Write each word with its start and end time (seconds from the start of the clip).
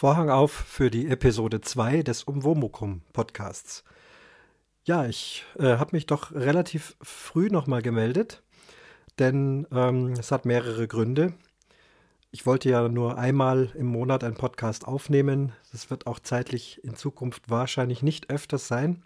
Vorhang 0.00 0.30
auf 0.30 0.52
für 0.52 0.92
die 0.92 1.08
Episode 1.08 1.60
2 1.60 2.04
des 2.04 2.22
Umwomukum 2.22 3.02
Podcasts. 3.12 3.82
Ja, 4.84 5.06
ich 5.06 5.44
äh, 5.58 5.76
habe 5.76 5.96
mich 5.96 6.06
doch 6.06 6.30
relativ 6.30 6.96
früh 7.02 7.48
nochmal 7.48 7.82
gemeldet, 7.82 8.40
denn 9.18 9.66
ähm, 9.72 10.12
es 10.12 10.30
hat 10.30 10.44
mehrere 10.44 10.86
Gründe. 10.86 11.32
Ich 12.30 12.46
wollte 12.46 12.70
ja 12.70 12.88
nur 12.88 13.18
einmal 13.18 13.72
im 13.74 13.86
Monat 13.86 14.22
einen 14.22 14.36
Podcast 14.36 14.86
aufnehmen. 14.86 15.50
Das 15.72 15.90
wird 15.90 16.06
auch 16.06 16.20
zeitlich 16.20 16.80
in 16.84 16.94
Zukunft 16.94 17.50
wahrscheinlich 17.50 18.00
nicht 18.00 18.30
öfters 18.30 18.68
sein. 18.68 19.02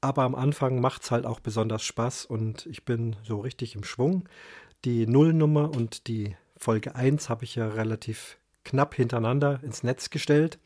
Aber 0.00 0.24
am 0.24 0.34
Anfang 0.34 0.80
macht 0.80 1.04
es 1.04 1.12
halt 1.12 1.26
auch 1.26 1.38
besonders 1.38 1.84
Spaß 1.84 2.26
und 2.26 2.66
ich 2.66 2.84
bin 2.84 3.14
so 3.22 3.38
richtig 3.38 3.76
im 3.76 3.84
Schwung. 3.84 4.28
Die 4.84 5.06
Nullnummer 5.06 5.70
und 5.70 6.08
die 6.08 6.34
Folge 6.56 6.96
1 6.96 7.28
habe 7.28 7.44
ich 7.44 7.54
ja 7.54 7.68
relativ 7.68 8.36
knapp 8.64 8.94
hintereinander 8.94 9.60
ins 9.62 9.82
Netz 9.82 10.10
gestellt. 10.10 10.58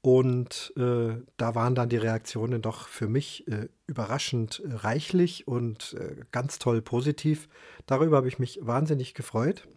Und 0.00 0.72
äh, 0.76 1.14
da 1.36 1.54
waren 1.54 1.76
dann 1.76 1.88
die 1.88 1.96
Reaktionen 1.96 2.60
doch 2.60 2.88
für 2.88 3.06
mich 3.06 3.46
äh, 3.46 3.68
überraschend 3.86 4.60
äh, 4.64 4.74
reichlich 4.74 5.46
und 5.46 5.94
äh, 5.94 6.16
ganz 6.32 6.58
toll 6.58 6.82
positiv. 6.82 7.48
Darüber 7.86 8.16
habe 8.16 8.26
ich 8.26 8.40
mich 8.40 8.58
wahnsinnig 8.62 9.14
gefreut 9.14 9.68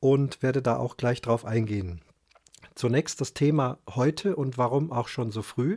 und 0.00 0.42
werde 0.42 0.62
da 0.62 0.78
auch 0.78 0.96
gleich 0.96 1.20
drauf 1.20 1.44
eingehen. 1.44 2.00
Zunächst 2.74 3.20
das 3.20 3.34
Thema 3.34 3.78
heute 3.88 4.34
und 4.34 4.58
warum 4.58 4.90
auch 4.90 5.06
schon 5.06 5.30
so 5.30 5.42
früh. 5.42 5.76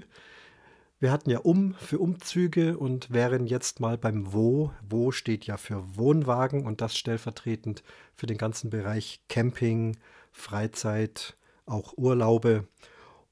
Wir 1.00 1.12
hatten 1.12 1.30
ja 1.30 1.40
um 1.40 1.76
für 1.76 2.00
Umzüge 2.00 2.80
und 2.80 3.12
wären 3.12 3.46
jetzt 3.46 3.82
mal 3.82 4.00
beim 4.00 4.34
Wo. 4.34 4.72
Wo 4.90 5.12
steht 5.12 5.46
ja 5.46 5.58
für 5.58 5.96
Wohnwagen 5.96 6.66
und 6.66 6.82
das 6.82 6.98
stellvertretend 6.98 7.84
für 8.16 8.26
den 8.26 8.40
ganzen 8.40 8.72
Bereich 8.72 9.20
Camping, 9.28 9.98
Freizeit, 10.36 11.36
auch 11.66 11.94
Urlaube. 11.98 12.68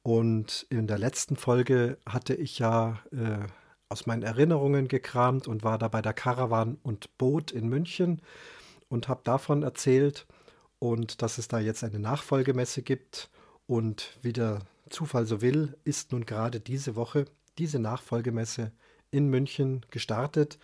Und 0.02 0.66
in 0.70 0.88
der 0.88 0.98
letzten 0.98 1.36
Folge 1.36 1.98
hatte 2.08 2.34
ich 2.34 2.60
ja 2.60 3.00
äh, 3.12 3.46
aus 3.90 4.06
meinen 4.06 4.24
Erinnerungen 4.24 4.88
gekramt 4.88 5.48
und 5.48 5.64
war 5.64 5.78
da 5.78 5.90
bei 5.90 6.02
der 6.02 6.14
Caravan 6.14 6.78
und 6.82 7.18
Boot 7.18 7.52
in 7.52 7.68
München 7.68 8.22
und 8.90 9.08
habe 9.08 9.22
davon 9.24 9.64
erzählt 9.64 10.26
und 10.80 11.22
dass 11.22 11.38
es 11.38 11.48
da 11.48 11.60
jetzt 11.60 11.84
eine 11.84 12.00
Nachfolgemesse 12.00 12.82
gibt. 12.82 13.30
Und 13.68 14.18
wie 14.22 14.34
der 14.34 14.60
Zufall 14.90 15.26
so 15.26 15.42
will, 15.42 15.78
ist 15.84 16.12
nun 16.12 16.26
gerade 16.26 16.60
diese 16.60 16.96
Woche 16.96 17.26
diese 17.58 17.80
Nachfolgemesse 17.80 18.72
in 19.12 19.30
München 19.30 19.86
gestartet. 19.92 20.58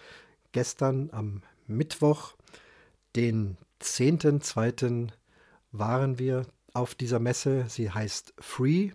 Gestern 0.51 1.09
am 1.11 1.43
Mittwoch, 1.67 2.33
den 3.15 3.57
10.2 3.81 5.11
waren 5.71 6.19
wir 6.19 6.45
auf 6.73 6.95
dieser 6.95 7.19
Messe. 7.19 7.65
Sie 7.67 7.91
heißt 7.91 8.33
Free 8.39 8.91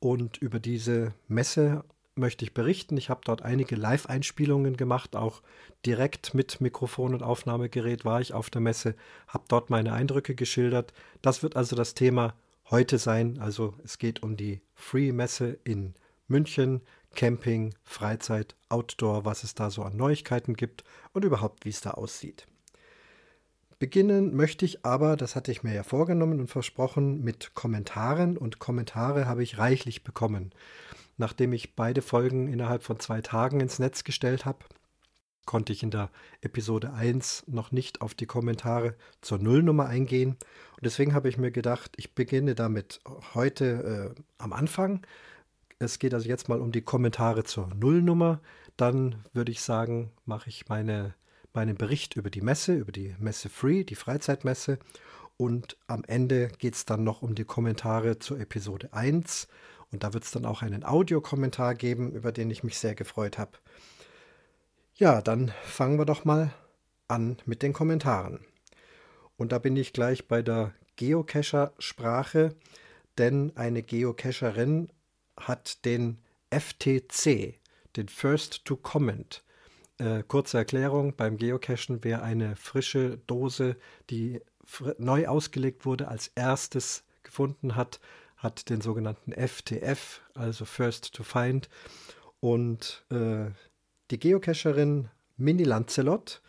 und 0.00 0.38
über 0.38 0.60
diese 0.60 1.14
Messe 1.28 1.84
möchte 2.14 2.44
ich 2.44 2.54
berichten. 2.54 2.96
Ich 2.96 3.08
habe 3.10 3.22
dort 3.24 3.42
einige 3.42 3.76
Live-Einspielungen 3.76 4.76
gemacht, 4.76 5.16
auch 5.16 5.42
direkt 5.86 6.34
mit 6.34 6.60
Mikrofon 6.60 7.14
und 7.14 7.22
Aufnahmegerät 7.22 8.04
war 8.04 8.20
ich 8.20 8.34
auf 8.34 8.50
der 8.50 8.60
Messe, 8.60 8.94
habe 9.28 9.44
dort 9.48 9.70
meine 9.70 9.92
Eindrücke 9.92 10.34
geschildert. 10.34 10.92
Das 11.22 11.42
wird 11.42 11.56
also 11.56 11.76
das 11.76 11.94
Thema 11.94 12.34
heute 12.70 12.98
sein. 12.98 13.38
Also 13.40 13.74
es 13.84 13.98
geht 13.98 14.22
um 14.22 14.36
die 14.36 14.60
Free-Messe 14.74 15.58
in 15.64 15.94
München, 16.28 16.82
Camping, 17.14 17.74
Freizeit, 17.84 18.56
Outdoor, 18.68 19.24
was 19.24 19.44
es 19.44 19.54
da 19.54 19.70
so 19.70 19.82
an 19.82 19.96
Neuigkeiten 19.96 20.54
gibt 20.54 20.84
und 21.12 21.24
überhaupt, 21.24 21.64
wie 21.64 21.70
es 21.70 21.80
da 21.80 21.92
aussieht. 21.92 22.46
Beginnen 23.82 24.36
möchte 24.36 24.64
ich 24.64 24.84
aber, 24.84 25.16
das 25.16 25.34
hatte 25.34 25.50
ich 25.50 25.64
mir 25.64 25.74
ja 25.74 25.82
vorgenommen 25.82 26.38
und 26.38 26.46
versprochen, 26.46 27.20
mit 27.24 27.52
Kommentaren 27.54 28.38
und 28.38 28.60
Kommentare 28.60 29.26
habe 29.26 29.42
ich 29.42 29.58
reichlich 29.58 30.04
bekommen. 30.04 30.52
Nachdem 31.16 31.52
ich 31.52 31.74
beide 31.74 32.00
Folgen 32.00 32.46
innerhalb 32.46 32.84
von 32.84 33.00
zwei 33.00 33.22
Tagen 33.22 33.58
ins 33.58 33.80
Netz 33.80 34.04
gestellt 34.04 34.44
habe, 34.44 34.60
konnte 35.46 35.72
ich 35.72 35.82
in 35.82 35.90
der 35.90 36.10
Episode 36.42 36.92
1 36.92 37.46
noch 37.48 37.72
nicht 37.72 38.02
auf 38.02 38.14
die 38.14 38.26
Kommentare 38.26 38.94
zur 39.20 39.38
Nullnummer 39.38 39.86
eingehen. 39.86 40.36
Und 40.76 40.84
deswegen 40.84 41.12
habe 41.12 41.28
ich 41.28 41.36
mir 41.36 41.50
gedacht, 41.50 41.90
ich 41.96 42.14
beginne 42.14 42.54
damit 42.54 43.00
heute 43.34 44.14
äh, 44.16 44.22
am 44.38 44.52
Anfang. 44.52 45.04
Es 45.80 45.98
geht 45.98 46.14
also 46.14 46.28
jetzt 46.28 46.48
mal 46.48 46.60
um 46.60 46.70
die 46.70 46.82
Kommentare 46.82 47.42
zur 47.42 47.66
Nullnummer. 47.74 48.38
Dann 48.76 49.24
würde 49.32 49.50
ich 49.50 49.60
sagen, 49.60 50.12
mache 50.24 50.50
ich 50.50 50.68
meine 50.68 51.16
meinen 51.54 51.76
Bericht 51.76 52.16
über 52.16 52.30
die 52.30 52.40
Messe, 52.40 52.74
über 52.74 52.92
die 52.92 53.14
Messe 53.18 53.48
Free, 53.48 53.84
die 53.84 53.94
Freizeitmesse. 53.94 54.78
Und 55.36 55.76
am 55.86 56.04
Ende 56.04 56.48
geht 56.58 56.74
es 56.74 56.84
dann 56.84 57.04
noch 57.04 57.22
um 57.22 57.34
die 57.34 57.44
Kommentare 57.44 58.18
zur 58.18 58.38
Episode 58.40 58.92
1. 58.92 59.48
Und 59.90 60.04
da 60.04 60.14
wird 60.14 60.24
es 60.24 60.30
dann 60.30 60.46
auch 60.46 60.62
einen 60.62 60.84
Audiokommentar 60.84 61.74
geben, 61.74 62.12
über 62.12 62.32
den 62.32 62.50
ich 62.50 62.64
mich 62.64 62.78
sehr 62.78 62.94
gefreut 62.94 63.38
habe. 63.38 63.52
Ja, 64.94 65.20
dann 65.20 65.52
fangen 65.64 65.98
wir 65.98 66.06
doch 66.06 66.24
mal 66.24 66.52
an 67.08 67.36
mit 67.44 67.62
den 67.62 67.72
Kommentaren. 67.72 68.44
Und 69.36 69.52
da 69.52 69.58
bin 69.58 69.76
ich 69.76 69.92
gleich 69.92 70.28
bei 70.28 70.42
der 70.42 70.72
Geocacher-Sprache, 70.96 72.54
denn 73.18 73.52
eine 73.56 73.82
Geocacherin 73.82 74.88
hat 75.36 75.84
den 75.84 76.18
FTC, 76.50 77.58
den 77.96 78.08
First 78.08 78.64
to 78.64 78.76
Comment, 78.76 79.42
äh, 80.02 80.24
kurze 80.26 80.58
Erklärung, 80.58 81.14
beim 81.16 81.36
Geocachen 81.36 82.02
wäre 82.02 82.22
eine 82.22 82.56
frische 82.56 83.18
Dose, 83.26 83.76
die 84.10 84.40
neu 84.98 85.28
ausgelegt 85.28 85.86
wurde, 85.86 86.08
als 86.08 86.28
erstes 86.34 87.04
gefunden 87.22 87.76
hat, 87.76 88.00
hat 88.36 88.68
den 88.68 88.80
sogenannten 88.80 89.32
FTF, 89.32 90.20
also 90.34 90.64
First 90.64 91.14
to 91.14 91.22
Find. 91.22 91.68
Und 92.40 93.04
äh, 93.10 93.50
die 94.10 94.18
Geocacherin 94.18 95.08
Mini 95.36 95.62
Lancelot, 95.62 96.42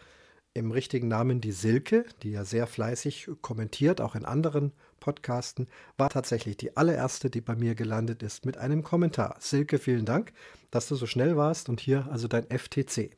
im 0.56 0.72
richtigen 0.72 1.08
Namen 1.08 1.42
die 1.42 1.52
Silke, 1.52 2.06
die 2.22 2.31
ja 2.31 2.46
sehr 2.46 2.68
fleißig 2.68 3.30
kommentiert, 3.42 4.02
auch 4.02 4.16
in 4.16 4.25
anderen 4.25 4.72
Podcasten, 5.00 5.68
war 5.97 6.09
tatsächlich 6.09 6.58
die 6.58 6.78
allererste, 6.78 7.30
die 7.30 7.42
bei 7.42 7.56
mir 7.56 7.74
gelandet 7.75 8.22
ist 8.24 8.46
mit 8.46 8.58
einem 8.58 8.84
Kommentar. 8.84 9.36
Silke, 9.40 9.80
vielen 9.80 10.06
Dank, 10.06 10.31
dass 10.69 10.88
du 10.88 10.96
so 10.96 11.08
schnell 11.08 11.38
warst 11.38 11.69
und 11.69 11.80
hier 11.80 12.08
also 12.12 12.28
dein 12.28 12.46
FTC. 12.50 13.12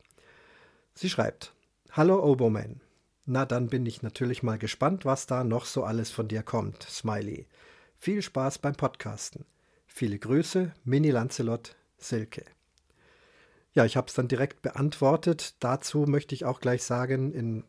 Sie 0.98 1.10
schreibt: 1.10 1.52
Hallo 1.92 2.24
Oboman. 2.24 2.80
Na, 3.26 3.44
dann 3.44 3.68
bin 3.68 3.84
ich 3.84 4.02
natürlich 4.02 4.42
mal 4.42 4.56
gespannt, 4.56 5.04
was 5.04 5.26
da 5.26 5.44
noch 5.44 5.66
so 5.66 5.84
alles 5.84 6.10
von 6.10 6.26
dir 6.26 6.42
kommt. 6.42 6.84
Smiley. 6.84 7.46
Viel 7.98 8.22
Spaß 8.22 8.60
beim 8.60 8.76
Podcasten. 8.76 9.44
Viele 9.86 10.18
Grüße, 10.18 10.72
Mini 10.84 11.10
Lancelot, 11.10 11.76
Silke. 11.98 12.46
Ja, 13.74 13.84
ich 13.84 13.98
habe 13.98 14.06
es 14.06 14.14
dann 14.14 14.28
direkt 14.28 14.62
beantwortet. 14.62 15.56
Dazu 15.60 16.06
möchte 16.06 16.34
ich 16.34 16.46
auch 16.46 16.60
gleich 16.60 16.82
sagen, 16.82 17.30
in 17.32 17.64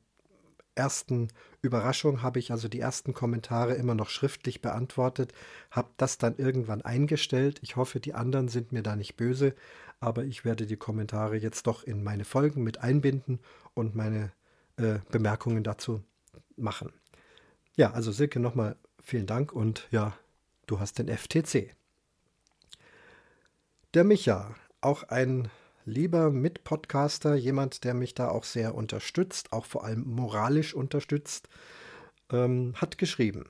ersten 0.78 1.30
Überraschung 1.62 2.22
habe 2.22 2.40
ich 2.40 2.52
also 2.52 2.68
die 2.68 2.80
ersten 2.80 3.14
Kommentare 3.14 3.74
immer 3.74 3.96
noch 3.96 4.10
schriftlich 4.10 4.62
beantwortet, 4.62 5.34
habe 5.72 5.90
das 5.98 6.18
dann 6.18 6.38
irgendwann 6.38 6.82
eingestellt. 6.82 7.60
Ich 7.62 7.76
hoffe, 7.76 8.00
die 8.00 8.14
anderen 8.14 8.48
sind 8.48 8.72
mir 8.72 8.84
da 8.84 8.96
nicht 8.96 9.18
böse, 9.18 9.56
aber 10.00 10.24
ich 10.24 10.46
werde 10.46 10.66
die 10.66 10.78
Kommentare 10.78 11.38
jetzt 11.38 11.68
doch 11.68 11.84
in 11.84 12.04
meine 12.04 12.26
Folgen 12.26 12.64
mit 12.64 12.80
einbinden 12.80 13.40
und 13.74 13.96
meine 13.96 14.32
äh, 14.78 15.00
Bemerkungen 15.12 15.64
dazu 15.64 16.04
machen. 16.56 16.94
Ja, 17.76 17.92
also 17.92 18.12
Silke, 18.12 18.40
nochmal 18.40 18.76
vielen 19.04 19.28
Dank 19.28 19.52
und 19.52 19.88
ja, 19.92 20.18
du 20.68 20.80
hast 20.80 21.00
den 21.00 21.08
FTC. 21.08 21.76
Der 23.94 24.04
Micha, 24.04 24.56
auch 24.82 25.04
ein 25.04 25.50
lieber 25.88 26.32
Mitpodcaster, 26.32 27.36
jemand, 27.36 27.86
der 27.86 27.94
mich 27.94 28.14
da 28.14 28.28
auch 28.30 28.44
sehr 28.44 28.76
unterstützt, 28.76 29.54
auch 29.54 29.66
vor 29.66 29.86
allem 29.86 30.04
moralisch 30.06 30.74
unterstützt, 30.74 31.48
ähm, 32.30 32.74
hat 32.76 32.98
geschrieben: 32.98 33.46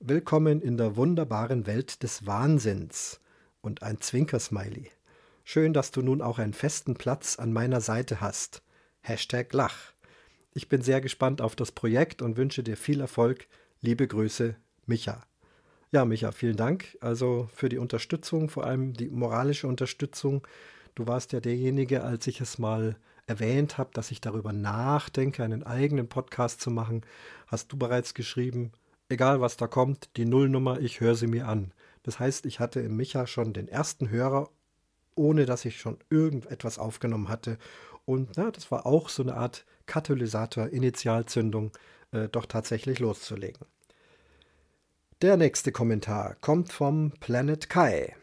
Willkommen 0.00 0.62
in 0.62 0.78
der 0.78 0.96
wunderbaren 0.96 1.66
Welt 1.66 2.02
des 2.02 2.26
Wahnsinns 2.26 3.20
und 3.60 3.82
ein 3.82 4.00
Zwinkersmiley. 4.00 4.90
Schön, 5.44 5.74
dass 5.74 5.90
du 5.90 6.00
nun 6.02 6.22
auch 6.22 6.38
einen 6.38 6.54
festen 6.54 6.94
Platz 6.94 7.38
an 7.38 7.52
meiner 7.52 7.80
Seite 7.80 8.20
hast. 8.20 8.62
Hashtag 9.02 9.52
Lach. 9.52 9.92
Ich 10.54 10.68
bin 10.68 10.80
sehr 10.82 11.00
gespannt 11.00 11.42
auf 11.42 11.56
das 11.56 11.72
Projekt 11.72 12.22
und 12.22 12.36
wünsche 12.36 12.62
dir 12.62 12.76
viel 12.76 13.00
Erfolg. 13.00 13.46
Liebe 13.80 14.06
Grüße, 14.06 14.56
Micha. 14.86 15.22
Ja, 15.90 16.06
Micha, 16.06 16.32
vielen 16.32 16.56
Dank 16.56 16.96
also 17.00 17.50
für 17.54 17.68
die 17.68 17.78
Unterstützung, 17.78 18.48
vor 18.48 18.64
allem 18.64 18.94
die 18.94 19.10
moralische 19.10 19.66
Unterstützung. 19.66 20.46
Du 20.94 21.06
warst 21.06 21.32
ja 21.32 21.40
derjenige, 21.40 22.04
als 22.04 22.26
ich 22.26 22.40
es 22.40 22.58
mal 22.58 22.96
erwähnt 23.26 23.78
habe, 23.78 23.90
dass 23.94 24.10
ich 24.10 24.20
darüber 24.20 24.52
nachdenke, 24.52 25.42
einen 25.42 25.62
eigenen 25.62 26.08
Podcast 26.08 26.60
zu 26.60 26.70
machen, 26.70 27.02
hast 27.46 27.72
du 27.72 27.78
bereits 27.78 28.14
geschrieben, 28.14 28.72
egal 29.08 29.40
was 29.40 29.56
da 29.56 29.66
kommt, 29.66 30.10
die 30.16 30.24
Nullnummer, 30.24 30.80
ich 30.80 31.00
höre 31.00 31.14
sie 31.14 31.26
mir 31.26 31.48
an. 31.48 31.72
Das 32.02 32.18
heißt, 32.18 32.46
ich 32.46 32.60
hatte 32.60 32.80
im 32.80 32.96
Micha 32.96 33.26
schon 33.26 33.52
den 33.52 33.68
ersten 33.68 34.10
Hörer, 34.10 34.50
ohne 35.14 35.46
dass 35.46 35.64
ich 35.64 35.78
schon 35.78 35.98
irgendetwas 36.10 36.78
aufgenommen 36.78 37.28
hatte. 37.28 37.58
Und 38.04 38.32
na, 38.36 38.50
das 38.50 38.70
war 38.70 38.86
auch 38.86 39.08
so 39.08 39.22
eine 39.22 39.34
Art 39.34 39.64
Katalysator, 39.86 40.68
Initialzündung, 40.68 41.70
äh, 42.10 42.28
doch 42.28 42.46
tatsächlich 42.46 42.98
loszulegen. 42.98 43.66
Der 45.22 45.36
nächste 45.36 45.70
Kommentar 45.70 46.34
kommt 46.40 46.72
vom 46.72 47.12
Planet 47.20 47.70
Kai. 47.70 48.16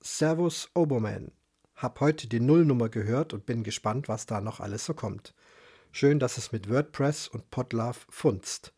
Servus 0.00 0.70
Oberman. 0.74 1.32
Hab 1.80 2.00
heute 2.00 2.28
die 2.28 2.40
Nullnummer 2.40 2.90
gehört 2.90 3.32
und 3.32 3.46
bin 3.46 3.62
gespannt, 3.62 4.06
was 4.06 4.26
da 4.26 4.42
noch 4.42 4.60
alles 4.60 4.84
so 4.84 4.92
kommt. 4.92 5.32
Schön, 5.92 6.18
dass 6.18 6.36
es 6.36 6.52
mit 6.52 6.68
WordPress 6.68 7.26
und 7.26 7.50
Podlove 7.50 8.00
funzt. 8.10 8.74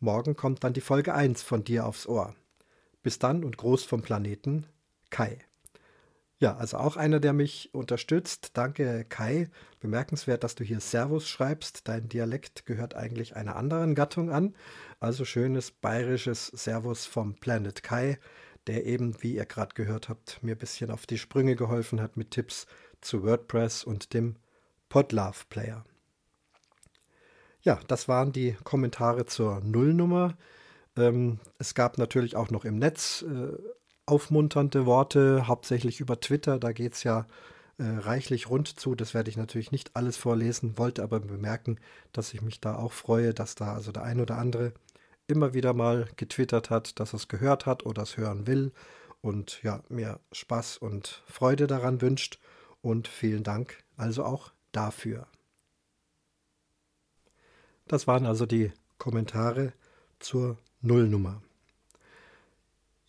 Morgen 0.00 0.36
kommt 0.36 0.62
dann 0.62 0.74
die 0.74 0.82
Folge 0.82 1.14
1 1.14 1.42
von 1.42 1.64
dir 1.64 1.86
aufs 1.86 2.06
Ohr. 2.06 2.34
Bis 3.02 3.18
dann 3.18 3.42
und 3.42 3.56
Gruß 3.56 3.86
vom 3.86 4.02
Planeten 4.02 4.66
Kai. 5.08 5.38
Ja, 6.40 6.54
also 6.58 6.76
auch 6.76 6.98
einer, 6.98 7.20
der 7.20 7.32
mich 7.32 7.72
unterstützt. 7.72 8.50
Danke, 8.52 9.06
Kai. 9.08 9.48
Bemerkenswert, 9.80 10.44
dass 10.44 10.54
du 10.54 10.62
hier 10.62 10.80
Servus 10.80 11.30
schreibst. 11.30 11.88
Dein 11.88 12.10
Dialekt 12.10 12.66
gehört 12.66 12.94
eigentlich 12.94 13.34
einer 13.34 13.56
anderen 13.56 13.94
Gattung 13.94 14.28
an. 14.30 14.54
Also 15.00 15.24
schönes 15.24 15.70
bayerisches 15.70 16.48
Servus 16.48 17.06
vom 17.06 17.34
Planet 17.34 17.82
Kai, 17.82 18.18
der 18.66 18.86
eben, 18.86 19.22
wie 19.22 19.34
ihr 19.34 19.46
gerade 19.46 19.74
gehört 19.74 20.08
habt, 20.08 20.42
mir 20.42 20.54
ein 20.54 20.58
bisschen 20.58 20.90
auf 20.90 21.06
die 21.06 21.18
Sprünge 21.18 21.56
geholfen 21.56 22.00
hat 22.00 22.16
mit 22.16 22.30
Tipps 22.30 22.66
zu 23.00 23.22
WordPress 23.22 23.84
und 23.84 24.14
dem 24.14 24.36
Podlove 24.88 25.44
Player. 25.48 25.84
Ja, 27.62 27.78
das 27.88 28.08
waren 28.08 28.32
die 28.32 28.56
Kommentare 28.64 29.26
zur 29.26 29.60
Nullnummer. 29.60 30.36
Ähm, 30.96 31.38
es 31.58 31.74
gab 31.74 31.96
natürlich 31.98 32.36
auch 32.36 32.50
noch 32.50 32.64
im 32.64 32.78
Netz 32.78 33.22
äh, 33.22 33.56
aufmunternde 34.04 34.84
Worte, 34.84 35.46
hauptsächlich 35.46 36.00
über 36.00 36.20
Twitter. 36.20 36.58
Da 36.58 36.72
geht 36.72 36.94
es 36.94 37.04
ja 37.04 37.26
äh, 37.78 37.84
reichlich 37.84 38.50
rund 38.50 38.80
zu. 38.80 38.94
Das 38.94 39.14
werde 39.14 39.30
ich 39.30 39.36
natürlich 39.36 39.72
nicht 39.72 39.94
alles 39.94 40.16
vorlesen, 40.16 40.76
wollte 40.76 41.02
aber 41.02 41.20
bemerken, 41.20 41.78
dass 42.12 42.34
ich 42.34 42.42
mich 42.42 42.60
da 42.60 42.76
auch 42.76 42.92
freue, 42.92 43.32
dass 43.32 43.54
da 43.54 43.72
also 43.74 43.92
der 43.92 44.02
ein 44.02 44.20
oder 44.20 44.38
andere 44.38 44.72
immer 45.32 45.54
wieder 45.54 45.74
mal 45.74 46.08
getwittert 46.16 46.70
hat, 46.70 47.00
dass 47.00 47.12
es 47.12 47.26
gehört 47.26 47.66
hat 47.66 47.84
oder 47.84 48.02
es 48.02 48.16
hören 48.16 48.46
will 48.46 48.72
und 49.22 49.62
ja, 49.62 49.82
mir 49.88 50.20
Spaß 50.32 50.76
und 50.78 51.22
Freude 51.26 51.66
daran 51.66 52.02
wünscht. 52.02 52.38
Und 52.82 53.06
vielen 53.06 53.44
Dank 53.44 53.82
also 53.96 54.24
auch 54.24 54.52
dafür. 54.72 55.28
Das 57.86 58.06
waren 58.06 58.26
also 58.26 58.44
die 58.44 58.72
Kommentare 58.98 59.72
zur 60.18 60.58
Nullnummer. 60.80 61.40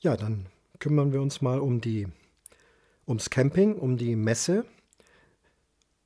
Ja, 0.01 0.15
dann 0.15 0.45
kümmern 0.79 1.11
wir 1.11 1.21
uns 1.21 1.41
mal 1.41 1.59
um 1.59 1.81
die, 1.81 2.07
ums 3.07 3.29
Camping, 3.29 3.75
um 3.75 3.97
die 3.97 4.15
Messe. 4.15 4.65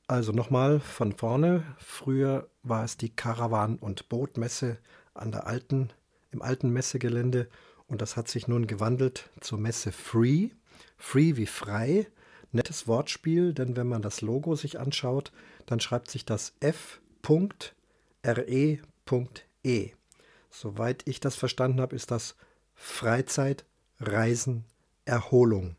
Also 0.06 0.32
nochmal 0.32 0.80
von 0.80 1.12
vorne. 1.12 1.64
Früher 1.78 2.48
war 2.62 2.84
es 2.84 2.96
die 2.96 3.10
Karawan- 3.10 3.78
und 3.78 4.08
Bootmesse 4.08 4.78
an 5.12 5.32
der 5.32 5.46
alten, 5.46 5.90
im 6.30 6.42
alten 6.42 6.70
Messegelände 6.70 7.48
und 7.88 8.02
das 8.02 8.16
hat 8.16 8.28
sich 8.28 8.46
nun 8.46 8.66
gewandelt 8.66 9.30
zur 9.40 9.58
Messe 9.58 9.92
Free. 9.92 10.50
Free 10.96 11.36
wie 11.36 11.46
frei. 11.46 12.06
Nettes 12.52 12.86
Wortspiel, 12.86 13.52
denn 13.52 13.76
wenn 13.76 13.88
man 13.88 14.02
das 14.02 14.20
Logo 14.20 14.54
sich 14.54 14.78
anschaut, 14.78 15.32
dann 15.66 15.80
schreibt 15.80 16.10
sich 16.10 16.24
das 16.24 16.54
F.re.e. 16.60 16.88
.e. 19.64 19.90
Soweit 20.50 21.02
ich 21.06 21.20
das 21.20 21.36
verstanden 21.36 21.80
habe, 21.80 21.96
ist 21.96 22.10
das 22.10 22.36
Freizeit, 22.74 23.64
Reisen, 24.00 24.64
Erholung. 25.04 25.76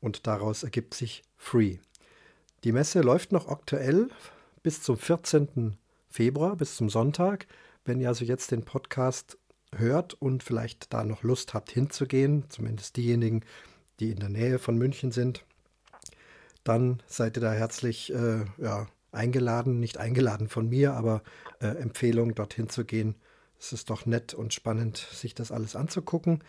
Und 0.00 0.26
daraus 0.26 0.62
ergibt 0.62 0.94
sich 0.94 1.22
Free. 1.36 1.78
Die 2.64 2.72
Messe 2.72 3.00
läuft 3.00 3.32
noch 3.32 3.48
aktuell 3.48 4.08
bis 4.62 4.82
zum 4.82 4.96
14. 4.96 5.76
Februar, 6.08 6.56
bis 6.56 6.76
zum 6.76 6.90
Sonntag. 6.90 7.46
Wenn 7.84 8.00
ihr 8.00 8.08
also 8.08 8.24
jetzt 8.24 8.50
den 8.50 8.64
Podcast 8.64 9.38
hört 9.76 10.14
und 10.14 10.42
vielleicht 10.42 10.92
da 10.92 11.04
noch 11.04 11.22
Lust 11.22 11.54
habt 11.54 11.70
hinzugehen, 11.70 12.44
zumindest 12.48 12.96
diejenigen, 12.96 13.42
die 14.00 14.10
in 14.10 14.20
der 14.20 14.28
Nähe 14.28 14.58
von 14.58 14.76
München 14.76 15.12
sind, 15.12 15.44
dann 16.64 17.02
seid 17.06 17.36
ihr 17.36 17.40
da 17.40 17.52
herzlich 17.52 18.12
äh, 18.12 18.44
ja, 18.58 18.86
eingeladen, 19.12 19.80
nicht 19.80 19.98
eingeladen 19.98 20.48
von 20.48 20.68
mir, 20.68 20.94
aber 20.94 21.22
äh, 21.60 21.66
Empfehlung, 21.66 22.34
dorthin 22.34 22.68
zu 22.68 22.84
gehen. 22.84 23.14
Es 23.58 23.72
ist 23.72 23.90
doch 23.90 24.06
nett 24.06 24.34
und 24.34 24.54
spannend, 24.54 24.96
sich 24.96 25.34
das 25.34 25.52
alles 25.52 25.76
anzugucken. 25.76 26.42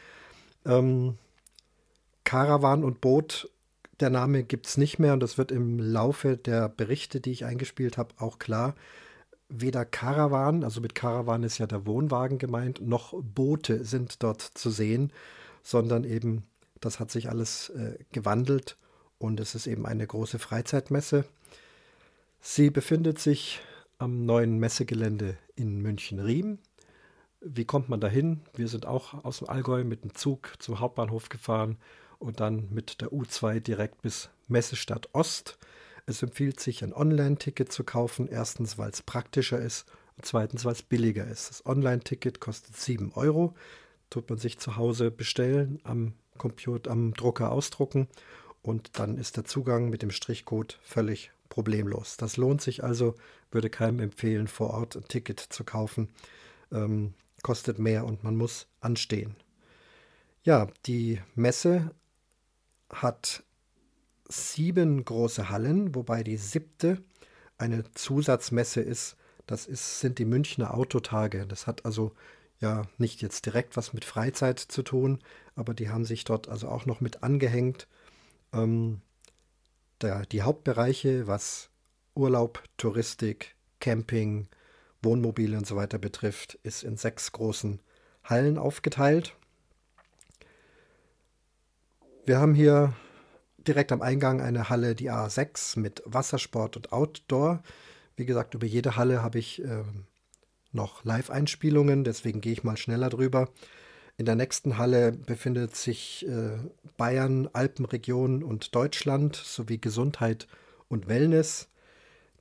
Ähm, 0.65 1.17
Caravan 2.23 2.83
und 2.83 3.01
Boot, 3.01 3.49
der 3.99 4.09
Name 4.09 4.43
gibt 4.43 4.67
es 4.67 4.77
nicht 4.77 4.99
mehr 4.99 5.13
und 5.13 5.19
das 5.19 5.37
wird 5.37 5.51
im 5.51 5.79
Laufe 5.79 6.37
der 6.37 6.69
Berichte, 6.69 7.19
die 7.19 7.31
ich 7.31 7.45
eingespielt 7.45 7.97
habe, 7.97 8.13
auch 8.17 8.39
klar. 8.39 8.75
Weder 9.53 9.85
Caravan, 9.85 10.63
also 10.63 10.81
mit 10.81 10.95
Caravan 10.95 11.43
ist 11.43 11.57
ja 11.57 11.67
der 11.67 11.85
Wohnwagen 11.85 12.37
gemeint, 12.37 12.81
noch 12.81 13.13
Boote 13.21 13.83
sind 13.83 14.23
dort 14.23 14.41
zu 14.41 14.69
sehen, 14.69 15.11
sondern 15.61 16.03
eben, 16.03 16.43
das 16.79 16.99
hat 16.99 17.11
sich 17.11 17.29
alles 17.29 17.69
äh, 17.69 17.97
gewandelt 18.11 18.77
und 19.17 19.39
es 19.39 19.53
ist 19.53 19.67
eben 19.67 19.85
eine 19.85 20.07
große 20.07 20.39
Freizeitmesse. 20.39 21.25
Sie 22.39 22.69
befindet 22.69 23.19
sich 23.19 23.59
am 23.99 24.25
neuen 24.25 24.57
Messegelände 24.57 25.37
in 25.55 25.81
München-Riem 25.81 26.57
wie 27.41 27.65
kommt 27.65 27.89
man 27.89 27.99
dahin? 27.99 28.41
Wir 28.55 28.67
sind 28.67 28.85
auch 28.85 29.25
aus 29.25 29.39
dem 29.39 29.49
Allgäu 29.49 29.83
mit 29.83 30.03
dem 30.03 30.13
Zug 30.13 30.53
zum 30.59 30.79
Hauptbahnhof 30.79 31.29
gefahren 31.29 31.77
und 32.19 32.39
dann 32.39 32.67
mit 32.69 33.01
der 33.01 33.09
U2 33.09 33.59
direkt 33.59 34.03
bis 34.03 34.29
Messestadt 34.47 35.09
Ost. 35.13 35.57
Es 36.11 36.23
empfiehlt 36.23 36.59
sich, 36.59 36.83
ein 36.83 36.93
Online-Ticket 36.93 37.71
zu 37.71 37.83
kaufen. 37.83 38.27
Erstens, 38.27 38.77
weil 38.77 38.91
es 38.91 39.01
praktischer 39.01 39.59
ist 39.59 39.85
und 40.17 40.25
zweitens, 40.25 40.65
weil 40.65 40.73
es 40.73 40.83
billiger 40.83 41.27
ist. 41.27 41.49
Das 41.49 41.65
Online-Ticket 41.65 42.39
kostet 42.39 42.75
7 42.75 43.13
Euro. 43.13 43.55
Tut 44.09 44.29
man 44.29 44.37
sich 44.37 44.59
zu 44.59 44.75
Hause 44.75 45.09
bestellen, 45.09 45.79
am 45.83 46.13
Computer, 46.37 46.91
am 46.91 47.13
Drucker 47.13 47.51
ausdrucken 47.51 48.07
und 48.61 48.99
dann 48.99 49.17
ist 49.17 49.37
der 49.37 49.45
Zugang 49.45 49.89
mit 49.89 50.01
dem 50.01 50.11
Strichcode 50.11 50.79
völlig 50.83 51.31
problemlos. 51.49 52.17
Das 52.17 52.37
lohnt 52.37 52.61
sich 52.61 52.83
also, 52.83 53.15
würde 53.51 53.69
keinem 53.69 53.99
empfehlen, 53.99 54.47
vor 54.47 54.71
Ort 54.71 54.95
ein 54.95 55.07
Ticket 55.07 55.39
zu 55.39 55.63
kaufen. 55.63 56.09
Ähm, 56.71 57.13
kostet 57.41 57.79
mehr 57.79 58.05
und 58.05 58.23
man 58.23 58.35
muss 58.35 58.67
anstehen. 58.79 59.35
Ja, 60.43 60.67
die 60.85 61.21
Messe 61.35 61.91
hat 62.89 63.43
sieben 64.31 65.03
große 65.03 65.49
Hallen, 65.49 65.93
wobei 65.95 66.23
die 66.23 66.37
siebte 66.37 67.01
eine 67.57 67.83
Zusatzmesse 67.93 68.81
ist. 68.81 69.15
Das 69.45 69.67
ist, 69.67 69.99
sind 69.99 70.19
die 70.19 70.25
Münchner 70.25 70.73
Autotage. 70.73 71.45
Das 71.45 71.67
hat 71.67 71.85
also 71.85 72.13
ja 72.59 72.83
nicht 72.97 73.21
jetzt 73.21 73.45
direkt 73.45 73.75
was 73.75 73.93
mit 73.93 74.05
Freizeit 74.05 74.59
zu 74.59 74.83
tun, 74.83 75.19
aber 75.55 75.73
die 75.73 75.89
haben 75.89 76.05
sich 76.05 76.23
dort 76.23 76.47
also 76.47 76.69
auch 76.69 76.85
noch 76.85 77.01
mit 77.01 77.23
angehängt. 77.23 77.87
Ähm, 78.53 79.01
der, 80.01 80.25
die 80.25 80.41
Hauptbereiche, 80.41 81.27
was 81.27 81.69
Urlaub, 82.15 82.63
Touristik, 82.77 83.55
Camping, 83.79 84.47
Wohnmobile 85.01 85.57
und 85.57 85.65
so 85.65 85.75
weiter 85.75 85.97
betrifft, 85.97 86.59
ist 86.63 86.83
in 86.83 86.97
sechs 86.97 87.31
großen 87.31 87.79
Hallen 88.23 88.57
aufgeteilt. 88.57 89.35
Wir 92.25 92.39
haben 92.39 92.53
hier 92.53 92.93
direkt 93.67 93.91
am 93.91 94.01
Eingang 94.01 94.41
eine 94.41 94.69
Halle, 94.69 94.95
die 94.95 95.11
A6 95.11 95.79
mit 95.79 96.01
Wassersport 96.05 96.77
und 96.77 96.91
Outdoor. 96.91 97.63
Wie 98.15 98.25
gesagt, 98.25 98.53
über 98.53 98.65
jede 98.65 98.95
Halle 98.95 99.21
habe 99.21 99.39
ich 99.39 99.63
äh, 99.63 99.83
noch 100.71 101.03
Live-Einspielungen, 101.03 102.03
deswegen 102.03 102.41
gehe 102.41 102.53
ich 102.53 102.63
mal 102.63 102.77
schneller 102.77 103.09
drüber. 103.09 103.49
In 104.17 104.25
der 104.25 104.35
nächsten 104.35 104.77
Halle 104.77 105.11
befindet 105.11 105.75
sich 105.75 106.27
äh, 106.27 106.59
Bayern, 106.97 107.49
Alpenregion 107.53 108.43
und 108.43 108.75
Deutschland 108.75 109.35
sowie 109.35 109.79
Gesundheit 109.79 110.47
und 110.89 111.07
Wellness. 111.07 111.69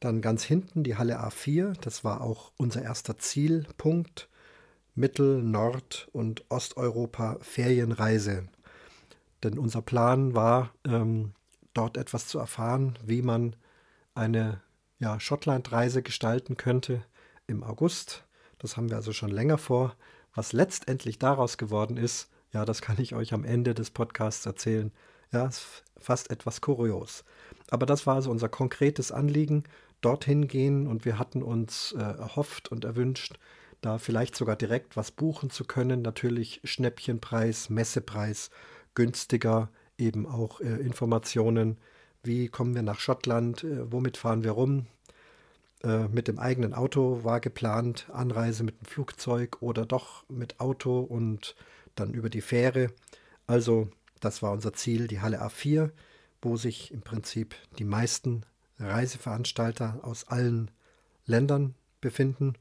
Dann 0.00 0.20
ganz 0.20 0.42
hinten 0.44 0.82
die 0.82 0.96
Halle 0.96 1.20
A4, 1.20 1.74
das 1.80 2.04
war 2.04 2.20
auch 2.20 2.52
unser 2.56 2.82
erster 2.82 3.18
Zielpunkt. 3.18 4.28
Mittel-, 4.94 5.42
Nord- 5.42 6.08
und 6.12 6.44
Osteuropa 6.50 7.38
Ferienreise. 7.40 8.48
Denn 9.42 9.58
unser 9.58 9.82
Plan 9.82 10.34
war, 10.34 10.72
ähm, 10.86 11.32
dort 11.74 11.96
etwas 11.96 12.26
zu 12.26 12.38
erfahren, 12.38 12.98
wie 13.04 13.22
man 13.22 13.56
eine 14.14 14.60
ja, 14.98 15.18
Schottlandreise 15.18 16.02
gestalten 16.02 16.56
könnte 16.56 17.02
im 17.46 17.62
August. 17.62 18.24
Das 18.58 18.76
haben 18.76 18.90
wir 18.90 18.96
also 18.96 19.12
schon 19.12 19.30
länger 19.30 19.58
vor. 19.58 19.96
Was 20.34 20.52
letztendlich 20.52 21.18
daraus 21.18 21.58
geworden 21.58 21.96
ist, 21.96 22.28
ja, 22.52 22.64
das 22.64 22.82
kann 22.82 23.00
ich 23.00 23.14
euch 23.14 23.32
am 23.32 23.44
Ende 23.44 23.74
des 23.74 23.90
Podcasts 23.90 24.44
erzählen. 24.46 24.92
Ja, 25.32 25.46
ist 25.46 25.84
fast 25.96 26.30
etwas 26.30 26.60
kurios. 26.60 27.24
Aber 27.70 27.86
das 27.86 28.06
war 28.06 28.16
also 28.16 28.30
unser 28.30 28.48
konkretes 28.48 29.12
Anliegen 29.12 29.64
dorthin 30.00 30.48
gehen 30.48 30.86
und 30.86 31.04
wir 31.04 31.18
hatten 31.18 31.42
uns 31.42 31.92
äh, 31.92 32.00
erhofft 32.00 32.68
und 32.70 32.84
erwünscht, 32.84 33.38
da 33.80 33.98
vielleicht 33.98 34.34
sogar 34.36 34.56
direkt 34.56 34.96
was 34.96 35.10
buchen 35.10 35.50
zu 35.50 35.64
können. 35.64 36.02
Natürlich 36.02 36.60
Schnäppchenpreis, 36.64 37.70
Messepreis, 37.70 38.50
günstiger, 39.00 39.70
eben 39.96 40.26
auch 40.26 40.60
äh, 40.60 40.66
Informationen, 40.66 41.78
wie 42.22 42.48
kommen 42.48 42.74
wir 42.74 42.82
nach 42.82 43.00
Schottland, 43.00 43.64
äh, 43.64 43.90
womit 43.90 44.18
fahren 44.18 44.44
wir 44.44 44.50
rum. 44.50 44.84
Äh, 45.82 46.08
mit 46.08 46.28
dem 46.28 46.38
eigenen 46.38 46.74
Auto 46.74 47.24
war 47.24 47.40
geplant, 47.40 48.10
Anreise 48.12 48.62
mit 48.62 48.78
dem 48.78 48.84
Flugzeug 48.84 49.62
oder 49.62 49.86
doch 49.86 50.28
mit 50.28 50.60
Auto 50.60 51.00
und 51.00 51.56
dann 51.94 52.12
über 52.12 52.28
die 52.28 52.42
Fähre. 52.42 52.88
Also 53.46 53.88
das 54.20 54.42
war 54.42 54.52
unser 54.52 54.74
Ziel, 54.74 55.06
die 55.06 55.20
Halle 55.20 55.42
A4, 55.42 55.92
wo 56.42 56.58
sich 56.58 56.92
im 56.92 57.00
Prinzip 57.00 57.54
die 57.78 57.84
meisten 57.84 58.42
Reiseveranstalter 58.78 60.00
aus 60.02 60.28
allen 60.28 60.70
Ländern 61.24 61.74
befinden. 62.02 62.52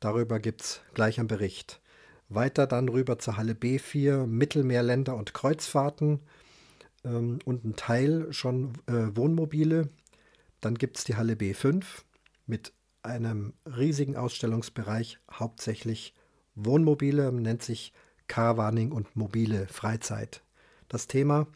Darüber 0.00 0.38
gibt 0.38 0.62
es 0.62 0.80
gleich 0.94 1.18
einen 1.18 1.28
Bericht. 1.28 1.78
Weiter 2.28 2.66
dann 2.66 2.88
rüber 2.88 3.18
zur 3.18 3.36
Halle 3.36 3.54
B4, 3.54 4.26
Mittelmeerländer 4.26 5.16
und 5.16 5.34
Kreuzfahrten 5.34 6.20
ähm, 7.04 7.38
und 7.44 7.64
ein 7.64 7.76
Teil 7.76 8.32
schon 8.32 8.74
äh, 8.86 9.16
Wohnmobile. 9.16 9.88
Dann 10.60 10.74
gibt 10.74 10.98
es 10.98 11.04
die 11.04 11.16
Halle 11.16 11.34
B5 11.34 11.84
mit 12.46 12.72
einem 13.02 13.54
riesigen 13.64 14.16
Ausstellungsbereich, 14.16 15.18
hauptsächlich 15.30 16.14
Wohnmobile, 16.54 17.32
nennt 17.32 17.62
sich 17.62 17.92
Caravaning 18.26 18.92
und 18.92 19.16
mobile 19.16 19.66
Freizeit. 19.68 20.42
Das 20.88 21.06
Thema 21.06 21.46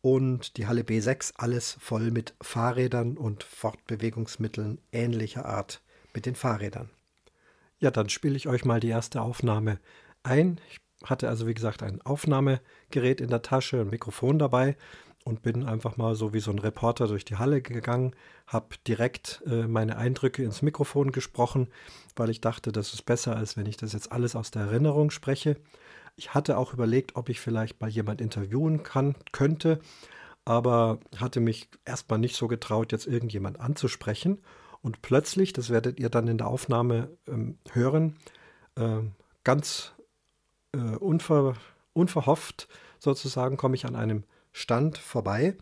und 0.00 0.58
die 0.58 0.66
Halle 0.66 0.82
B6 0.82 1.32
alles 1.36 1.76
voll 1.80 2.10
mit 2.10 2.34
Fahrrädern 2.40 3.16
und 3.16 3.42
Fortbewegungsmitteln 3.42 4.78
ähnlicher 4.92 5.46
Art 5.46 5.80
mit 6.12 6.26
den 6.26 6.34
Fahrrädern. 6.34 6.90
Ja, 7.78 7.90
dann 7.90 8.08
spiele 8.08 8.36
ich 8.36 8.46
euch 8.46 8.64
mal 8.64 8.80
die 8.80 8.88
erste 8.88 9.22
Aufnahme 9.22 9.80
ein. 10.24 10.60
Ich 10.70 10.78
hatte 11.08 11.28
also 11.28 11.46
wie 11.46 11.54
gesagt 11.54 11.82
ein 11.82 12.00
Aufnahmegerät 12.02 13.20
in 13.20 13.28
der 13.28 13.42
Tasche, 13.42 13.80
ein 13.80 13.90
Mikrofon 13.90 14.38
dabei 14.38 14.76
und 15.24 15.42
bin 15.42 15.64
einfach 15.64 15.96
mal 15.96 16.14
so 16.14 16.32
wie 16.32 16.40
so 16.40 16.50
ein 16.50 16.58
Reporter 16.58 17.08
durch 17.08 17.24
die 17.24 17.36
Halle 17.36 17.62
gegangen, 17.62 18.14
habe 18.46 18.76
direkt 18.86 19.42
äh, 19.46 19.66
meine 19.66 19.96
Eindrücke 19.96 20.42
ins 20.42 20.62
Mikrofon 20.62 21.12
gesprochen, 21.12 21.68
weil 22.14 22.30
ich 22.30 22.40
dachte, 22.40 22.72
das 22.72 22.92
ist 22.92 23.02
besser, 23.02 23.36
als 23.36 23.56
wenn 23.56 23.66
ich 23.66 23.76
das 23.76 23.94
jetzt 23.94 24.12
alles 24.12 24.36
aus 24.36 24.50
der 24.50 24.62
Erinnerung 24.62 25.10
spreche. 25.10 25.56
Ich 26.16 26.34
hatte 26.34 26.58
auch 26.58 26.74
überlegt, 26.74 27.16
ob 27.16 27.28
ich 27.28 27.40
vielleicht 27.40 27.80
mal 27.80 27.90
jemand 27.90 28.20
interviewen 28.20 28.82
kann, 28.82 29.16
könnte, 29.32 29.80
aber 30.44 31.00
hatte 31.16 31.40
mich 31.40 31.68
erstmal 31.84 32.18
nicht 32.18 32.36
so 32.36 32.46
getraut, 32.46 32.92
jetzt 32.92 33.06
irgendjemand 33.06 33.60
anzusprechen. 33.60 34.42
Und 34.82 35.00
plötzlich, 35.00 35.54
das 35.54 35.70
werdet 35.70 35.98
ihr 35.98 36.10
dann 36.10 36.28
in 36.28 36.36
der 36.36 36.46
Aufnahme 36.48 37.08
ähm, 37.26 37.58
hören, 37.72 38.16
äh, 38.76 38.98
ganz 39.42 39.94
äh, 40.74 40.96
unver, 40.96 41.54
unverhofft 41.92 42.68
sozusagen 42.98 43.56
komme 43.56 43.76
ich 43.76 43.86
an 43.86 43.96
einem 43.96 44.24
Stand 44.52 44.98
vorbei 44.98 45.56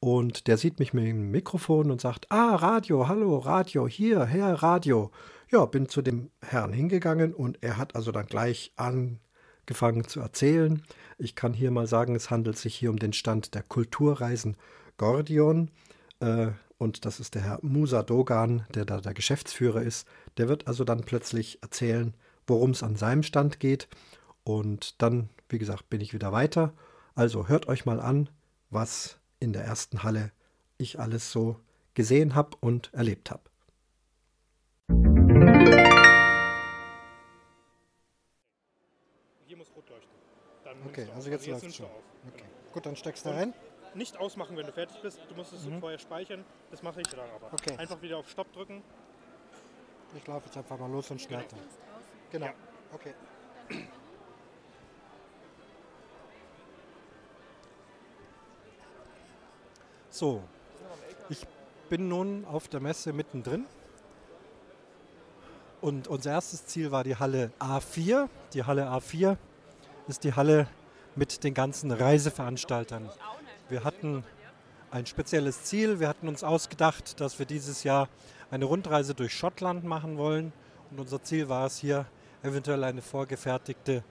und 0.00 0.46
der 0.48 0.58
sieht 0.58 0.78
mich 0.78 0.92
mit 0.92 1.06
dem 1.06 1.30
Mikrofon 1.30 1.90
und 1.90 2.00
sagt, 2.00 2.26
ah, 2.30 2.56
Radio, 2.56 3.08
hallo, 3.08 3.38
Radio, 3.38 3.88
hier, 3.88 4.24
Herr 4.24 4.62
Radio. 4.62 5.10
Ja, 5.50 5.64
bin 5.66 5.88
zu 5.88 6.02
dem 6.02 6.30
Herrn 6.42 6.72
hingegangen 6.72 7.32
und 7.32 7.58
er 7.62 7.76
hat 7.76 7.94
also 7.94 8.12
dann 8.12 8.26
gleich 8.26 8.72
an, 8.76 9.20
angefangen 9.64 10.06
zu 10.06 10.20
erzählen. 10.20 10.82
Ich 11.16 11.34
kann 11.34 11.54
hier 11.54 11.70
mal 11.70 11.86
sagen, 11.86 12.14
es 12.14 12.30
handelt 12.30 12.58
sich 12.58 12.74
hier 12.74 12.90
um 12.90 12.98
den 12.98 13.14
Stand 13.14 13.54
der 13.54 13.62
Kulturreisen 13.62 14.56
Gordion. 14.98 15.70
Äh, 16.20 16.48
und 16.76 17.06
das 17.06 17.18
ist 17.18 17.34
der 17.34 17.42
Herr 17.42 17.58
Musa 17.62 18.02
Dogan, 18.02 18.66
der 18.74 18.84
da 18.84 19.00
der 19.00 19.14
Geschäftsführer 19.14 19.80
ist. 19.80 20.06
Der 20.36 20.48
wird 20.48 20.66
also 20.66 20.84
dann 20.84 21.00
plötzlich 21.00 21.62
erzählen, 21.62 22.12
worum 22.46 22.72
es 22.72 22.82
an 22.82 22.96
seinem 22.96 23.22
Stand 23.22 23.58
geht. 23.58 23.88
Und 24.44 25.00
dann, 25.02 25.30
wie 25.48 25.58
gesagt, 25.58 25.90
bin 25.90 26.00
ich 26.00 26.12
wieder 26.12 26.32
weiter. 26.32 26.72
Also 27.14 27.48
hört 27.48 27.66
euch 27.66 27.86
mal 27.86 28.00
an, 28.00 28.28
was 28.70 29.18
in 29.40 29.52
der 29.52 29.64
ersten 29.64 30.02
Halle 30.02 30.32
ich 30.78 31.00
alles 31.00 31.32
so 31.32 31.56
gesehen 31.94 32.34
habe 32.34 32.56
und 32.60 32.92
erlebt 32.92 33.30
habe. 33.30 33.42
Okay, 40.86 41.08
also 41.14 41.30
jetzt 41.30 41.46
läuft 41.46 41.66
es 41.66 41.76
schon. 41.76 41.86
Okay. 41.86 42.36
Genau. 42.36 42.72
Gut, 42.72 42.86
dann 42.86 42.96
steckst 42.96 43.24
du 43.24 43.30
da 43.30 43.36
rein. 43.36 43.54
Nicht 43.94 44.18
ausmachen, 44.18 44.56
wenn 44.56 44.66
du 44.66 44.72
fertig 44.72 44.96
bist. 45.02 45.20
Du 45.28 45.34
musst 45.34 45.52
es 45.52 45.64
mhm. 45.64 45.80
vorher 45.80 45.98
speichern. 45.98 46.44
Das 46.70 46.82
mache 46.82 47.00
ich 47.00 47.06
dann 47.08 47.20
aber. 47.20 47.52
Okay. 47.52 47.76
Einfach 47.76 48.00
wieder 48.02 48.18
auf 48.18 48.28
Stopp 48.28 48.52
drücken. 48.52 48.82
Ich 50.16 50.26
laufe 50.26 50.46
jetzt 50.46 50.56
einfach 50.56 50.78
mal 50.78 50.90
los 50.90 51.10
und 51.10 51.20
starte. 51.20 51.56
Genau. 52.30 52.46
genau. 52.46 52.58
Okay. 52.92 53.14
So, 60.14 60.44
ich 61.28 61.44
bin 61.88 62.06
nun 62.06 62.44
auf 62.44 62.68
der 62.68 62.78
Messe 62.78 63.12
mittendrin. 63.12 63.66
Und 65.80 66.06
unser 66.06 66.30
erstes 66.30 66.66
Ziel 66.66 66.92
war 66.92 67.02
die 67.02 67.16
Halle 67.16 67.50
A4. 67.58 68.28
Die 68.52 68.62
Halle 68.62 68.86
A4 68.86 69.36
ist 70.06 70.22
die 70.22 70.32
Halle 70.32 70.68
mit 71.16 71.42
den 71.42 71.52
ganzen 71.52 71.90
Reiseveranstaltern. 71.90 73.10
Wir 73.68 73.82
hatten 73.82 74.22
ein 74.92 75.04
spezielles 75.04 75.64
Ziel. 75.64 75.98
Wir 75.98 76.06
hatten 76.06 76.28
uns 76.28 76.44
ausgedacht, 76.44 77.20
dass 77.20 77.40
wir 77.40 77.46
dieses 77.46 77.82
Jahr 77.82 78.08
eine 78.52 78.66
Rundreise 78.66 79.16
durch 79.16 79.34
Schottland 79.34 79.82
machen 79.82 80.16
wollen. 80.16 80.52
Und 80.92 81.00
unser 81.00 81.24
Ziel 81.24 81.48
war 81.48 81.66
es 81.66 81.78
hier, 81.78 82.06
eventuell 82.44 82.84
eine 82.84 83.02
vorgefertigte 83.02 84.04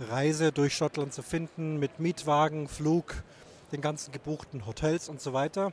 Reise 0.00 0.50
durch 0.50 0.74
Schottland 0.74 1.14
zu 1.14 1.22
finden 1.22 1.78
mit 1.78 2.00
Mietwagen, 2.00 2.66
Flug, 2.66 3.22
den 3.72 3.80
ganzen 3.80 4.12
gebuchten 4.12 4.66
Hotels 4.66 5.08
und 5.08 5.20
so 5.20 5.32
weiter. 5.32 5.72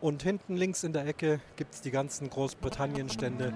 Und 0.00 0.22
hinten 0.22 0.56
links 0.56 0.82
in 0.82 0.92
der 0.92 1.06
Ecke 1.06 1.40
gibt 1.56 1.74
es 1.74 1.80
die 1.80 1.92
ganzen 1.92 2.28
Großbritannien-Stände 2.28 3.52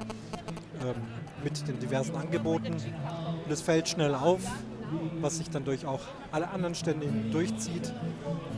ähm, 0.83 0.95
mit 1.43 1.67
den 1.67 1.81
diversen 1.81 2.15
Angeboten. 2.15 2.75
Und 2.75 3.51
es 3.51 3.63
fällt 3.63 3.89
schnell 3.89 4.15
auf, 4.15 4.43
was 5.21 5.39
sich 5.39 5.51
dann 5.51 5.65
durch 5.65 5.87
auch 5.87 6.03
alle 6.31 6.49
anderen 6.51 6.75
Stände 6.75 7.09
durchzieht. 7.33 7.93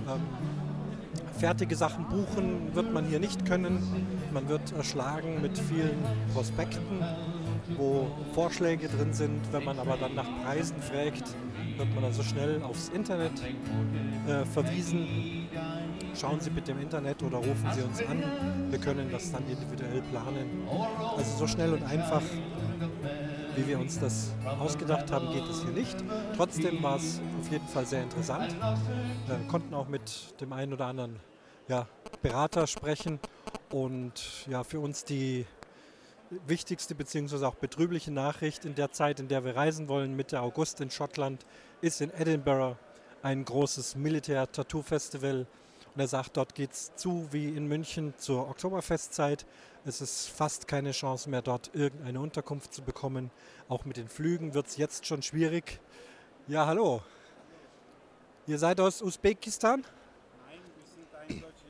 Ähm, 0.07 0.21
fertige 1.39 1.77
Sachen 1.77 2.07
buchen 2.09 2.75
wird 2.75 2.93
man 2.93 3.07
hier 3.07 3.21
nicht 3.21 3.47
können. 3.47 4.07
Man 4.33 4.49
wird 4.49 4.73
erschlagen 4.73 5.41
mit 5.41 5.57
vielen 5.57 6.05
Prospekten, 6.35 7.03
wo 7.77 8.09
Vorschläge 8.33 8.89
drin 8.89 9.13
sind. 9.13 9.41
Wenn 9.53 9.65
man 9.65 9.79
aber 9.79 9.97
dann 9.97 10.15
nach 10.15 10.29
Preisen 10.45 10.81
fragt, 10.81 11.25
wird 11.77 11.95
man 11.95 12.05
also 12.05 12.23
schnell 12.23 12.63
aufs 12.63 12.89
Internet 12.89 13.33
äh, 14.27 14.45
verwiesen. 14.45 15.49
Schauen 16.15 16.41
Sie 16.41 16.51
bitte 16.51 16.73
im 16.73 16.81
Internet 16.81 17.23
oder 17.23 17.39
rufen 17.39 17.69
Sie 17.73 17.83
uns 17.83 18.01
an. 18.01 18.23
Wir 18.71 18.79
können 18.79 19.11
das 19.11 19.31
dann 19.31 19.45
individuell 19.49 20.03
planen. 20.11 20.67
Also 21.17 21.39
so 21.39 21.47
schnell 21.47 21.73
und 21.75 21.83
einfach 21.85 22.23
wie 23.59 23.67
wir 23.67 23.79
uns 23.79 23.99
das 23.99 24.31
ausgedacht 24.61 25.11
haben, 25.11 25.33
geht 25.33 25.45
es 25.49 25.63
hier 25.63 25.73
nicht. 25.73 25.97
Trotzdem 26.37 26.83
war 26.83 26.97
es 26.97 27.21
auf 27.41 27.51
jeden 27.51 27.67
Fall 27.67 27.87
sehr 27.87 28.03
interessant. 28.05 28.55
Wir 29.27 29.37
konnten 29.49 29.75
auch 29.75 29.89
mit 29.89 30.41
dem 30.41 30.53
einen 30.53 30.73
oder 30.73 30.87
anderen 30.87 31.17
ja, 31.67 31.87
Berater 32.23 32.67
sprechen 32.67 33.19
und 33.71 34.47
ja, 34.49 34.63
für 34.63 34.79
uns 34.79 35.05
die 35.05 35.45
wichtigste 36.47 36.95
bzw. 36.95 37.45
auch 37.45 37.55
betrübliche 37.55 38.11
Nachricht 38.11 38.65
in 38.65 38.75
der 38.75 38.93
Zeit, 38.93 39.21
in 39.21 39.29
der 39.29 39.45
wir 39.45 39.57
reisen 39.57 39.89
wollen, 39.89 40.17
Mitte 40.17 40.41
August 40.41 40.81
in 40.81 40.91
Schottland, 40.91 41.45
ist 41.81 42.01
in 42.01 42.11
Edinburgh 42.11 42.77
ein 43.23 43.45
großes 43.45 43.97
Militär-Tattoo-Festival. 43.97 45.47
Und 45.95 46.01
er 46.01 46.09
sagt, 46.09 46.37
dort 46.37 46.55
geht 46.55 46.73
es 46.73 46.95
zu 46.97 47.29
wie 47.33 47.49
in 47.49 47.67
München 47.67 48.15
zur 48.19 48.49
Oktoberfestzeit. 48.49 49.47
Es 49.85 50.01
ist 50.01 50.29
fast 50.29 50.69
keine 50.69 50.93
Chance 50.93 51.31
mehr, 51.31 51.43
dort 51.43 51.71
irgendeine 51.75 52.21
Unterkunft 52.21 52.75
zu 52.75 52.83
bekommen. 52.83 53.31
Auch 53.69 53.85
mit 53.85 53.97
den 53.97 54.09
Flügen 54.09 54.55
wird 54.55 54.67
es 54.67 54.77
jetzt 54.77 55.07
schon 55.07 55.23
schwierig. 55.23 55.81
Ja, 56.47 56.67
hallo. 56.67 57.03
Ihr 58.47 58.59
seid 58.59 58.81
aus 58.81 59.03
Usbekistan? 59.03 59.81
Nein, 60.47 60.61
wir 60.77 60.85
sind 60.87 61.15
ein 61.15 61.41
deutscher 61.43 61.69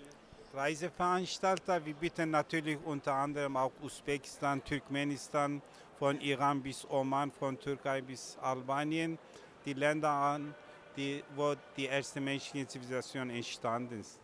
Reiseveranstalter. 0.58 1.86
Wir 1.86 1.94
bieten 1.94 2.32
natürlich 2.32 2.78
unter 2.84 3.14
anderem 3.14 3.56
auch 3.56 3.70
Usbekistan, 3.80 4.62
Turkmenistan, 4.64 5.62
von 6.00 6.20
Iran 6.20 6.60
bis 6.62 6.84
Oman, 6.90 7.30
von 7.30 7.58
Türkei 7.58 8.00
bis 8.00 8.36
Albanien, 8.42 9.18
die 9.64 9.72
Länder 9.72 10.10
an, 10.10 10.54
die, 10.96 11.22
wo 11.36 11.54
die 11.76 11.86
erste 11.86 12.20
menschliche 12.20 12.66
Zivilisation 12.66 13.30
entstanden 13.30 14.00
ist. 14.00 14.18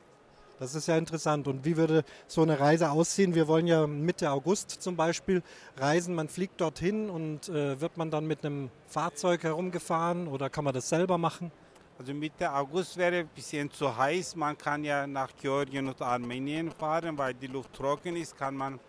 Das 0.59 0.75
ist 0.75 0.89
ja 0.89 0.97
interessant. 0.99 1.47
Und 1.47 1.65
wie 1.65 1.77
würde 1.77 2.05
so 2.27 2.43
eine 2.43 2.59
Reise 2.59 2.91
aussehen? 2.91 3.35
Wir 3.35 3.47
wollen 3.47 3.69
ja 3.69 3.87
Mitte 3.87 4.31
August 4.31 4.71
zum 4.71 4.97
Beispiel 4.97 5.43
reisen. 5.77 6.17
Man 6.17 6.29
fliegt 6.29 6.61
dorthin 6.61 7.11
und 7.11 7.49
äh, 7.49 7.81
wird 7.81 7.97
man 7.97 8.11
dann 8.11 8.27
mit 8.27 8.45
einem 8.45 8.71
Fahrzeug 8.89 9.45
herumgefahren 9.45 10.27
oder 10.27 10.51
kann 10.51 10.65
man 10.65 10.75
das 10.75 10.89
selber 10.89 11.17
machen? 11.17 11.53
Also 11.97 12.13
Mitte 12.13 12.53
August 12.53 12.97
wäre 12.97 13.19
ein 13.19 13.29
bisschen 13.29 13.71
zu 13.71 13.97
heiß. 13.97 14.35
Man 14.35 14.59
kann 14.59 14.83
ja 14.83 15.07
nach 15.07 15.31
Georgien 15.41 15.87
und 15.87 16.03
Armenien 16.03 16.73
fahren, 16.73 17.17
weil 17.17 17.35
die 17.35 17.47
Luft 17.47 17.73
trocken 17.73 18.17
ist, 18.17 18.37
kann 18.37 18.57
man 18.57 18.81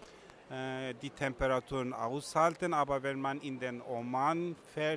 äh, 0.50 0.96
die 1.00 1.12
Temperaturen 1.12 1.94
aushalten. 1.94 2.74
Aber 2.74 3.04
wenn 3.04 3.22
man 3.22 3.40
in 3.42 3.60
den 3.60 3.80
Oman 3.84 4.56
ver 4.74 4.94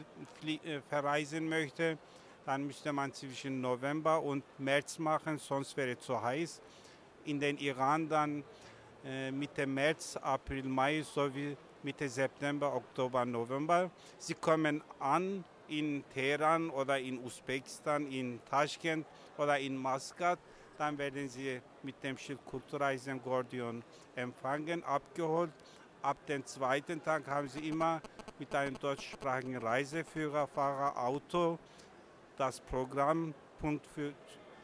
äh, 0.47 0.81
verreisen 0.89 1.51
möchte, 1.51 1.99
dann 2.47 2.67
müsste 2.67 2.95
man 2.95 3.13
zwischen 3.13 3.61
November 3.61 4.23
und 4.23 4.43
März 4.59 4.99
machen, 4.99 5.37
sonst 5.37 5.77
wäre 5.77 5.91
es 5.91 6.01
zu 6.01 6.21
heiß. 6.21 6.63
In 7.27 7.39
den 7.39 7.59
Iran 7.59 8.09
dann 8.09 8.43
äh, 9.05 9.31
Mitte 9.31 9.67
März, 9.67 10.17
April, 10.17 10.65
Mai 10.65 11.03
sowie 11.03 11.59
Mitte 11.83 12.09
September, 12.09 12.75
Oktober, 12.75 13.27
November. 13.27 13.91
Sie 14.17 14.33
kommen 14.33 14.83
an 14.99 15.45
in 15.69 16.05
Teheran 16.13 16.71
oder 16.71 16.99
in 16.99 17.23
Usbekistan, 17.25 18.11
in 18.11 18.41
Taschkent 18.51 19.07
oder 19.37 19.59
in 19.59 19.77
Maskat, 19.77 20.39
dann 20.77 20.97
werden 20.99 21.29
Sie 21.29 21.61
mit 21.83 22.03
dem 22.03 22.17
Schild 22.17 22.45
Kulturreisen 22.45 23.23
Gordion 23.23 23.83
empfangen, 24.15 24.83
abgeholt. 24.85 25.51
Ab 26.03 26.17
dem 26.27 26.47
zweiten 26.47 27.03
Tag 27.03 27.27
haben 27.27 27.49
Sie 27.49 27.69
immer 27.69 28.01
mit 28.39 28.55
einem 28.55 28.79
deutschsprachigen 28.79 29.57
Reiseführer, 29.57 30.47
Fahrer, 30.47 30.97
Auto 30.97 31.59
das 32.37 32.61
Programm 32.61 33.35
Punkt 33.59 33.85
für 33.87 34.13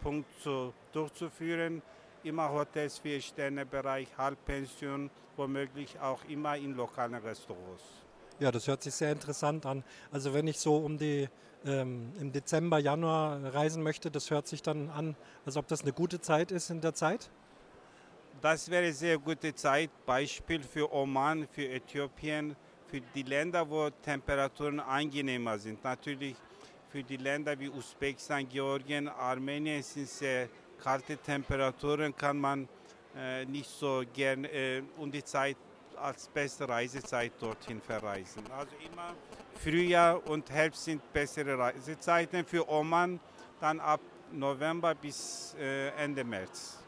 Punkt 0.00 0.28
zu, 0.40 0.72
durchzuführen. 0.92 1.82
Immer 2.22 2.50
Hotels, 2.52 2.98
Vier-Sterne-Bereich, 2.98 4.08
Halbpension, 4.16 5.10
womöglich 5.36 5.98
auch 5.98 6.24
immer 6.24 6.56
in 6.56 6.74
lokalen 6.74 7.16
Restaurants. 7.16 8.03
Ja, 8.40 8.50
das 8.50 8.66
hört 8.66 8.82
sich 8.82 8.94
sehr 8.94 9.12
interessant 9.12 9.64
an. 9.64 9.84
Also 10.10 10.34
wenn 10.34 10.46
ich 10.48 10.58
so 10.58 10.76
um 10.76 10.98
die 10.98 11.28
ähm, 11.64 12.12
im 12.20 12.32
Dezember, 12.32 12.78
Januar 12.78 13.54
reisen 13.54 13.82
möchte, 13.82 14.10
das 14.10 14.30
hört 14.30 14.46
sich 14.48 14.60
dann 14.60 14.90
an, 14.90 15.16
als 15.46 15.56
ob 15.56 15.68
das 15.68 15.82
eine 15.82 15.92
gute 15.92 16.20
Zeit 16.20 16.50
ist 16.50 16.70
in 16.70 16.80
der 16.80 16.94
Zeit? 16.94 17.30
Das 18.42 18.68
wäre 18.68 18.84
eine 18.84 18.92
sehr 18.92 19.18
gute 19.18 19.54
Zeit. 19.54 19.90
Beispiel 20.04 20.62
für 20.62 20.92
Oman, 20.92 21.46
für 21.48 21.66
Äthiopien, 21.68 22.56
für 22.88 23.00
die 23.00 23.22
Länder, 23.22 23.68
wo 23.68 23.88
Temperaturen 23.88 24.80
angenehmer 24.80 25.58
sind. 25.58 25.82
Natürlich 25.82 26.36
für 26.90 27.02
die 27.02 27.16
Länder 27.16 27.58
wie 27.58 27.68
Usbekistan, 27.68 28.48
Georgien, 28.48 29.08
Armenien 29.08 29.82
sind 29.82 30.08
sehr 30.08 30.48
kalte 30.82 31.16
Temperaturen, 31.16 32.14
kann 32.14 32.38
man 32.38 32.68
äh, 33.16 33.44
nicht 33.46 33.70
so 33.70 34.02
gern 34.12 34.44
äh, 34.44 34.82
um 34.98 35.10
die 35.10 35.24
Zeit 35.24 35.56
als 36.04 36.28
beste 36.28 36.68
Reisezeit 36.68 37.32
dorthin 37.40 37.80
verreisen. 37.80 38.42
Also 38.56 38.72
immer 38.84 39.14
Frühjahr 39.62 40.24
und 40.28 40.50
Herbst 40.50 40.84
sind 40.84 41.00
bessere 41.12 41.58
Reisezeiten 41.58 42.44
für 42.44 42.68
Oman, 42.68 43.18
dann 43.60 43.80
ab 43.80 44.00
November 44.30 44.94
bis 44.94 45.56
äh, 45.58 45.88
Ende 45.90 46.22
März. 46.22 46.78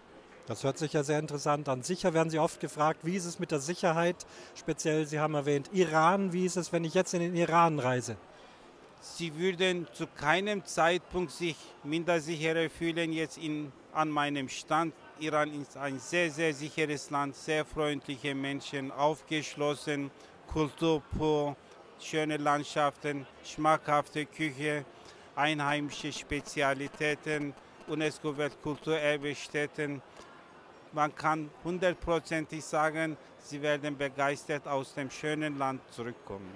Das 0.47 0.63
hört 0.63 0.79
sich 0.79 0.93
ja 0.93 1.03
sehr 1.03 1.19
interessant 1.19 1.69
an. 1.69 1.83
Sicher 1.83 2.13
werden 2.15 2.31
Sie 2.31 2.39
oft 2.39 2.61
gefragt, 2.61 3.01
wie 3.03 3.17
ist 3.17 3.25
es 3.25 3.39
mit 3.39 3.51
der 3.51 3.59
Sicherheit? 3.59 4.27
Speziell, 4.55 5.07
Sie 5.07 5.19
haben 5.19 5.35
erwähnt, 5.35 5.71
Iran. 5.73 6.33
Wie 6.33 6.45
ist 6.45 6.57
es, 6.57 6.73
wenn 6.73 6.85
ich 6.85 6.95
jetzt 6.95 7.15
in 7.15 7.21
den 7.21 7.35
Iran 7.35 7.79
reise? 7.81 8.17
Sie 9.01 9.37
würden 9.37 9.89
zu 9.93 10.07
keinem 10.07 10.65
Zeitpunkt 10.65 11.33
sich 11.33 11.57
minder 11.85 12.21
sicherer 12.21 12.69
fühlen 12.69 13.13
jetzt 13.13 13.39
in, 13.39 13.73
an 13.93 14.11
meinem 14.11 14.49
Stand. 14.49 14.95
Iran 15.19 15.51
ist 15.61 15.77
ein 15.79 15.99
sehr, 15.99 16.31
sehr 16.31 16.53
sicheres 16.53 17.09
Land, 17.11 17.37
sehr 17.37 17.65
freundliche 17.65 18.35
Menschen, 18.35 18.93
aufgeschlossen, 18.93 20.11
Kultur 20.47 21.03
pur, 21.17 21.57
schöne 21.99 22.37
Landschaften, 22.37 23.27
schmackhafte 23.43 24.27
Küche, 24.27 24.85
einheimische 25.35 26.13
Spezialitäten, 26.13 27.55
UNESCO-Weltkulturerbestätten. 27.89 30.03
Man 30.93 31.15
kann 31.15 31.49
hundertprozentig 31.65 32.63
sagen, 32.63 33.17
sie 33.43 33.63
werden 33.63 33.97
begeistert 33.97 34.69
aus 34.69 34.93
dem 34.93 35.11
schönen 35.11 35.57
Land 35.57 35.81
zurückkommen. 35.93 36.53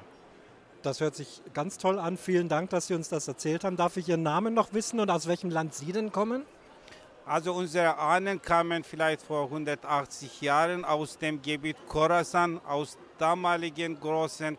Das 0.83 1.00
hört 1.00 1.14
sich 1.14 1.40
ganz 1.55 1.79
toll 1.79 1.99
an. 1.99 2.19
Vielen 2.19 2.50
Dank, 2.50 2.69
dass 2.71 2.87
Sie 2.87 2.95
uns 2.95 3.09
das 3.09 3.26
erzählt 3.29 3.64
haben. 3.64 3.76
Darf 3.76 3.97
ich 3.97 4.09
Ihren 4.09 4.23
Namen 4.23 4.55
noch 4.55 4.73
wissen 4.73 5.00
und 5.00 5.11
aus 5.11 5.26
welchem 5.29 5.50
Land 5.50 5.75
Sie 5.75 5.92
denn 5.92 6.12
kommen? 6.12 6.44
Also 7.26 7.52
unsere 7.52 7.96
Ahnen 7.96 8.40
kamen 8.40 8.83
vielleicht 8.83 9.22
vor 9.22 9.44
180 9.44 10.40
Jahren 10.40 10.85
aus 10.85 11.16
dem 11.18 11.40
Gebiet 11.40 11.76
Khorasan, 11.87 12.61
aus 12.66 12.98
damaligen 13.18 14.00
großen 14.00 14.56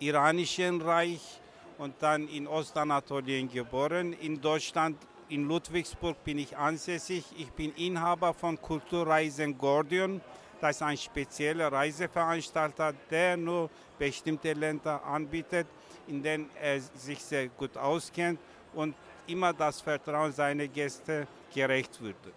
iranischen 0.00 0.80
Reich 0.80 1.40
und 1.76 1.94
dann 2.00 2.26
in 2.28 2.46
Ostanatolien 2.46 3.48
geboren. 3.48 4.12
In 4.14 4.40
Deutschland, 4.40 4.96
in 5.28 5.46
Ludwigsburg 5.46 6.22
bin 6.24 6.38
ich 6.38 6.56
ansässig. 6.56 7.24
Ich 7.36 7.50
bin 7.52 7.72
Inhaber 7.74 8.34
von 8.34 8.60
Kulturreisen 8.60 9.56
Gordion. 9.56 10.20
Das 10.60 10.76
ist 10.76 10.82
ein 10.82 10.96
spezieller 10.96 11.70
Reiseveranstalter, 11.70 12.94
der 13.10 13.36
nur 13.36 13.70
bestimmte 13.96 14.54
Länder 14.54 15.04
anbietet, 15.04 15.68
in 16.08 16.22
denen 16.22 16.50
er 16.60 16.80
sich 16.80 17.22
sehr 17.22 17.48
gut 17.48 17.76
auskennt 17.76 18.40
und 18.74 18.94
immer 19.28 19.52
das 19.52 19.80
Vertrauen 19.80 20.32
seiner 20.32 20.66
Gäste 20.66 21.26
gerecht 21.54 22.00
würde. 22.00 22.32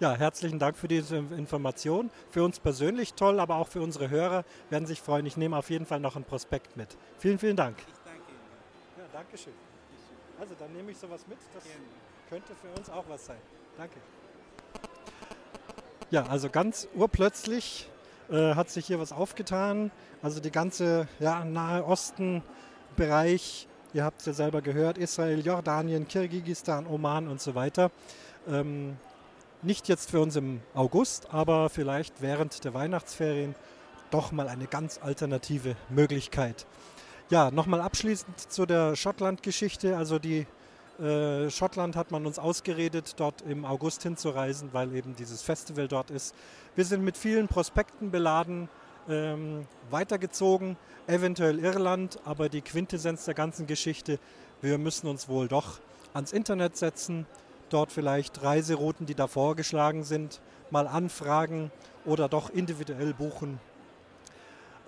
Ja, 0.00 0.14
herzlichen 0.14 0.60
Dank 0.60 0.76
für 0.76 0.86
diese 0.86 1.16
Information. 1.16 2.10
Für 2.30 2.44
uns 2.44 2.60
persönlich 2.60 3.14
toll, 3.14 3.40
aber 3.40 3.56
auch 3.56 3.66
für 3.66 3.80
unsere 3.80 4.08
Hörer 4.08 4.44
werden 4.70 4.86
sich 4.86 5.00
freuen. 5.00 5.26
Ich 5.26 5.36
nehme 5.36 5.56
auf 5.56 5.70
jeden 5.70 5.86
Fall 5.86 5.98
noch 5.98 6.14
ein 6.14 6.22
Prospekt 6.22 6.76
mit. 6.76 6.96
Vielen, 7.18 7.38
vielen 7.38 7.56
Dank. 7.56 7.76
Ich 7.78 7.84
danke 8.04 8.22
Ihnen. 8.28 8.98
Ja, 8.98 9.04
danke 9.12 9.36
schön. 9.36 9.54
Also, 10.38 10.54
dann 10.56 10.72
nehme 10.72 10.92
ich 10.92 10.98
sowas 10.98 11.26
mit. 11.26 11.38
Das 11.52 11.64
Gerne. 11.64 11.80
könnte 12.28 12.54
für 12.54 12.78
uns 12.78 12.88
auch 12.88 13.04
was 13.08 13.26
sein. 13.26 13.38
Danke. 13.76 13.96
Ja, 16.10 16.26
also 16.26 16.48
ganz 16.48 16.88
urplötzlich 16.94 17.90
äh, 18.30 18.54
hat 18.54 18.70
sich 18.70 18.86
hier 18.86 19.00
was 19.00 19.12
aufgetan. 19.12 19.90
Also 20.22 20.40
die 20.40 20.50
ganze 20.50 21.08
ja, 21.18 21.44
Nahe 21.44 21.84
Osten-Bereich, 21.84 23.66
ihr 23.98 24.04
habt 24.04 24.20
es 24.20 24.26
ja 24.26 24.32
selber 24.32 24.62
gehört, 24.62 24.96
Israel, 24.96 25.44
Jordanien, 25.44 26.06
Kirgisistan, 26.06 26.86
Oman 26.86 27.26
und 27.26 27.40
so 27.40 27.56
weiter. 27.56 27.90
Ähm, 28.48 28.96
nicht 29.62 29.88
jetzt 29.88 30.12
für 30.12 30.20
uns 30.20 30.36
im 30.36 30.60
August, 30.72 31.34
aber 31.34 31.68
vielleicht 31.68 32.22
während 32.22 32.64
der 32.64 32.74
Weihnachtsferien 32.74 33.56
doch 34.12 34.30
mal 34.30 34.46
eine 34.46 34.68
ganz 34.68 35.00
alternative 35.02 35.74
Möglichkeit. 35.88 36.64
Ja, 37.28 37.50
nochmal 37.50 37.80
abschließend 37.80 38.38
zu 38.38 38.66
der 38.66 38.94
Schottland-Geschichte. 38.94 39.96
Also 39.96 40.20
die 40.20 40.46
äh, 41.02 41.50
Schottland 41.50 41.96
hat 41.96 42.12
man 42.12 42.24
uns 42.24 42.38
ausgeredet, 42.38 43.14
dort 43.16 43.42
im 43.42 43.64
August 43.64 44.04
hinzureisen, 44.04 44.68
weil 44.72 44.94
eben 44.94 45.16
dieses 45.16 45.42
Festival 45.42 45.88
dort 45.88 46.12
ist. 46.12 46.36
Wir 46.76 46.84
sind 46.84 47.02
mit 47.02 47.16
vielen 47.16 47.48
Prospekten 47.48 48.12
beladen, 48.12 48.68
ähm, 49.08 49.66
weitergezogen, 49.90 50.76
eventuell 51.06 51.58
Irland, 51.58 52.18
aber 52.24 52.48
die 52.48 52.62
Quintessenz 52.62 53.24
der 53.24 53.34
ganzen 53.34 53.66
Geschichte, 53.66 54.18
wir 54.60 54.78
müssen 54.78 55.08
uns 55.08 55.28
wohl 55.28 55.48
doch 55.48 55.80
ans 56.14 56.32
Internet 56.32 56.76
setzen, 56.76 57.26
dort 57.70 57.92
vielleicht 57.92 58.42
Reiserouten, 58.42 59.06
die 59.06 59.14
da 59.14 59.26
vorgeschlagen 59.26 60.04
sind, 60.04 60.40
mal 60.70 60.86
anfragen 60.86 61.70
oder 62.04 62.28
doch 62.28 62.50
individuell 62.50 63.14
buchen. 63.14 63.60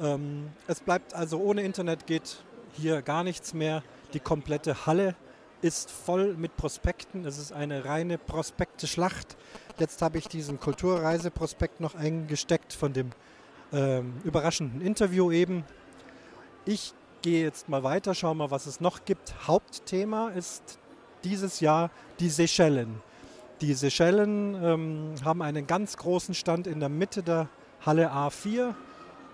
Ähm, 0.00 0.50
es 0.66 0.80
bleibt 0.80 1.14
also 1.14 1.38
ohne 1.38 1.62
Internet 1.62 2.06
geht 2.06 2.42
hier 2.72 3.02
gar 3.02 3.24
nichts 3.24 3.54
mehr. 3.54 3.82
Die 4.14 4.20
komplette 4.20 4.86
Halle 4.86 5.14
ist 5.62 5.90
voll 5.90 6.34
mit 6.34 6.56
Prospekten. 6.56 7.24
Es 7.26 7.38
ist 7.38 7.52
eine 7.52 7.84
reine 7.84 8.16
Prospekte-Schlacht. 8.16 9.36
Jetzt 9.78 10.00
habe 10.02 10.18
ich 10.18 10.28
diesen 10.28 10.58
Kulturreiseprospekt 10.58 11.80
noch 11.80 11.94
eingesteckt 11.94 12.72
von 12.72 12.92
dem 12.92 13.10
ähm, 13.72 14.14
überraschenden 14.24 14.80
Interview 14.80 15.30
eben. 15.30 15.64
Ich 16.64 16.92
gehe 17.22 17.42
jetzt 17.42 17.68
mal 17.68 17.82
weiter, 17.82 18.14
schau 18.14 18.34
mal, 18.34 18.50
was 18.50 18.66
es 18.66 18.80
noch 18.80 19.04
gibt. 19.04 19.34
Hauptthema 19.46 20.28
ist 20.30 20.78
dieses 21.24 21.60
Jahr 21.60 21.90
die 22.18 22.28
Seychellen. 22.28 23.00
Die 23.60 23.74
Seychellen 23.74 24.54
ähm, 24.62 25.14
haben 25.24 25.42
einen 25.42 25.66
ganz 25.66 25.96
großen 25.96 26.34
Stand 26.34 26.66
in 26.66 26.80
der 26.80 26.88
Mitte 26.88 27.22
der 27.22 27.48
Halle 27.84 28.12
A4 28.12 28.74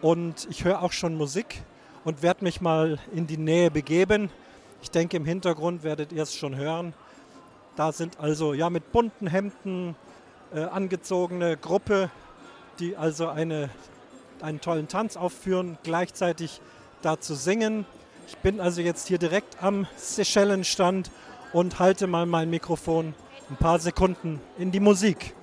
und 0.02 0.48
ich 0.50 0.64
höre 0.64 0.82
auch 0.82 0.92
schon 0.92 1.16
Musik 1.16 1.62
und 2.04 2.22
werde 2.22 2.44
mich 2.44 2.60
mal 2.60 2.98
in 3.12 3.26
die 3.26 3.38
Nähe 3.38 3.70
begeben. 3.70 4.30
Ich 4.82 4.90
denke, 4.90 5.16
im 5.16 5.24
Hintergrund 5.24 5.82
werdet 5.82 6.12
ihr 6.12 6.22
es 6.22 6.34
schon 6.34 6.56
hören. 6.56 6.94
Da 7.76 7.92
sind 7.92 8.18
also 8.20 8.54
ja 8.54 8.70
mit 8.70 8.92
bunten 8.92 9.26
Hemden 9.26 9.96
äh, 10.54 10.60
angezogene 10.60 11.56
Gruppe, 11.56 12.10
die 12.78 12.96
also 12.96 13.28
eine, 13.28 13.70
einen 14.42 14.60
tollen 14.60 14.88
Tanz 14.88 15.16
aufführen, 15.16 15.78
gleichzeitig 15.82 16.60
dazu 17.02 17.34
singen. 17.34 17.86
Ich 18.28 18.36
bin 18.38 18.60
also 18.60 18.80
jetzt 18.80 19.08
hier 19.08 19.18
direkt 19.18 19.62
am 19.62 19.86
Seychellen-Stand 19.96 21.10
und 21.52 21.78
halte 21.78 22.06
mal 22.06 22.26
mein 22.26 22.50
Mikrofon 22.50 23.14
ein 23.50 23.56
paar 23.56 23.78
Sekunden 23.78 24.40
in 24.58 24.72
die 24.72 24.80
Musik. 24.80 25.34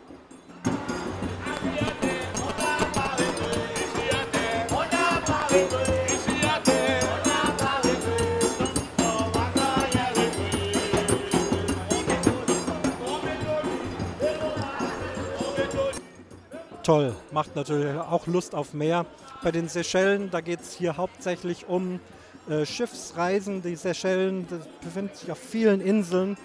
Toll, 16.84 17.16
macht 17.32 17.56
natürlich 17.56 17.98
auch 17.98 18.28
Lust 18.28 18.54
auf 18.54 18.74
mehr. 18.74 19.06
Bei 19.42 19.52
den 19.52 19.70
Seychellen, 19.70 20.30
da 20.32 20.42
geht 20.42 20.60
es 20.60 20.74
hier 20.74 20.98
hauptsächlich 20.98 21.70
um 21.70 22.02
äh, 22.50 22.66
Schiffsreisen. 22.66 23.62
Die 23.62 23.78
Seychellen 23.78 24.46
befinden 24.82 25.16
sich 25.16 25.32
auf 25.32 25.38
vielen 25.38 25.80
Inseln 25.80 26.36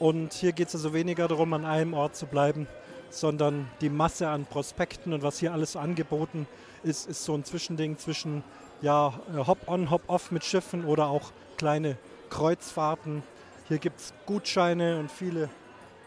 und 0.00 0.32
hier 0.32 0.50
geht 0.50 0.66
es 0.66 0.74
also 0.74 0.92
weniger 0.92 1.28
darum, 1.28 1.52
an 1.52 1.64
einem 1.64 1.94
Ort 1.94 2.16
zu 2.16 2.26
bleiben, 2.26 2.66
sondern 3.10 3.68
die 3.80 3.88
Masse 3.88 4.26
an 4.26 4.44
Prospekten 4.44 5.12
und 5.12 5.22
was 5.22 5.38
hier 5.38 5.52
alles 5.52 5.76
angeboten 5.76 6.48
ist, 6.82 7.08
ist 7.08 7.24
so 7.24 7.34
ein 7.34 7.44
Zwischending 7.44 7.96
zwischen 7.96 8.42
ja, 8.82 9.20
Hop-on, 9.36 9.92
Hop-off 9.92 10.32
mit 10.32 10.44
Schiffen 10.44 10.84
oder 10.84 11.06
auch 11.06 11.30
kleine 11.58 11.96
Kreuzfahrten. 12.30 13.22
Hier 13.68 13.78
gibt 13.78 14.00
es 14.00 14.14
Gutscheine 14.26 14.98
und 14.98 15.12
viele 15.12 15.48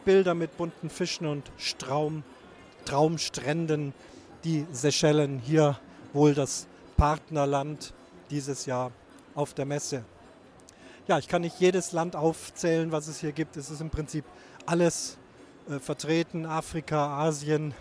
Bilder 0.04 0.34
mit 0.34 0.58
bunten 0.58 0.90
Fischen 0.90 1.28
und 1.28 1.50
Straum, 1.56 2.24
Traumstränden. 2.86 3.94
Die 4.44 4.66
Seychellen 4.72 5.40
hier 5.40 5.78
wohl 6.14 6.34
das 6.34 6.68
Partnerland 6.98 7.94
dieses 8.30 8.66
Jahr 8.66 8.92
auf 9.36 9.54
der 9.54 9.66
Messe. 9.66 10.04
Ja, 11.08 11.18
ich 11.18 11.28
kann 11.28 11.42
nicht 11.42 11.60
jedes 11.60 11.92
Land 11.92 12.16
aufzählen, 12.16 12.92
was 12.92 13.08
es 13.08 13.20
hier 13.20 13.32
gibt. 13.32 13.58
Es 13.58 13.70
ist 13.70 13.82
im 13.82 13.90
Prinzip 13.90 14.26
alles 14.66 15.18
äh, 15.70 15.80
vertreten. 15.80 16.46
Afrika, 16.46 17.20
Asien, 17.20 17.74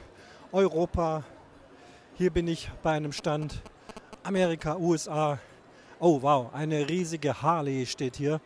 Europa. 0.52 1.24
Hier 2.14 2.30
bin 2.30 2.48
ich 2.48 2.70
bei 2.82 2.92
einem 2.92 3.12
Stand. 3.12 3.60
Amerika, 4.22 4.76
USA. 4.76 5.38
Oh 6.00 6.22
wow, 6.22 6.52
eine 6.54 6.88
riesige 6.88 7.42
Harley 7.42 7.86
steht 7.86 8.16
hier. 8.16 8.40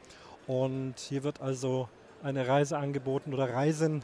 Und 0.46 0.94
hier 0.98 1.22
wird 1.22 1.40
also 1.40 1.88
eine 2.22 2.48
Reise 2.48 2.76
angeboten 2.76 3.34
oder 3.34 3.52
Reisen. 3.52 4.02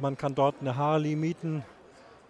Man 0.00 0.16
kann 0.16 0.34
dort 0.34 0.54
eine 0.62 0.78
Harley 0.78 1.14
mieten 1.14 1.62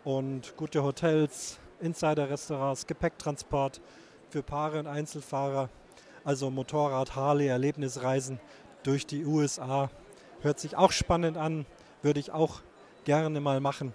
und 0.03 0.57
gute 0.57 0.83
Hotels, 0.83 1.61
Insider-Restaurants, 1.81 2.85
Gepäcktransport 2.85 3.81
für 4.29 4.43
Paare 4.43 4.81
und 4.81 4.89
Einzelfahrer. 4.89 5.69
Also 6.25 6.51
Motorrad, 6.51 7.15
Harley, 7.15 7.47
Erlebnisreisen 7.47 8.41
durch 8.83 9.07
die 9.07 9.25
USA. 9.25 9.89
Hört 10.41 10.59
sich 10.59 10.77
auch 10.77 10.91
spannend 10.91 11.37
an, 11.37 11.65
würde 12.03 12.19
ich 12.19 12.33
auch 12.33 12.61
gerne 13.05 13.41
mal 13.41 13.61
machen. 13.61 13.95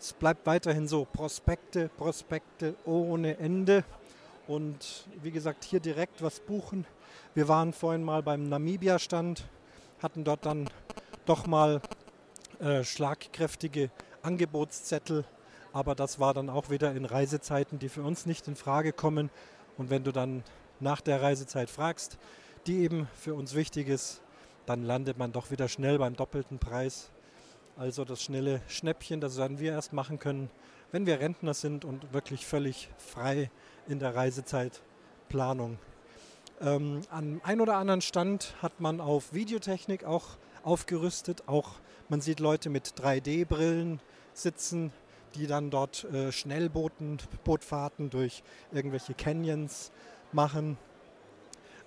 Es 0.00 0.14
bleibt 0.14 0.46
weiterhin 0.46 0.88
so, 0.88 1.04
Prospekte, 1.04 1.90
Prospekte 1.98 2.74
ohne 2.86 3.36
Ende. 3.36 3.84
Und 4.46 5.04
wie 5.22 5.30
gesagt, 5.30 5.64
hier 5.64 5.80
direkt 5.80 6.22
was 6.22 6.40
buchen. 6.40 6.86
Wir 7.34 7.48
waren 7.48 7.74
vorhin 7.74 8.02
mal 8.02 8.22
beim 8.22 8.48
Namibia-Stand, 8.48 9.44
hatten 10.00 10.24
dort 10.24 10.46
dann 10.46 10.70
doch 11.26 11.46
mal 11.46 11.82
äh, 12.60 12.84
schlagkräftige 12.84 13.90
Angebotszettel, 14.22 15.24
aber 15.72 15.94
das 15.94 16.20
war 16.20 16.34
dann 16.34 16.50
auch 16.50 16.70
wieder 16.70 16.92
in 16.92 17.04
Reisezeiten, 17.04 17.78
die 17.78 17.88
für 17.88 18.02
uns 18.02 18.26
nicht 18.26 18.48
in 18.48 18.56
Frage 18.56 18.92
kommen. 18.92 19.30
Und 19.76 19.90
wenn 19.90 20.04
du 20.04 20.12
dann 20.12 20.44
nach 20.80 21.00
der 21.00 21.20
Reisezeit 21.20 21.68
fragst, 21.70 22.18
die 22.66 22.78
eben 22.78 23.08
für 23.14 23.34
uns 23.34 23.54
wichtig 23.54 23.88
ist, 23.88 24.22
dann 24.66 24.82
landet 24.82 25.18
man 25.18 25.32
doch 25.32 25.50
wieder 25.50 25.68
schnell 25.68 25.98
beim 25.98 26.16
doppelten 26.16 26.58
Preis. 26.58 27.10
Also 27.76 28.04
das 28.04 28.22
schnelle 28.22 28.62
Schnäppchen, 28.68 29.20
das 29.20 29.36
werden 29.36 29.58
wir 29.58 29.72
erst 29.72 29.92
machen 29.92 30.18
können, 30.18 30.48
wenn 30.92 31.06
wir 31.06 31.18
Rentner 31.18 31.54
sind 31.54 31.84
und 31.84 32.12
wirklich 32.12 32.46
völlig 32.46 32.88
frei 32.96 33.50
in 33.88 33.98
der 33.98 34.14
Reisezeitplanung. 34.14 35.78
Ähm, 36.60 37.00
an 37.10 37.40
ein 37.42 37.60
oder 37.60 37.76
anderen 37.76 38.00
Stand 38.00 38.54
hat 38.62 38.80
man 38.80 39.00
auf 39.00 39.32
Videotechnik 39.32 40.04
auch 40.04 40.38
aufgerüstet. 40.62 41.48
Auch 41.48 41.72
man 42.08 42.20
sieht 42.20 42.40
Leute 42.40 42.70
mit 42.70 42.94
3D-Brillen 42.98 44.00
sitzen, 44.32 44.92
die 45.34 45.46
dann 45.46 45.70
dort 45.70 46.04
äh, 46.04 46.30
Schnellbootfahrten 46.30 48.10
durch 48.10 48.42
irgendwelche 48.72 49.14
Canyons 49.14 49.90
machen. 50.32 50.76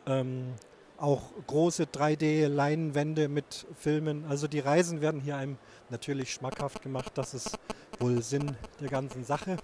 Ähm, 0.05 0.53
auch 0.97 1.21
große 1.45 1.83
3D-Leinwände 1.83 3.27
mit 3.27 3.67
Filmen. 3.77 4.25
Also 4.25 4.47
die 4.47 4.59
Reisen 4.59 5.01
werden 5.01 5.21
hier 5.21 5.37
einem 5.37 5.57
natürlich 5.89 6.33
schmackhaft 6.33 6.81
gemacht. 6.81 7.11
Das 7.15 7.33
ist 7.33 7.57
wohl 7.99 8.21
Sinn 8.23 8.57
der 8.81 8.89
ganzen 8.89 9.23
Sache. 9.23 9.57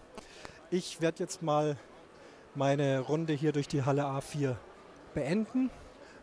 Ich 0.70 1.02
werde 1.02 1.20
jetzt 1.20 1.42
mal 1.42 1.78
meine 2.56 3.00
Runde 3.00 3.34
hier 3.34 3.52
durch 3.52 3.68
die 3.68 3.84
Halle 3.84 4.04
A4 4.04 4.56
beenden 5.14 5.72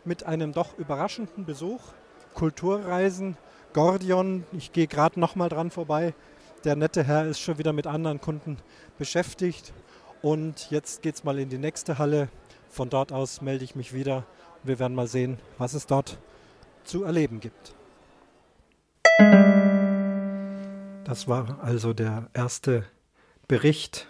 mit 0.05 0.23
einem 0.23 0.53
doch 0.53 0.77
überraschenden 0.77 1.45
Besuch. 1.45 1.81
Kulturreisen, 2.33 3.37
Gordion. 3.73 4.43
Ich 4.51 4.73
gehe 4.73 4.87
gerade 4.87 5.19
noch 5.19 5.35
mal 5.35 5.49
dran 5.49 5.71
vorbei. 5.71 6.13
Der 6.63 6.75
nette 6.75 7.03
Herr 7.03 7.25
ist 7.25 7.39
schon 7.39 7.57
wieder 7.57 7.73
mit 7.73 7.87
anderen 7.87 8.21
Kunden 8.21 8.57
beschäftigt. 8.97 9.73
Und 10.21 10.69
jetzt 10.69 11.01
geht 11.01 11.15
es 11.15 11.23
mal 11.23 11.39
in 11.39 11.49
die 11.49 11.57
nächste 11.57 11.97
Halle. 11.97 12.29
Von 12.69 12.89
dort 12.89 13.11
aus 13.11 13.41
melde 13.41 13.63
ich 13.63 13.75
mich 13.75 13.93
wieder. 13.93 14.25
Wir 14.63 14.77
werden 14.79 14.93
mal 14.93 15.07
sehen, 15.07 15.39
was 15.57 15.73
es 15.73 15.87
dort 15.87 16.17
zu 16.83 17.03
erleben 17.03 17.39
gibt. 17.39 17.73
Das 21.03 21.27
war 21.27 21.59
also 21.63 21.93
der 21.93 22.29
erste 22.33 22.85
Bericht 23.47 24.07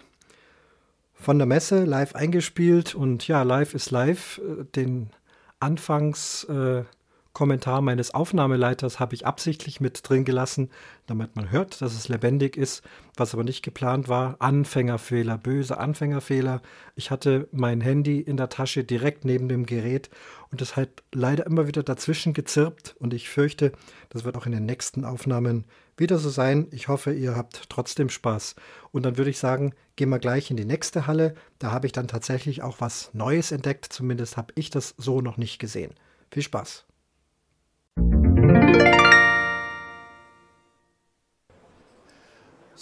von 1.14 1.38
der 1.38 1.46
Messe, 1.46 1.84
live 1.84 2.14
eingespielt. 2.14 2.94
Und 2.94 3.26
ja, 3.28 3.42
live 3.42 3.74
ist 3.74 3.90
live. 3.90 4.40
Den 4.74 5.10
Anfangs 5.58 6.44
äh, 6.44 6.84
Kommentar 7.32 7.80
meines 7.80 8.12
Aufnahmeleiters 8.12 9.00
habe 9.00 9.14
ich 9.14 9.26
absichtlich 9.26 9.80
mit 9.80 10.06
drin 10.06 10.24
gelassen, 10.24 10.70
damit 11.06 11.34
man 11.34 11.50
hört, 11.50 11.80
dass 11.80 11.94
es 11.94 12.08
lebendig 12.08 12.56
ist, 12.56 12.82
was 13.16 13.32
aber 13.32 13.42
nicht 13.42 13.62
geplant 13.62 14.08
war. 14.08 14.36
Anfängerfehler, 14.38 15.38
böse 15.38 15.78
Anfängerfehler. 15.78 16.60
Ich 16.94 17.10
hatte 17.10 17.48
mein 17.50 17.80
Handy 17.80 18.20
in 18.20 18.36
der 18.36 18.50
Tasche 18.50 18.84
direkt 18.84 19.24
neben 19.24 19.48
dem 19.48 19.64
Gerät 19.64 20.10
und 20.50 20.60
es 20.60 20.76
hat 20.76 21.02
leider 21.12 21.46
immer 21.46 21.66
wieder 21.66 21.82
dazwischen 21.82 22.34
gezirpt 22.34 22.94
und 22.98 23.14
ich 23.14 23.30
fürchte, 23.30 23.72
das 24.10 24.24
wird 24.24 24.36
auch 24.36 24.46
in 24.46 24.52
den 24.52 24.66
nächsten 24.66 25.06
Aufnahmen 25.06 25.64
wieder 25.96 26.18
so 26.18 26.28
sein. 26.28 26.68
Ich 26.70 26.88
hoffe, 26.88 27.12
ihr 27.12 27.34
habt 27.34 27.70
trotzdem 27.70 28.08
Spaß. 28.08 28.56
Und 28.90 29.04
dann 29.04 29.16
würde 29.16 29.30
ich 29.30 29.38
sagen, 29.38 29.72
gehen 29.96 30.08
wir 30.10 30.18
gleich 30.18 30.50
in 30.50 30.56
die 30.56 30.64
nächste 30.64 31.06
Halle. 31.06 31.34
Da 31.58 31.70
habe 31.70 31.86
ich 31.86 31.92
dann 31.92 32.08
tatsächlich 32.08 32.62
auch 32.62 32.80
was 32.80 33.10
Neues 33.14 33.52
entdeckt. 33.52 33.86
Zumindest 33.90 34.36
habe 34.36 34.52
ich 34.56 34.70
das 34.70 34.94
so 34.98 35.20
noch 35.20 35.36
nicht 35.36 35.58
gesehen. 35.58 35.94
Viel 36.30 36.42
Spaß. 36.42 36.84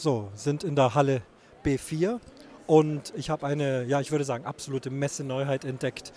So, 0.02 0.30
sind 0.34 0.64
in 0.64 0.76
der 0.76 0.94
Halle 0.94 1.20
B4 1.62 2.20
und 2.66 3.12
ich 3.16 3.28
habe 3.28 3.46
eine, 3.46 3.84
ja, 3.84 4.00
ich 4.00 4.10
würde 4.10 4.24
sagen, 4.24 4.46
absolute 4.46 4.88
Messeneuheit 4.88 5.66
entdeckt. 5.66 6.14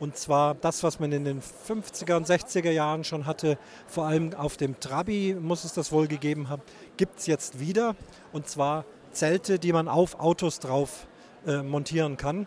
Und 0.00 0.16
zwar 0.16 0.54
das, 0.54 0.82
was 0.82 1.00
man 1.00 1.12
in 1.12 1.26
den 1.26 1.42
50er 1.42 2.16
und 2.16 2.26
60er 2.26 2.70
Jahren 2.70 3.04
schon 3.04 3.26
hatte, 3.26 3.58
vor 3.88 4.06
allem 4.06 4.32
auf 4.32 4.56
dem 4.56 4.80
Trabi 4.80 5.36
muss 5.38 5.64
es 5.64 5.74
das 5.74 5.92
wohl 5.92 6.06
gegeben 6.06 6.48
haben, 6.48 6.62
gibt 6.96 7.18
es 7.18 7.26
jetzt 7.26 7.60
wieder. 7.60 7.94
Und 8.32 8.48
zwar 8.48 8.86
Zelte, 9.12 9.58
die 9.58 9.74
man 9.74 9.86
auf 9.86 10.18
Autos 10.18 10.58
drauf 10.58 11.06
äh, 11.46 11.58
montieren 11.58 12.16
kann 12.16 12.46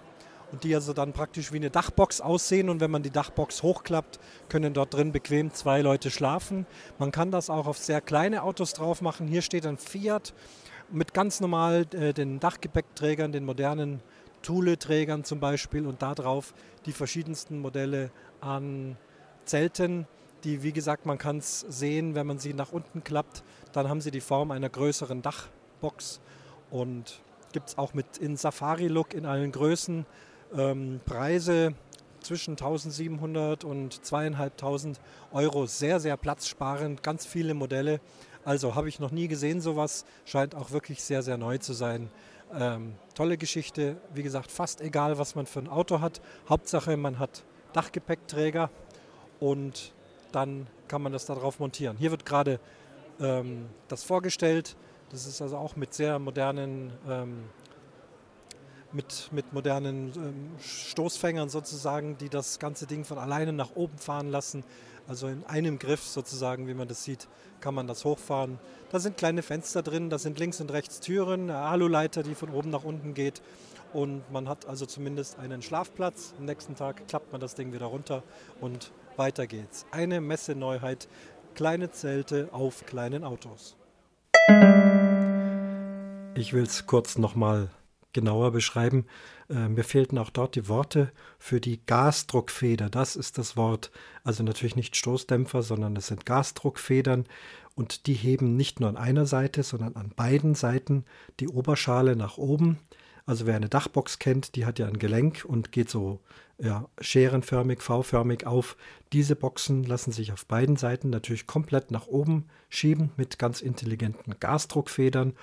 und 0.52 0.63
die 0.63 0.73
also 0.73 0.93
dann 0.93 1.13
praktisch 1.13 1.52
wie 1.52 1.58
eine 1.58 1.69
Dachbox 1.69 2.19
aussehen. 2.19 2.67
Und 2.67 2.80
wenn 2.82 2.89
man 2.89 3.04
die 3.04 3.12
Dachbox 3.12 3.62
hochklappt, 3.62 4.19
können 4.49 4.73
dort 4.73 4.95
drin 4.95 5.12
bequem 5.12 5.54
zwei 5.54 5.82
Leute 5.82 6.10
schlafen. 6.10 6.65
Man 6.97 7.12
kann 7.12 7.30
das 7.30 7.52
auch 7.52 7.67
auf 7.67 7.78
sehr 7.78 8.02
kleine 8.02 8.41
Autos 8.41 8.73
drauf 8.73 9.04
machen. 9.04 9.28
Hier 9.28 9.43
steht 9.43 9.67
ein 9.67 9.78
Fiat 9.78 10.34
mit 10.91 11.13
ganz 11.13 11.39
normal 11.39 11.86
äh, 11.93 12.13
den 12.13 12.39
Dachgepäckträgern, 12.39 13.32
den 13.32 13.45
modernen 13.45 14.02
Thule-Trägern 14.41 15.23
zum 15.23 15.39
Beispiel 15.39 15.86
und 15.86 16.02
darauf 16.02 16.54
die 16.86 16.93
verschiedensten 16.93 17.60
Modelle 17.60 18.12
an 18.41 18.97
Zelten, 19.45 20.08
die, 20.43 20.63
wie 20.63 20.71
gesagt, 20.71 21.06
man 21.06 21.17
kann 21.17 21.38
es 21.38 21.62
sehen, 21.62 22.15
wenn 22.15 22.25
man 22.25 22.39
sie 22.39 22.54
nach 22.54 22.71
unten 22.71 23.04
klappt, 23.04 23.43
dann 23.73 23.89
haben 23.89 24.02
sie 24.02 24.12
die 24.12 24.21
Form 24.21 24.52
einer 24.52 24.69
größeren 24.69 25.21
Dachbox 25.21 26.21
und 26.71 27.21
gibt 27.52 27.69
es 27.69 27.78
auch 27.78 27.93
mit 27.93 28.17
in 28.17 28.38
Safari-Look 28.38 29.13
in 29.13 29.25
allen 29.25 29.52
Größen. 29.52 30.06
Ähm, 30.56 31.02
Preise 31.06 31.73
zwischen 32.21 32.52
1700 32.52 33.63
und 33.63 34.04
2500 34.06 34.99
Euro, 35.32 35.65
sehr, 35.65 35.99
sehr 35.99 36.17
platzsparend, 36.17 37.04
ganz 37.04 37.25
viele 37.25 37.54
Modelle. 37.54 37.99
Also 38.49 38.73
habe 38.73 38.89
ich 38.89 38.99
noch 38.99 39.12
nie 39.12 39.27
gesehen 39.27 39.62
sowas, 39.62 40.05
scheint 40.25 40.55
auch 40.55 40.71
wirklich 40.71 41.03
sehr, 41.03 41.21
sehr 41.21 41.38
neu 41.38 41.59
zu 41.59 41.73
sein. 41.73 42.09
Ähm, 42.51 42.95
tolle 43.13 43.38
Geschichte, 43.38 43.97
wie 44.15 44.23
gesagt, 44.23 44.49
fast 44.49 44.81
egal, 44.81 45.19
was 45.19 45.35
man 45.35 45.45
für 45.45 45.59
ein 45.59 45.67
Auto 45.67 46.01
hat. 46.01 46.19
Hauptsache, 46.49 46.97
man 46.97 47.19
hat 47.19 47.43
Dachgepäckträger 47.73 48.71
und 49.39 49.93
dann 50.31 50.65
kann 50.88 51.03
man 51.03 51.12
das 51.13 51.27
darauf 51.27 51.59
montieren. 51.59 51.95
Hier 51.97 52.09
wird 52.09 52.25
gerade 52.25 52.59
ähm, 53.19 53.67
das 53.88 54.03
vorgestellt. 54.03 54.75
Das 55.12 55.27
ist 55.27 55.43
also 55.43 55.55
auch 55.55 55.75
mit 55.75 55.93
sehr 55.93 56.17
modernen 56.17 56.91
ähm, 57.07 57.43
mit, 58.91 59.30
mit 59.32 59.54
modernen 59.54 60.12
ähm, 60.15 60.49
Stoßfängern 60.60 61.49
sozusagen, 61.49 62.17
die 62.17 62.30
das 62.30 62.60
ganze 62.60 62.88
Ding 62.88 63.06
von 63.06 63.17
alleine 63.17 63.54
nach 63.54 63.75
oben 63.75 63.97
fahren 63.97 64.30
lassen. 64.30 64.63
Also 65.08 65.28
in 65.28 65.43
einem 65.45 65.80
Griff 65.80 66.04
sozusagen, 66.04 66.67
wie 66.67 66.73
man 66.73 66.88
das 66.88 67.04
sieht, 67.04 67.28
kann 67.62 67.73
man 67.73 67.88
das 67.88 68.06
hochfahren. 68.06 68.60
Da 68.91 68.99
sind 68.99 69.17
kleine 69.17 69.41
Fenster 69.41 69.82
drin, 69.82 70.10
da 70.10 70.19
sind 70.19 70.39
links 70.39 70.62
und 70.62 70.71
rechts 70.71 70.99
Türen, 70.99 71.49
eine 71.49 71.60
Aluleiter, 71.60 72.23
die 72.23 72.36
von 72.36 72.49
oben 72.49 72.69
nach 72.69 72.84
unten 72.84 73.13
geht. 73.13 73.41
Und 73.91 74.32
man 74.32 74.47
hat 74.47 74.67
also 74.67 74.86
zumindest 74.86 75.39
einen 75.39 75.62
Schlafplatz. 75.63 76.34
Am 76.38 76.45
nächsten 76.45 76.75
Tag 76.75 77.08
klappt 77.08 77.32
man 77.32 77.41
das 77.41 77.56
Ding 77.56 77.73
wieder 77.73 77.88
runter 77.88 78.23
und 78.62 78.91
weiter 79.17 79.47
geht's. 79.47 79.86
Eine 79.91 80.21
Messeneuheit, 80.21 81.08
kleine 81.56 81.89
Zelte 81.91 82.49
auf 82.52 82.86
kleinen 82.86 83.23
Autos. 83.23 83.75
Ich 86.36 86.54
will 86.54 86.63
es 86.63 86.86
kurz 86.86 87.17
nochmal 87.17 87.69
genauer 88.13 88.51
beschreiben. 88.51 89.05
Äh, 89.49 89.69
mir 89.69 89.83
fehlten 89.83 90.17
auch 90.17 90.29
dort 90.29 90.55
die 90.55 90.67
Worte 90.67 91.11
für 91.37 91.59
die 91.61 91.79
Gasdruckfeder. 91.85 92.89
Das 92.89 93.15
ist 93.15 93.37
das 93.37 93.57
Wort. 93.57 93.91
Also 94.23 94.43
natürlich 94.43 94.75
nicht 94.75 94.95
Stoßdämpfer, 94.95 95.63
sondern 95.63 95.95
es 95.95 96.07
sind 96.07 96.25
Gasdruckfedern. 96.25 97.25
Und 97.75 98.07
die 98.07 98.13
heben 98.13 98.55
nicht 98.55 98.79
nur 98.79 98.89
an 98.89 98.97
einer 98.97 99.25
Seite, 99.25 99.63
sondern 99.63 99.95
an 99.95 100.11
beiden 100.15 100.55
Seiten 100.55 101.05
die 101.39 101.47
Oberschale 101.47 102.15
nach 102.15 102.37
oben. 102.37 102.77
Also 103.25 103.45
wer 103.45 103.55
eine 103.55 103.69
Dachbox 103.69 104.19
kennt, 104.19 104.55
die 104.55 104.65
hat 104.65 104.79
ja 104.79 104.87
ein 104.87 104.97
Gelenk 104.97 105.45
und 105.45 105.71
geht 105.71 105.89
so 105.89 106.19
ja, 106.57 106.89
scherenförmig, 106.99 107.81
V-förmig 107.81 108.45
auf. 108.45 108.75
Diese 109.13 109.35
Boxen 109.35 109.83
lassen 109.83 110.11
sich 110.11 110.33
auf 110.33 110.45
beiden 110.45 110.75
Seiten 110.75 111.09
natürlich 111.09 111.47
komplett 111.47 111.91
nach 111.91 112.07
oben 112.07 112.45
schieben 112.69 113.11
mit 113.17 113.39
ganz 113.39 113.61
intelligenten 113.61 114.35
Gasdruckfedern. 114.39 115.33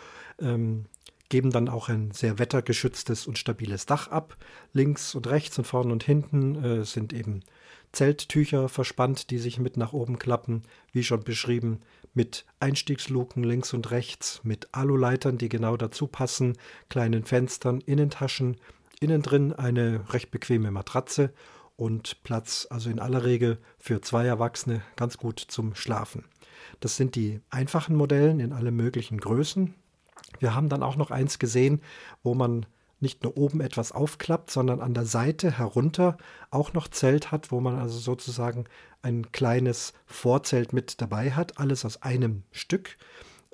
Ähm, 0.40 0.86
geben 1.28 1.50
dann 1.50 1.68
auch 1.68 1.88
ein 1.88 2.10
sehr 2.12 2.38
wettergeschütztes 2.38 3.26
und 3.26 3.38
stabiles 3.38 3.86
Dach 3.86 4.08
ab. 4.08 4.36
Links 4.72 5.14
und 5.14 5.26
rechts 5.26 5.58
und 5.58 5.64
vorne 5.66 5.92
und 5.92 6.04
hinten 6.04 6.62
äh, 6.62 6.84
sind 6.84 7.12
eben 7.12 7.42
Zelttücher 7.92 8.68
verspannt, 8.68 9.30
die 9.30 9.38
sich 9.38 9.58
mit 9.58 9.76
nach 9.76 9.92
oben 9.92 10.18
klappen, 10.18 10.62
wie 10.92 11.02
schon 11.02 11.24
beschrieben, 11.24 11.80
mit 12.14 12.44
Einstiegsluken 12.60 13.42
links 13.42 13.72
und 13.72 13.90
rechts, 13.90 14.40
mit 14.42 14.68
Aluleitern, 14.72 15.38
die 15.38 15.48
genau 15.48 15.76
dazu 15.76 16.06
passen, 16.06 16.56
kleinen 16.88 17.24
Fenstern, 17.24 17.80
Innentaschen, 17.80 18.56
innen 19.00 19.22
drin 19.22 19.52
eine 19.52 20.04
recht 20.12 20.30
bequeme 20.30 20.70
Matratze 20.70 21.32
und 21.76 22.22
Platz, 22.22 22.66
also 22.70 22.90
in 22.90 22.98
aller 22.98 23.24
Regel 23.24 23.58
für 23.78 24.00
zwei 24.00 24.26
Erwachsene 24.26 24.82
ganz 24.96 25.18
gut 25.18 25.40
zum 25.40 25.74
Schlafen. 25.74 26.24
Das 26.80 26.96
sind 26.96 27.14
die 27.14 27.40
einfachen 27.50 27.96
Modellen 27.96 28.40
in 28.40 28.52
allen 28.52 28.74
möglichen 28.74 29.18
Größen. 29.18 29.74
Wir 30.40 30.54
haben 30.54 30.68
dann 30.68 30.82
auch 30.82 30.96
noch 30.96 31.10
eins 31.10 31.38
gesehen, 31.38 31.80
wo 32.22 32.34
man 32.34 32.66
nicht 33.00 33.22
nur 33.22 33.36
oben 33.36 33.60
etwas 33.60 33.92
aufklappt, 33.92 34.50
sondern 34.50 34.80
an 34.80 34.94
der 34.94 35.04
Seite 35.04 35.58
herunter 35.58 36.16
auch 36.50 36.72
noch 36.72 36.88
Zelt 36.88 37.30
hat, 37.30 37.52
wo 37.52 37.60
man 37.60 37.78
also 37.78 37.98
sozusagen 37.98 38.64
ein 39.02 39.30
kleines 39.32 39.92
Vorzelt 40.06 40.72
mit 40.72 41.00
dabei 41.00 41.32
hat, 41.32 41.58
alles 41.58 41.84
aus 41.84 42.02
einem 42.02 42.42
Stück. 42.52 42.96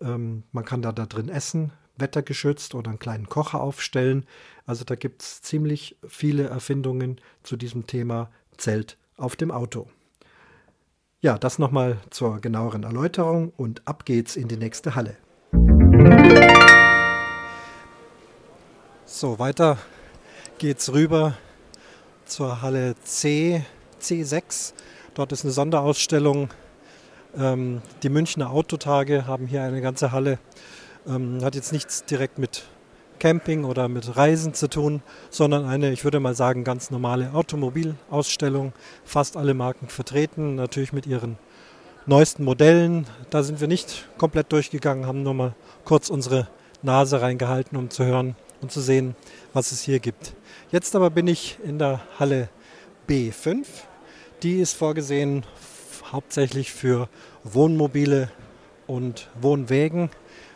Ähm, 0.00 0.44
man 0.52 0.64
kann 0.64 0.82
da, 0.82 0.92
da 0.92 1.06
drin 1.06 1.28
essen, 1.28 1.72
wettergeschützt 1.96 2.74
oder 2.74 2.90
einen 2.90 2.98
kleinen 2.98 3.28
Kocher 3.28 3.60
aufstellen. 3.60 4.26
Also 4.64 4.84
da 4.84 4.94
gibt 4.94 5.22
es 5.22 5.42
ziemlich 5.42 5.96
viele 6.06 6.44
Erfindungen 6.44 7.20
zu 7.42 7.56
diesem 7.56 7.86
Thema 7.86 8.30
Zelt 8.56 8.96
auf 9.16 9.34
dem 9.36 9.50
Auto. 9.50 9.88
Ja, 11.20 11.38
das 11.38 11.58
nochmal 11.58 11.98
zur 12.10 12.40
genaueren 12.40 12.82
Erläuterung 12.82 13.52
und 13.56 13.86
ab 13.86 14.04
geht's 14.04 14.36
in 14.36 14.48
die 14.48 14.56
nächste 14.56 14.94
Halle. 14.94 15.16
So, 19.14 19.38
weiter 19.38 19.76
geht's 20.56 20.90
rüber 20.90 21.34
zur 22.24 22.62
Halle 22.62 22.94
C, 23.04 23.62
C6. 24.00 24.72
Dort 25.12 25.32
ist 25.32 25.44
eine 25.44 25.52
Sonderausstellung. 25.52 26.48
Ähm, 27.36 27.82
die 28.02 28.08
Münchner 28.08 28.50
Autotage 28.50 29.26
haben 29.26 29.46
hier 29.46 29.64
eine 29.64 29.82
ganze 29.82 30.12
Halle. 30.12 30.38
Ähm, 31.06 31.44
hat 31.44 31.54
jetzt 31.54 31.74
nichts 31.74 32.06
direkt 32.06 32.38
mit 32.38 32.62
Camping 33.18 33.64
oder 33.64 33.86
mit 33.86 34.16
Reisen 34.16 34.54
zu 34.54 34.66
tun, 34.66 35.02
sondern 35.28 35.66
eine, 35.66 35.92
ich 35.92 36.04
würde 36.04 36.18
mal 36.18 36.34
sagen, 36.34 36.64
ganz 36.64 36.90
normale 36.90 37.34
Automobilausstellung. 37.34 38.72
Fast 39.04 39.36
alle 39.36 39.52
Marken 39.52 39.88
vertreten, 39.88 40.54
natürlich 40.54 40.94
mit 40.94 41.06
ihren 41.06 41.36
neuesten 42.06 42.44
Modellen. 42.44 43.06
Da 43.28 43.42
sind 43.42 43.60
wir 43.60 43.68
nicht 43.68 44.08
komplett 44.16 44.50
durchgegangen, 44.52 45.04
haben 45.04 45.22
nur 45.22 45.34
mal 45.34 45.54
kurz 45.84 46.08
unsere 46.08 46.48
Nase 46.80 47.20
reingehalten, 47.20 47.76
um 47.76 47.90
zu 47.90 48.06
hören, 48.06 48.36
und 48.62 48.72
zu 48.72 48.80
sehen, 48.80 49.14
was 49.52 49.72
es 49.72 49.82
hier 49.82 49.98
gibt. 49.98 50.34
Jetzt 50.70 50.96
aber 50.96 51.10
bin 51.10 51.26
ich 51.26 51.58
in 51.64 51.78
der 51.78 52.00
Halle 52.18 52.48
B5. 53.08 53.66
Die 54.42 54.60
ist 54.60 54.74
vorgesehen 54.74 55.44
hauptsächlich 56.10 56.72
für 56.72 57.08
Wohnmobile 57.44 58.30
und 58.86 59.28
Wohnwägen, 59.40 60.10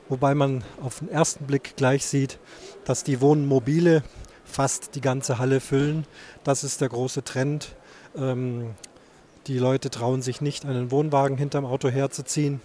wobei 0.08 0.34
man 0.34 0.64
auf 0.80 1.00
den 1.00 1.08
ersten 1.08 1.46
Blick 1.46 1.76
gleich 1.76 2.06
sieht, 2.06 2.38
dass 2.84 3.04
die 3.04 3.20
Wohnmobile 3.20 4.02
fast 4.44 4.94
die 4.94 5.00
ganze 5.00 5.38
Halle 5.38 5.60
füllen. 5.60 6.06
Das 6.44 6.64
ist 6.64 6.80
der 6.80 6.88
große 6.88 7.24
Trend. 7.24 7.74
Ähm, 8.16 8.74
die 9.46 9.58
Leute 9.58 9.90
trauen 9.90 10.22
sich 10.22 10.40
nicht, 10.40 10.64
einen 10.64 10.90
Wohnwagen 10.90 11.36
hinterm 11.36 11.64
Auto 11.64 11.88
herzuziehen 11.88 12.60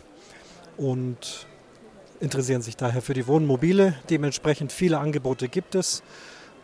und 0.77 1.47
interessieren 2.21 2.61
sich 2.61 2.77
daher 2.77 3.01
für 3.01 3.13
die 3.13 3.27
Wohnmobile. 3.27 3.95
Dementsprechend 4.09 4.71
viele 4.71 4.99
Angebote 4.99 5.49
gibt 5.49 5.75
es, 5.75 6.03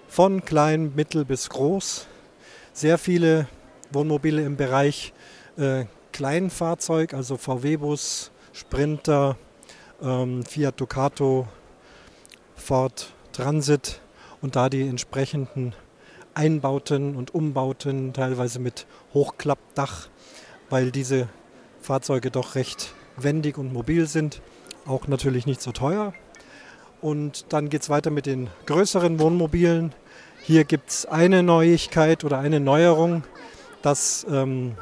von 0.08 0.46
klein, 0.46 0.94
mittel 0.96 1.26
bis 1.26 1.50
groß. 1.50 2.08
Sehr 2.74 2.98
viele 2.98 3.48
Wohnmobile 3.92 4.44
im 4.44 4.56
Bereich 4.56 5.14
äh, 5.58 5.86
Kleinfahrzeug, 6.14 7.14
also 7.14 7.38
VW-Bus, 7.38 8.32
Sprinter, 8.54 9.36
ähm, 10.02 10.46
Fiat 10.46 10.80
Ducato, 10.80 11.48
Ford 12.56 13.12
Transit 13.34 14.00
und 14.42 14.56
da 14.56 14.70
die 14.70 14.88
entsprechenden 14.88 15.74
Einbauten 16.36 17.16
und 17.16 17.34
Umbauten, 17.34 18.14
teilweise 18.14 18.60
mit 18.60 18.86
Hochklappdach, 19.14 20.08
weil 20.70 20.92
diese 20.92 21.28
Fahrzeuge 21.82 22.30
doch 22.30 22.54
recht 22.54 22.94
wendig 23.18 23.58
und 23.58 23.74
mobil 23.74 24.06
sind 24.06 24.42
auch 24.88 25.08
natürlich 25.08 25.46
nicht 25.46 25.62
so 25.62 25.72
teuer. 25.72 26.14
Und 27.02 27.46
dann 27.50 27.70
geht 27.70 27.84
es 27.84 27.90
weiter 27.90 28.10
mit 28.10 28.26
den 28.26 28.50
größeren 28.66 29.20
Wohnmobilen. 29.20 29.94
Hier 30.42 30.64
gibt 30.64 30.90
es 30.90 31.06
eine 31.06 31.44
Neuigkeit 31.44 32.24
oder 32.24 32.40
eine 32.40 32.60
Neuerung, 32.60 33.24
das 33.82 34.26
ähm, 34.30 34.76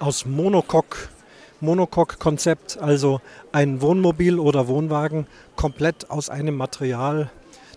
aus 0.00 0.26
Monocoque, 0.26 1.08
Monocoque-Konzept, 1.60 2.78
also 2.78 3.20
ein 3.52 3.80
Wohnmobil 3.80 4.38
oder 4.38 4.66
Wohnwagen 4.66 5.26
komplett 5.56 6.10
aus 6.10 6.28
einem 6.30 6.56
Material, 6.56 7.30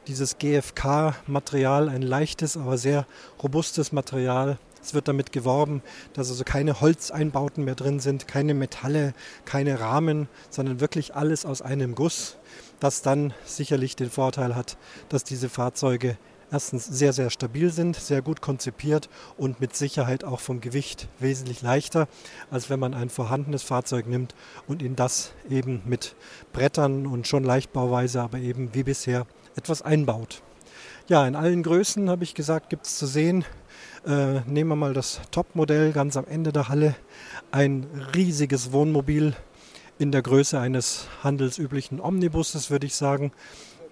dieses 0.07 0.37
GFK-Material, 0.37 1.89
ein 1.89 2.01
leichtes, 2.01 2.57
aber 2.57 2.77
sehr 2.77 3.05
robustes 3.43 3.91
Material, 3.91 4.57
es 4.81 4.93
wird 4.93 5.07
damit 5.07 5.31
geworben, 5.31 5.81
dass 6.13 6.29
also 6.29 6.43
keine 6.43 6.81
Holzeinbauten 6.81 7.63
mehr 7.63 7.75
drin 7.75 7.99
sind, 7.99 8.27
keine 8.27 8.53
Metalle, 8.53 9.13
keine 9.45 9.79
Rahmen, 9.79 10.27
sondern 10.49 10.79
wirklich 10.79 11.15
alles 11.15 11.45
aus 11.45 11.61
einem 11.61 11.95
Guss, 11.95 12.37
das 12.79 13.01
dann 13.01 13.33
sicherlich 13.45 13.95
den 13.95 14.09
Vorteil 14.09 14.55
hat, 14.55 14.77
dass 15.09 15.23
diese 15.23 15.49
Fahrzeuge 15.49 16.17
erstens 16.51 16.85
sehr, 16.85 17.13
sehr 17.13 17.29
stabil 17.29 17.71
sind, 17.71 17.95
sehr 17.95 18.21
gut 18.21 18.41
konzipiert 18.41 19.09
und 19.37 19.59
mit 19.59 19.75
Sicherheit 19.75 20.23
auch 20.23 20.39
vom 20.39 20.61
Gewicht 20.61 21.07
wesentlich 21.19 21.61
leichter, 21.61 22.07
als 22.51 22.69
wenn 22.69 22.79
man 22.79 22.93
ein 22.93 23.09
vorhandenes 23.09 23.63
Fahrzeug 23.63 24.07
nimmt 24.07 24.33
und 24.67 24.81
in 24.81 24.95
das 24.95 25.33
eben 25.49 25.81
mit 25.85 26.15
Brettern 26.53 27.05
und 27.05 27.27
schon 27.27 27.43
Leichtbauweise, 27.43 28.21
aber 28.21 28.37
eben 28.37 28.73
wie 28.73 28.83
bisher 28.83 29.25
etwas 29.55 29.81
einbaut. 29.81 30.41
Ja, 31.07 31.25
in 31.27 31.35
allen 31.35 31.63
Größen 31.63 32.09
habe 32.09 32.23
ich 32.23 32.33
gesagt, 32.33 32.69
gibt 32.69 32.85
es 32.85 32.97
zu 32.97 33.07
sehen. 33.07 33.45
Äh, 34.07 34.39
nehmen 34.49 34.69
wir 34.69 34.77
mal 34.77 34.93
das 34.93 35.19
Topmodell 35.31 35.91
ganz 35.91 36.15
am 36.15 36.25
Ende 36.25 36.53
der 36.53 36.69
Halle. 36.69 36.95
Ein 37.51 37.87
riesiges 38.15 38.71
Wohnmobil 38.71 39.35
in 39.99 40.13
der 40.13 40.21
Größe 40.21 40.57
eines 40.57 41.09
handelsüblichen 41.23 41.99
Omnibusses, 41.99 42.71
würde 42.71 42.85
ich 42.85 42.95
sagen. 42.95 43.33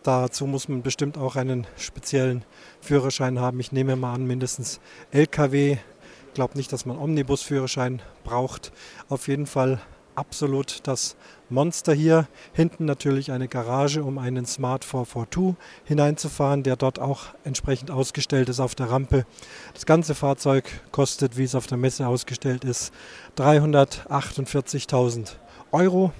Dazu 0.04 0.47
muss 0.47 0.69
man 0.69 0.84
bestimmt 0.84 1.17
auch 1.17 1.36
einen 1.36 1.67
speziellen 1.75 2.45
Führerschein 2.80 3.39
haben. 3.39 3.60
Ich 3.60 3.73
nehme 3.73 3.97
mal 3.97 4.13
an, 4.13 4.25
mindestens 4.25 4.80
LKW. 5.12 5.80
Ich 6.28 6.34
glaube 6.34 6.56
nicht, 6.56 6.71
dass 6.71 6.86
man 6.86 6.97
Omnibusführerschein 6.97 8.01
braucht. 8.23 8.71
Auf 9.10 9.28
jeden 9.28 9.47
Fall 9.47 9.82
absolut 10.15 10.80
das 10.84 11.17
Monster 11.50 11.94
hier. 11.94 12.28
Hinten 12.54 12.86
natürlich 12.86 13.32
eine 13.32 13.48
Garage, 13.48 14.04
um 14.04 14.18
einen 14.18 14.46
Smart 14.46 14.84
442 14.84 15.56
hineinzufahren, 15.84 16.64
der 16.64 16.76
dort 16.76 17.00
auch 17.00 17.26
entsprechend 17.44 17.92
ausgestellt 17.92 18.50
ist 18.50 18.60
auf 18.60 18.76
der 18.76 18.90
Rampe. 18.90 19.26
Das 19.74 19.86
ganze 19.86 20.16
Fahrzeug 20.16 20.66
kostet, 20.92 21.38
wie 21.38 21.44
es 21.44 21.56
auf 21.56 21.68
der 21.68 21.78
Messe 21.78 22.08
ausgestellt 22.08 22.64
ist, 22.64 22.94
348.000 23.38 25.34
Euro. 25.72 26.12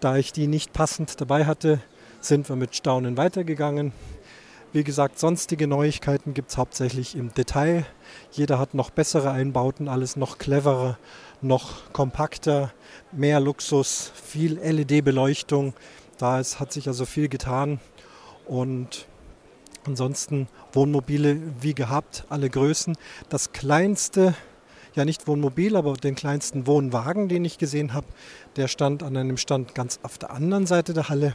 Da 0.00 0.16
ich 0.16 0.32
die 0.32 0.46
nicht 0.46 0.72
passend 0.72 1.20
dabei 1.20 1.46
hatte, 1.46 1.80
sind 2.20 2.48
wir 2.48 2.56
mit 2.56 2.74
Staunen 2.74 3.16
weitergegangen. 3.16 3.92
Wie 4.74 4.82
gesagt, 4.82 5.20
sonstige 5.20 5.68
Neuigkeiten 5.68 6.34
gibt 6.34 6.50
es 6.50 6.56
hauptsächlich 6.56 7.14
im 7.14 7.32
Detail. 7.32 7.86
Jeder 8.32 8.58
hat 8.58 8.74
noch 8.74 8.90
bessere 8.90 9.30
Einbauten, 9.30 9.88
alles 9.88 10.16
noch 10.16 10.38
cleverer, 10.38 10.98
noch 11.44 11.92
kompakter, 11.92 12.72
mehr 13.12 13.40
Luxus, 13.40 14.10
viel 14.14 14.58
LED-Beleuchtung. 14.58 15.74
Da 16.18 16.40
ist, 16.40 16.60
hat 16.60 16.72
sich 16.72 16.88
also 16.88 17.04
viel 17.04 17.28
getan. 17.28 17.80
Und 18.46 19.06
ansonsten 19.86 20.48
Wohnmobile 20.72 21.40
wie 21.60 21.74
gehabt, 21.74 22.24
alle 22.28 22.50
Größen. 22.50 22.96
Das 23.28 23.52
kleinste 23.52 24.34
ja 24.94 25.04
nicht 25.04 25.26
Wohnmobil, 25.26 25.76
aber 25.76 25.94
den 25.94 26.14
kleinsten 26.14 26.66
Wohnwagen, 26.66 27.28
den 27.28 27.44
ich 27.44 27.58
gesehen 27.58 27.92
habe, 27.94 28.06
der 28.56 28.68
stand 28.68 29.02
an 29.02 29.16
einem 29.16 29.36
Stand 29.36 29.74
ganz 29.74 29.98
auf 30.02 30.18
der 30.18 30.30
anderen 30.30 30.66
Seite 30.66 30.94
der 30.94 31.08
Halle, 31.08 31.34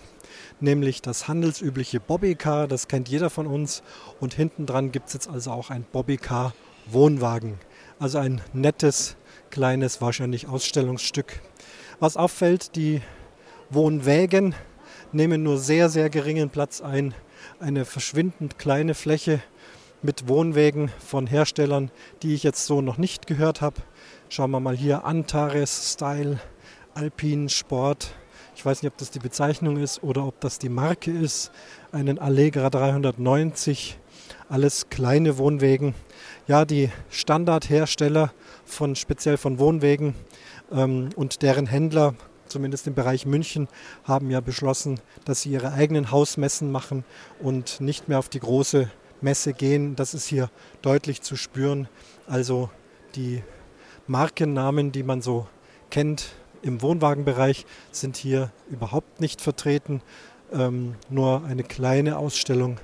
nämlich 0.59 1.01
das 1.01 1.27
handelsübliche 1.27 1.99
Bobbycar, 1.99 2.67
das 2.67 2.87
kennt 2.87 3.09
jeder 3.09 3.29
von 3.29 3.47
uns. 3.47 3.83
Und 4.19 4.33
hinten 4.33 4.65
dran 4.65 4.91
gibt 4.91 5.07
es 5.07 5.13
jetzt 5.13 5.29
also 5.29 5.51
auch 5.51 5.69
ein 5.69 5.85
Bobbycar 5.91 6.53
Wohnwagen. 6.87 7.59
Also 7.99 8.17
ein 8.17 8.41
nettes, 8.53 9.17
kleines, 9.49 10.01
wahrscheinlich 10.01 10.47
Ausstellungsstück. 10.47 11.39
Was 11.99 12.17
auffällt, 12.17 12.75
die 12.75 13.01
Wohnwägen 13.69 14.55
nehmen 15.11 15.43
nur 15.43 15.57
sehr, 15.57 15.89
sehr 15.89 16.09
geringen 16.09 16.49
Platz 16.49 16.81
ein. 16.81 17.13
Eine 17.59 17.85
verschwindend 17.85 18.57
kleine 18.57 18.93
Fläche 18.93 19.41
mit 20.01 20.27
Wohnwägen 20.27 20.91
von 21.05 21.27
Herstellern, 21.27 21.91
die 22.23 22.33
ich 22.33 22.43
jetzt 22.43 22.65
so 22.65 22.81
noch 22.81 22.97
nicht 22.97 23.27
gehört 23.27 23.61
habe. 23.61 23.81
Schauen 24.29 24.51
wir 24.51 24.59
mal 24.59 24.75
hier, 24.75 25.05
Antares 25.05 25.93
Style, 25.93 26.39
Alpin 26.93 27.49
Sport. 27.49 28.13
Ich 28.55 28.65
weiß 28.65 28.81
nicht, 28.81 28.91
ob 28.91 28.97
das 28.97 29.11
die 29.11 29.19
Bezeichnung 29.19 29.77
ist 29.77 30.03
oder 30.03 30.25
ob 30.25 30.39
das 30.41 30.59
die 30.59 30.69
Marke 30.69 31.11
ist. 31.11 31.51
Einen 31.91 32.19
Allegra 32.19 32.69
390, 32.69 33.97
alles 34.49 34.89
kleine 34.89 35.37
Wohnwägen. 35.37 35.95
Ja, 36.49 36.65
die 36.65 36.89
Standardhersteller 37.11 38.33
von 38.65 38.95
speziell 38.95 39.37
von 39.37 39.59
Wohnwägen 39.59 40.15
ähm, 40.71 41.09
und 41.15 41.43
deren 41.43 41.67
Händler 41.67 42.15
zumindest 42.47 42.87
im 42.87 42.95
Bereich 42.95 43.27
München, 43.27 43.67
haben 44.03 44.31
ja 44.31 44.41
beschlossen, 44.41 44.99
dass 45.25 45.43
sie 45.43 45.51
ihre 45.51 45.73
eigenen 45.73 46.09
Hausmessen 46.09 46.71
machen 46.71 47.05
und 47.39 47.79
nicht 47.81 48.09
mehr 48.09 48.17
auf 48.17 48.29
die 48.29 48.39
große 48.39 48.89
Messe 49.21 49.53
gehen. 49.53 49.95
Das 49.95 50.15
ist 50.15 50.25
hier 50.25 50.49
deutlich 50.81 51.21
zu 51.21 51.35
spüren. 51.35 51.87
Also 52.25 52.71
die 53.13 53.43
Markennamen, 54.07 54.91
die 54.91 55.03
man 55.03 55.21
so 55.21 55.45
kennt 55.91 56.29
im 56.63 56.81
Wohnwagenbereich, 56.81 57.67
sind 57.91 58.17
hier 58.17 58.51
überhaupt 58.71 59.21
nicht 59.21 59.39
vertreten. 59.39 60.01
Ähm, 60.51 60.95
nur 61.11 61.43
eine 61.45 61.63
kleine 61.63 62.17
Ausstellung 62.17 62.79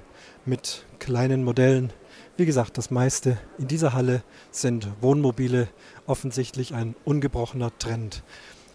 mit 0.45 0.85
kleinen 0.99 1.43
Modellen. 1.43 1.91
Wie 2.37 2.45
gesagt, 2.45 2.77
das 2.77 2.91
meiste 2.91 3.37
in 3.57 3.69
dieser 3.69 3.93
Halle 3.93 4.21
sind 4.51 4.89
Wohnmobile, 4.99 5.69
offensichtlich 6.05 6.73
ein 6.73 6.93
ungebrochener 7.05 7.71
Trend. 7.79 8.23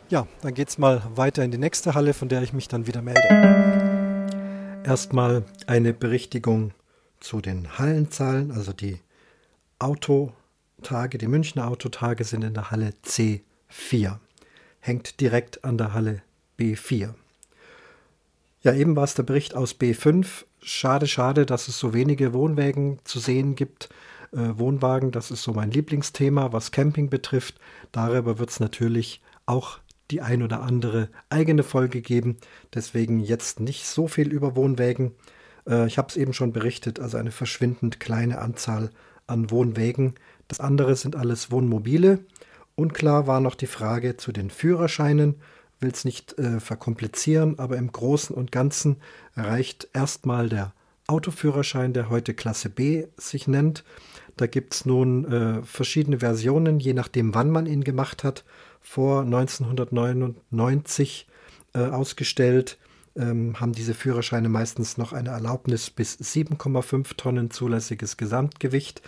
Ja, 0.09 0.27
dann 0.41 0.55
geht 0.55 0.71
es 0.71 0.79
mal 0.79 1.03
weiter 1.15 1.45
in 1.45 1.51
die 1.51 1.59
nächste 1.59 1.95
Halle, 1.95 2.15
von 2.15 2.31
der 2.31 2.43
ich 2.43 2.55
mich 2.55 2.69
dann 2.69 2.87
wieder 2.87 3.03
melde. 3.03 4.81
Erstmal 4.83 5.45
eine 5.67 5.93
Berichtigung 5.93 6.73
zu 7.21 7.43
den 7.43 7.79
Hallenzahlen, 7.79 8.51
also 8.51 8.73
die 8.73 8.99
Autotage, 9.79 11.19
die 11.19 11.29
Münchner 11.29 11.69
Autotage 11.69 12.25
sind 12.25 12.43
in 12.43 12.55
der 12.55 12.71
Halle 12.71 12.95
C4. 13.05 14.17
Hängt 14.81 15.21
direkt 15.21 15.65
an 15.65 15.77
der 15.77 15.93
Halle 15.93 16.23
B4. 16.59 17.13
Ja, 18.63 18.73
eben 18.73 18.97
war 18.97 19.05
es 19.05 19.15
der 19.15 19.23
Bericht 19.23 19.55
aus 19.55 19.75
B5. 19.79 20.45
Schade, 20.63 21.07
schade, 21.07 21.47
dass 21.47 21.69
es 21.69 21.79
so 21.79 21.95
wenige 21.95 22.33
Wohnwägen 22.33 22.99
zu 23.05 23.19
sehen 23.19 23.55
gibt. 23.55 23.89
Äh, 24.33 24.59
Wohnwagen, 24.59 25.11
das 25.11 25.31
ist 25.31 25.43
so 25.43 25.53
mein 25.53 25.71
Lieblingsthema, 25.71 26.53
was 26.53 26.71
Camping 26.71 27.09
betrifft. 27.09 27.59
Darüber 27.93 28.39
wird 28.39 28.51
es 28.51 28.61
natürlich 28.61 29.23
auch 29.47 29.79
die 30.11 30.21
ein 30.21 30.43
oder 30.43 30.63
andere 30.63 31.09
eigene 31.31 31.63
Folge 31.63 32.03
geben. 32.03 32.37
Deswegen 32.75 33.21
jetzt 33.21 33.61
nicht 33.61 33.87
so 33.87 34.07
viel 34.07 34.29
über 34.29 34.55
Wohnwägen. 34.55 35.13
Äh, 35.67 35.87
ich 35.87 35.99
habe 35.99 36.09
es 36.09 36.17
eben 36.17 36.33
schon 36.35 36.53
berichtet, 36.53 37.01
also 37.01 37.17
eine 37.17 37.31
verschwindend 37.31 37.99
kleine 37.99 38.39
Anzahl 38.39 38.91
an 39.27 39.51
Wohnwägen. 39.51 40.15
Das 40.49 40.61
andere 40.61 40.95
sind 40.97 41.17
alles 41.17 41.51
Wohnmobile. 41.51 42.21
Unklar 42.75 43.27
war 43.27 43.41
noch 43.41 43.55
die 43.55 43.67
Frage 43.67 44.17
zu 44.17 44.33
den 44.33 44.51
Führerscheinen. 44.51 45.37
Will 45.81 45.91
es 45.91 46.05
nicht 46.05 46.39
äh, 46.39 46.61
verkomplizieren, 46.61 47.59
aber 47.59 47.77
im 47.77 47.91
Großen 47.91 48.37
und 48.37 48.53
Ganzen 48.53 48.99
reicht 49.35 49.89
erstmal 49.93 50.49
der 50.49 50.73
Autoführerschein, 51.07 51.93
der 51.93 52.09
heute 52.09 52.33
Klasse 52.35 52.71
B 52.71 53.07
sich 53.17 53.49
nennt. 53.49 53.83
Da 54.37 54.47
gibt 54.47 54.75
es 54.75 54.87
nun 54.87 55.31
äh, 55.31 55.63
verschiedene 55.63 56.21
Versionen, 56.21 56.81
je 56.81 56.95
nachdem, 56.95 57.35
wann 57.35 57.51
man 57.51 57.67
ihn 57.67 57.85
gemacht 57.85 58.25
hat. 58.25 58.45
Vor 58.81 59.21
1999 59.23 61.27
äh, 61.75 61.81
ausgestellt 61.81 62.79
ähm, 63.17 63.61
haben 63.61 63.73
diese 63.73 63.95
Führerscheine 63.95 64.49
meistens 64.49 64.97
noch 64.97 65.13
eine 65.13 65.31
Erlaubnis 65.31 65.91
bis 65.91 66.19
7,5 66.19 67.17
Tonnen 67.17 67.51
zulässiges 67.51 68.17
Gesamtgewicht. 68.17 69.03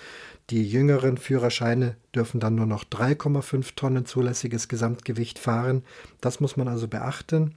Die 0.51 0.69
jüngeren 0.69 1.17
Führerscheine 1.17 1.97
dürfen 2.15 2.41
dann 2.41 2.57
nur 2.57 2.67
noch 2.67 2.85
3,5 2.85 3.75
Tonnen 3.77 4.07
zulässiges 4.07 4.69
Gesamtgewicht 4.69 5.39
fahren. 5.39 5.85
Das 6.21 6.41
muss 6.41 6.57
man 6.57 6.69
also 6.69 6.89
beachten. 6.89 7.55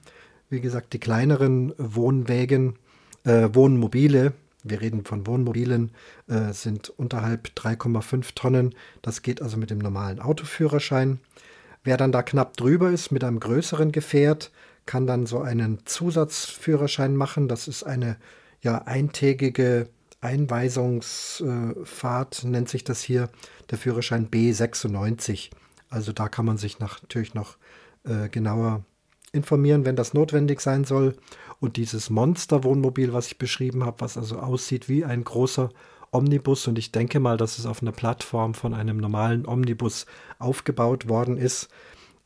Wie 0.48 0.60
gesagt, 0.60 0.92
die 0.92 1.00
kleineren 1.00 1.74
Wohnwägen, 1.78 2.78
äh, 3.24 3.48
Wohnmobile, 3.52 4.32
wir 4.62 4.80
reden 4.80 5.04
von 5.04 5.26
Wohnmobilen, 5.26 5.90
äh, 6.28 6.52
sind 6.52 6.88
unterhalb 6.90 7.54
3,5 7.54 8.34
Tonnen. 8.34 8.74
Das 9.02 9.22
geht 9.22 9.42
also 9.42 9.56
mit 9.56 9.70
dem 9.70 9.78
normalen 9.78 10.20
Autoführerschein. 10.20 11.20
Wer 11.84 11.96
dann 11.96 12.12
da 12.12 12.22
knapp 12.22 12.56
drüber 12.56 12.90
ist 12.90 13.12
mit 13.12 13.22
einem 13.24 13.40
größeren 13.40 13.92
Gefährt, 13.92 14.50
kann 14.86 15.06
dann 15.06 15.26
so 15.26 15.40
einen 15.40 15.84
Zusatzführerschein 15.84 17.16
machen. 17.16 17.48
Das 17.48 17.68
ist 17.68 17.82
eine 17.82 18.16
ja 18.62 18.82
eintägige 18.82 19.88
Einweisungsfahrt, 20.20 22.44
äh, 22.44 22.46
nennt 22.46 22.68
sich 22.68 22.84
das 22.84 23.02
hier, 23.02 23.30
der 23.70 23.78
Führerschein 23.78 24.30
B96. 24.30 25.50
Also 25.88 26.12
da 26.12 26.28
kann 26.28 26.44
man 26.46 26.58
sich 26.58 26.80
natürlich 26.80 27.34
noch 27.34 27.56
äh, 28.04 28.28
genauer 28.28 28.84
informieren, 29.32 29.84
wenn 29.84 29.96
das 29.96 30.14
notwendig 30.14 30.60
sein 30.60 30.84
soll. 30.84 31.16
Und 31.60 31.76
dieses 31.76 32.10
Monster-Wohnmobil, 32.10 33.12
was 33.12 33.26
ich 33.28 33.38
beschrieben 33.38 33.84
habe, 33.84 34.00
was 34.00 34.16
also 34.16 34.38
aussieht 34.38 34.88
wie 34.88 35.04
ein 35.04 35.24
großer 35.24 35.70
Omnibus, 36.10 36.66
und 36.66 36.78
ich 36.78 36.92
denke 36.92 37.20
mal, 37.20 37.36
dass 37.36 37.58
es 37.58 37.66
auf 37.66 37.82
einer 37.82 37.92
Plattform 37.92 38.54
von 38.54 38.74
einem 38.74 38.98
normalen 38.98 39.46
Omnibus 39.46 40.06
aufgebaut 40.38 41.08
worden 41.08 41.36
ist. 41.36 41.68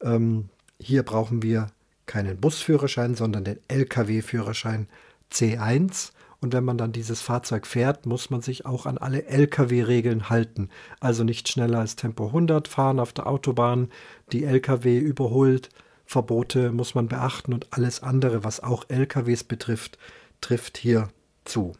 Ähm, 0.03 0.49
hier 0.79 1.03
brauchen 1.03 1.43
wir 1.43 1.69
keinen 2.07 2.41
Busführerschein, 2.41 3.15
sondern 3.15 3.45
den 3.45 3.59
Lkw-Führerschein 3.69 4.89
C1. 5.33 6.13
Und 6.41 6.55
wenn 6.55 6.65
man 6.65 6.79
dann 6.79 6.93
dieses 6.93 7.21
Fahrzeug 7.21 7.67
fährt, 7.67 8.07
muss 8.07 8.31
man 8.31 8.41
sich 8.41 8.65
auch 8.65 8.87
an 8.87 8.97
alle 8.97 9.27
Lkw-Regeln 9.27 10.31
halten. 10.31 10.71
Also 10.99 11.23
nicht 11.23 11.49
schneller 11.49 11.81
als 11.81 11.97
Tempo 11.97 12.27
100 12.29 12.67
fahren 12.67 12.99
auf 12.99 13.13
der 13.13 13.27
Autobahn, 13.27 13.91
die 14.33 14.45
Lkw 14.45 14.99
überholt, 14.99 15.69
Verbote 16.07 16.73
muss 16.73 16.97
man 16.97 17.07
beachten 17.07 17.53
und 17.53 17.69
alles 17.71 18.03
andere, 18.03 18.43
was 18.43 18.61
auch 18.61 18.85
LKWs 18.89 19.45
betrifft, 19.45 19.97
trifft 20.41 20.77
hier 20.77 21.09
zu. 21.45 21.75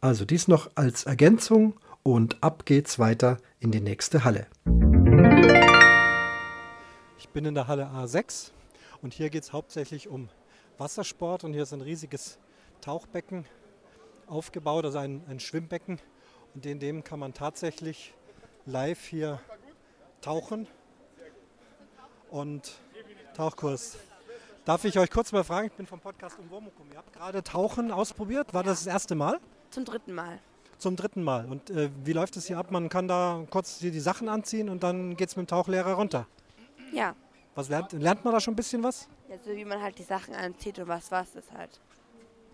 Also 0.00 0.24
dies 0.26 0.46
noch 0.46 0.70
als 0.74 1.04
Ergänzung 1.04 1.74
und 2.02 2.42
ab 2.42 2.66
geht's 2.66 2.98
weiter 2.98 3.38
in 3.60 3.70
die 3.70 3.80
nächste 3.80 4.24
Halle. 4.24 4.46
Ich 7.18 7.28
bin 7.28 7.44
in 7.46 7.54
der 7.54 7.68
Halle 7.68 7.86
A6 7.86 8.50
und 9.00 9.14
hier 9.14 9.30
geht 9.30 9.44
es 9.44 9.52
hauptsächlich 9.52 10.08
um 10.08 10.28
Wassersport 10.76 11.44
und 11.44 11.54
hier 11.54 11.62
ist 11.62 11.72
ein 11.72 11.80
riesiges 11.80 12.38
Tauchbecken 12.82 13.46
aufgebaut, 14.32 14.84
also 14.84 14.98
ein, 14.98 15.22
ein 15.28 15.38
Schwimmbecken 15.38 16.00
und 16.54 16.66
in 16.66 16.80
dem 16.80 17.04
kann 17.04 17.18
man 17.18 17.34
tatsächlich 17.34 18.14
live 18.66 19.04
hier 19.04 19.40
tauchen 20.20 20.66
und 22.30 22.72
Tauchkurs. 23.36 23.98
Darf 24.64 24.84
ich 24.84 24.98
euch 24.98 25.10
kurz 25.10 25.32
mal 25.32 25.44
fragen? 25.44 25.66
Ich 25.66 25.72
bin 25.72 25.86
vom 25.86 26.00
Podcast 26.00 26.38
Umwomukum. 26.38 26.86
Ihr 26.92 26.98
habt 26.98 27.12
gerade 27.12 27.42
Tauchen 27.42 27.90
ausprobiert. 27.90 28.54
War 28.54 28.62
das 28.62 28.84
das 28.84 28.86
erste 28.86 29.14
Mal? 29.14 29.40
Zum 29.70 29.84
dritten 29.84 30.14
Mal. 30.14 30.38
Zum 30.78 30.96
dritten 30.96 31.22
Mal. 31.22 31.46
Und 31.46 31.70
äh, 31.70 31.90
wie 32.04 32.12
läuft 32.12 32.36
es 32.36 32.46
hier 32.46 32.58
ab? 32.58 32.70
Man 32.70 32.88
kann 32.88 33.08
da 33.08 33.44
kurz 33.50 33.78
die 33.78 34.00
Sachen 34.00 34.28
anziehen 34.28 34.68
und 34.68 34.82
dann 34.82 35.16
geht 35.16 35.28
es 35.28 35.36
mit 35.36 35.46
dem 35.46 35.48
Tauchlehrer 35.48 35.94
runter. 35.94 36.26
Ja. 36.92 37.14
Was 37.54 37.68
lernt, 37.68 37.92
lernt 37.92 38.24
man 38.24 38.32
da 38.32 38.40
schon 38.40 38.52
ein 38.52 38.56
bisschen 38.56 38.82
was? 38.82 39.08
Ja, 39.28 39.36
so 39.44 39.50
wie 39.50 39.64
man 39.64 39.82
halt 39.82 39.98
die 39.98 40.04
Sachen 40.04 40.34
anzieht 40.34 40.78
und 40.78 40.88
was 40.88 41.10
was 41.10 41.34
ist 41.34 41.52
halt. 41.52 41.80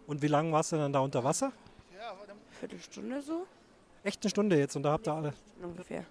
Und 0.06 0.22
wie 0.22 0.28
lange 0.28 0.50
warst 0.52 0.72
du 0.72 0.76
dann 0.76 0.92
da 0.92 1.00
unter 1.00 1.22
Wasser? 1.22 1.52
Viertelstunde 2.60 3.22
so? 3.22 3.46
Echt 4.04 4.22
eine 4.22 4.30
Stunde 4.30 4.58
jetzt 4.58 4.76
und 4.76 4.82
da 4.82 4.92
habt 4.92 5.06
ihr 5.08 5.12
alle. 5.12 5.34
Ungefähr. 5.62 6.04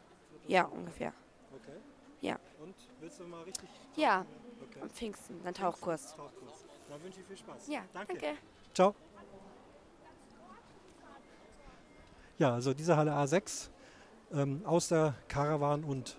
Ja, 0.48 0.66
ungefähr. 0.66 1.14
Okay. 1.54 1.78
Ja. 2.22 2.40
Und 2.62 2.76
willst 3.00 3.20
du 3.20 3.24
mal 3.26 3.44
richtig? 3.44 3.70
Ja. 3.96 4.26
Okay. 4.62 4.82
Am 4.82 4.90
Pfingsten, 4.90 5.42
dann 5.44 5.54
Tauchkurs. 5.54 6.16
Tauchkurs. 6.16 6.66
Dann 6.90 7.04
wünsche 7.04 7.22
ich 7.22 7.26
viel 7.28 7.38
Spaß. 7.38 7.68
Ja, 7.68 7.82
danke. 7.94 8.14
danke. 8.14 8.38
Ciao. 8.74 8.96
Ja, 12.38 12.54
also 12.54 12.74
diese 12.74 12.96
Halle 12.96 13.12
A6 13.14 13.70
ähm, 14.34 14.62
aus 14.66 14.90
der 14.90 15.16
Caravan 15.28 15.84
und 15.84 16.18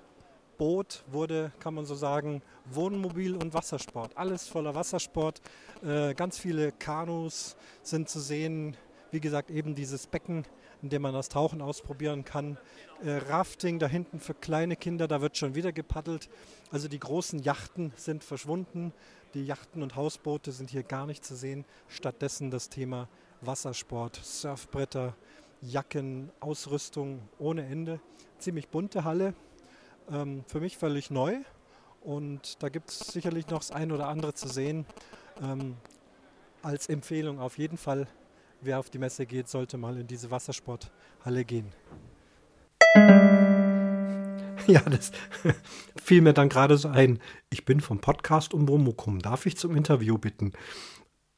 Boot 0.57 1.05
wurde, 1.07 1.53
kann 1.61 1.75
man 1.75 1.87
so 1.87 1.95
sagen, 1.95 2.43
Wohnmobil 2.66 3.37
und 3.37 3.55
Wassersport. 3.55 4.16
Alles 4.16 4.49
voller 4.49 4.75
Wassersport. 4.75 5.41
Äh, 5.85 6.14
ganz 6.14 6.39
viele 6.39 6.73
Kanus 6.73 7.57
sind 7.83 8.09
zu 8.09 8.19
sehen. 8.19 8.77
Wie 9.11 9.21
gesagt, 9.21 9.51
eben 9.51 9.75
dieses 9.75 10.07
Becken 10.07 10.45
in 10.83 10.89
dem 10.91 11.03
man 11.03 11.15
das 11.15 11.29
Tauchen 11.29 11.61
ausprobieren 11.61 12.25
kann. 12.25 12.59
Äh, 13.03 13.17
Rafting 13.29 13.79
da 13.79 13.87
hinten 13.87 14.21
für 14.21 14.35
kleine 14.35 14.77
Kinder, 14.77 15.09
da 15.09 15.21
wird 15.21 15.37
schon 15.37 15.55
wieder 15.55 15.73
gepaddelt. 15.73 16.29
Also 16.71 16.89
die 16.89 17.01
großen 17.01 17.43
Yachten 17.43 17.93
sind 17.97 18.25
verschwunden. 18.25 18.93
Die 19.35 19.45
Yachten 19.45 19.83
und 19.83 19.97
Hausboote 19.97 20.53
sind 20.53 20.71
hier 20.71 20.83
gar 20.83 21.07
nicht 21.07 21.25
zu 21.25 21.37
sehen. 21.37 21.65
Stattdessen 21.89 22.51
das 22.51 22.69
Thema 22.69 23.09
Wassersport, 23.41 24.17
Surfbretter, 24.17 25.15
Jacken, 25.61 26.31
Ausrüstung 26.41 27.21
ohne 27.39 27.67
Ende. 27.67 28.01
Ziemlich 28.39 28.69
bunte 28.69 29.05
Halle. 29.05 29.35
Ähm, 30.11 30.45
für 30.47 30.61
mich 30.61 30.79
völlig 30.79 31.11
neu. 31.11 31.39
Und 32.03 32.63
da 32.63 32.69
gibt 32.69 32.91
es 32.91 32.99
sicherlich 32.99 33.49
noch 33.49 33.59
das 33.59 33.73
ein 33.73 33.91
oder 33.91 34.07
andere 34.07 34.33
zu 34.33 34.49
sehen. 34.49 34.87
Ähm, 35.43 35.77
als 36.63 36.89
Empfehlung 36.89 37.41
auf 37.41 37.59
jeden 37.59 37.77
Fall, 37.77 38.07
wer 38.61 38.79
auf 38.79 38.91
die 38.91 38.99
Messe 38.99 39.27
geht, 39.27 39.49
sollte 39.49 39.79
mal 39.79 39.99
in 39.99 40.07
diese 40.07 40.31
Wassersporthalle 40.31 41.45
gehen. 41.45 41.73
Ja, 44.67 44.81
das 44.81 45.13
fiel 45.97 46.21
mir 46.21 46.35
dann 46.35 46.51
gerade 46.51 46.77
so 46.77 46.89
ein. 46.89 47.21
Ich 47.49 47.65
bin 47.65 47.81
vom 47.81 48.01
Podcast 48.03 48.53
um 48.53 48.69
Womukum. 48.69 49.19
Darf 49.19 49.47
ich 49.47 49.57
zum 49.57 49.75
Interview 49.75 50.19
bitten? 50.19 50.53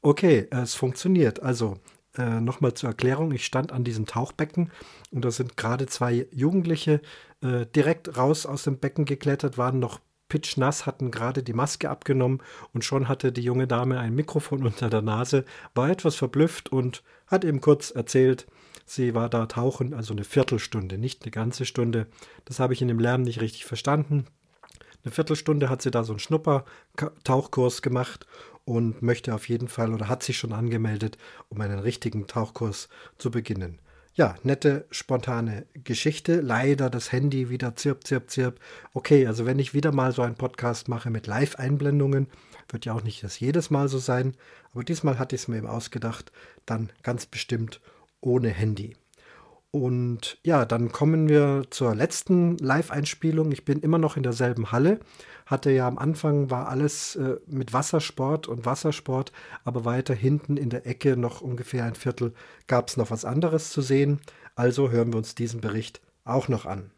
Okay, 0.01 0.47
es 0.51 0.75
funktioniert. 0.75 1.41
Also 1.41 1.77
äh, 2.17 2.41
nochmal 2.41 2.73
zur 2.73 2.89
Erklärung. 2.89 3.31
Ich 3.31 3.45
stand 3.45 3.71
an 3.71 3.85
diesem 3.85 4.05
Tauchbecken 4.05 4.69
und 5.11 5.23
da 5.23 5.31
sind 5.31 5.55
gerade 5.55 5.85
zwei 5.87 6.27
Jugendliche 6.31 7.01
äh, 7.41 7.65
direkt 7.67 8.17
raus 8.17 8.45
aus 8.45 8.63
dem 8.63 8.79
Becken 8.79 9.05
geklettert, 9.05 9.57
waren 9.57 9.79
noch 9.79 10.01
pitschnass, 10.31 10.85
hatten 10.85 11.11
gerade 11.11 11.43
die 11.43 11.51
Maske 11.51 11.89
abgenommen 11.89 12.41
und 12.73 12.85
schon 12.85 13.09
hatte 13.09 13.33
die 13.33 13.41
junge 13.41 13.67
Dame 13.67 13.99
ein 13.99 14.15
Mikrofon 14.15 14.63
unter 14.65 14.89
der 14.89 15.01
Nase, 15.01 15.43
war 15.75 15.89
etwas 15.89 16.15
verblüfft 16.15 16.69
und 16.69 17.03
hat 17.27 17.43
ihm 17.43 17.59
kurz 17.59 17.91
erzählt, 17.91 18.47
sie 18.85 19.13
war 19.13 19.27
da 19.27 19.45
tauchen, 19.47 19.93
also 19.93 20.13
eine 20.13 20.23
Viertelstunde, 20.23 20.97
nicht 20.97 21.23
eine 21.23 21.31
ganze 21.31 21.65
Stunde. 21.65 22.07
Das 22.45 22.61
habe 22.61 22.71
ich 22.71 22.81
in 22.81 22.87
dem 22.87 22.99
Lärm 22.99 23.23
nicht 23.23 23.41
richtig 23.41 23.65
verstanden. 23.65 24.25
Eine 25.03 25.11
Viertelstunde 25.11 25.67
hat 25.67 25.81
sie 25.81 25.91
da 25.91 26.05
so 26.05 26.13
einen 26.13 26.19
Schnupper-Tauchkurs 26.19 27.81
gemacht 27.81 28.25
und 28.63 29.01
möchte 29.01 29.35
auf 29.35 29.49
jeden 29.49 29.67
Fall 29.67 29.93
oder 29.93 30.07
hat 30.07 30.23
sich 30.23 30.37
schon 30.37 30.53
angemeldet, 30.53 31.17
um 31.49 31.59
einen 31.59 31.79
richtigen 31.79 32.25
Tauchkurs 32.25 32.87
zu 33.17 33.31
beginnen. 33.31 33.79
Ja, 34.13 34.35
nette, 34.43 34.85
spontane 34.91 35.65
Geschichte. 35.73 36.41
Leider 36.41 36.89
das 36.89 37.13
Handy 37.13 37.49
wieder 37.49 37.77
zirp, 37.77 38.05
zirp, 38.05 38.29
zirp. 38.29 38.59
Okay, 38.93 39.25
also 39.25 39.45
wenn 39.45 39.57
ich 39.57 39.73
wieder 39.73 39.93
mal 39.93 40.11
so 40.11 40.21
einen 40.21 40.35
Podcast 40.35 40.89
mache 40.89 41.09
mit 41.09 41.27
Live-Einblendungen, 41.27 42.27
wird 42.69 42.85
ja 42.85 42.93
auch 42.93 43.03
nicht 43.03 43.23
das 43.23 43.39
jedes 43.39 43.69
Mal 43.69 43.87
so 43.87 43.99
sein, 43.99 44.35
aber 44.73 44.83
diesmal 44.83 45.17
hatte 45.17 45.35
ich 45.35 45.43
es 45.43 45.47
mir 45.47 45.57
eben 45.57 45.67
ausgedacht, 45.67 46.31
dann 46.65 46.91
ganz 47.03 47.25
bestimmt 47.25 47.79
ohne 48.19 48.49
Handy. 48.49 48.95
Und 49.73 50.37
ja, 50.43 50.65
dann 50.65 50.91
kommen 50.91 51.29
wir 51.29 51.63
zur 51.69 51.95
letzten 51.95 52.57
Live-Einspielung. 52.57 53.53
Ich 53.53 53.63
bin 53.63 53.79
immer 53.79 53.97
noch 53.97 54.17
in 54.17 54.23
derselben 54.23 54.73
Halle. 54.73 54.99
Hatte 55.45 55.71
ja 55.71 55.87
am 55.87 55.97
Anfang 55.97 56.49
war 56.49 56.67
alles 56.67 57.15
äh, 57.15 57.37
mit 57.47 57.71
Wassersport 57.71 58.49
und 58.49 58.65
Wassersport, 58.65 59.31
aber 59.63 59.85
weiter 59.85 60.13
hinten 60.13 60.57
in 60.57 60.69
der 60.69 60.85
Ecke 60.85 61.15
noch 61.15 61.39
ungefähr 61.39 61.85
ein 61.85 61.95
Viertel 61.95 62.33
gab 62.67 62.89
es 62.89 62.97
noch 62.97 63.11
was 63.11 63.23
anderes 63.23 63.69
zu 63.69 63.81
sehen. 63.81 64.19
Also 64.55 64.91
hören 64.91 65.13
wir 65.13 65.17
uns 65.17 65.35
diesen 65.35 65.61
Bericht 65.61 66.01
auch 66.25 66.49
noch 66.49 66.65
an. 66.65 66.91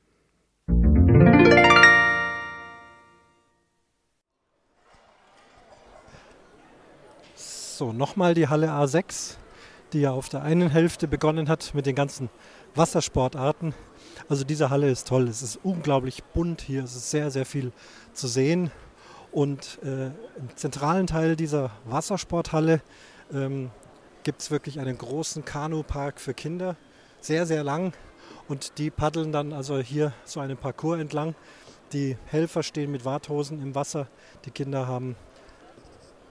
So, 7.35 7.93
nochmal 7.93 8.33
die 8.33 8.47
Halle 8.47 8.71
A6, 8.71 9.35
die 9.93 10.01
ja 10.01 10.11
auf 10.11 10.29
der 10.29 10.41
einen 10.41 10.69
Hälfte 10.69 11.07
begonnen 11.07 11.49
hat 11.49 11.75
mit 11.75 11.85
den 11.85 11.95
ganzen 11.95 12.29
Wassersportarten. 12.75 13.73
Also 14.29 14.43
diese 14.43 14.69
Halle 14.69 14.89
ist 14.89 15.07
toll. 15.07 15.27
Es 15.27 15.41
ist 15.41 15.59
unglaublich 15.63 16.23
bunt 16.23 16.61
hier. 16.61 16.83
Es 16.83 16.95
ist 16.95 17.11
sehr, 17.11 17.31
sehr 17.31 17.45
viel 17.45 17.71
zu 18.13 18.27
sehen. 18.27 18.71
Und 19.31 19.79
äh, 19.83 20.07
im 20.07 20.55
zentralen 20.55 21.07
Teil 21.07 21.35
dieser 21.35 21.71
Wassersporthalle 21.85 22.81
ähm, 23.33 23.71
gibt 24.23 24.41
es 24.41 24.51
wirklich 24.51 24.79
einen 24.79 24.97
großen 24.97 25.43
Kanupark 25.43 26.19
für 26.19 26.33
Kinder. 26.33 26.75
Sehr, 27.19 27.45
sehr 27.45 27.63
lang. 27.63 27.93
Und 28.47 28.77
die 28.77 28.89
paddeln 28.89 29.31
dann 29.31 29.53
also 29.53 29.79
hier 29.79 30.13
so 30.25 30.39
einen 30.39 30.57
Parcours 30.57 30.99
entlang. 30.99 31.35
Die 31.93 32.17
Helfer 32.25 32.63
stehen 32.63 32.91
mit 32.91 33.05
Warthosen 33.05 33.61
im 33.61 33.75
Wasser. 33.75 34.07
Die 34.45 34.51
Kinder 34.51 34.87
haben 34.87 35.15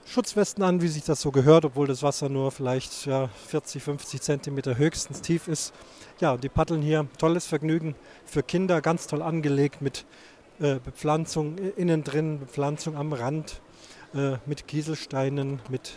Schutzwesten 0.04 0.62
an, 0.64 0.82
wie 0.82 0.88
sich 0.88 1.04
das 1.04 1.20
so 1.20 1.30
gehört, 1.30 1.64
obwohl 1.64 1.86
das 1.86 2.02
Wasser 2.02 2.28
nur 2.28 2.50
vielleicht 2.50 3.06
ja, 3.06 3.28
40, 3.48 3.82
50 3.82 4.20
Zentimeter 4.20 4.76
höchstens 4.76 5.20
tief 5.22 5.48
ist. 5.48 5.72
Ja, 6.22 6.36
die 6.36 6.48
paddeln 6.48 6.82
hier, 6.82 7.08
tolles 7.18 7.46
Vergnügen 7.46 7.96
für 8.24 8.44
Kinder, 8.44 8.80
ganz 8.80 9.08
toll 9.08 9.22
angelegt 9.22 9.82
mit 9.82 10.06
äh, 10.60 10.76
Bepflanzung 10.76 11.58
innen 11.58 12.04
drin, 12.04 12.38
Bepflanzung 12.38 12.96
am 12.96 13.12
Rand, 13.12 13.60
äh, 14.14 14.36
mit 14.46 14.68
Kieselsteinen, 14.68 15.60
mit 15.68 15.94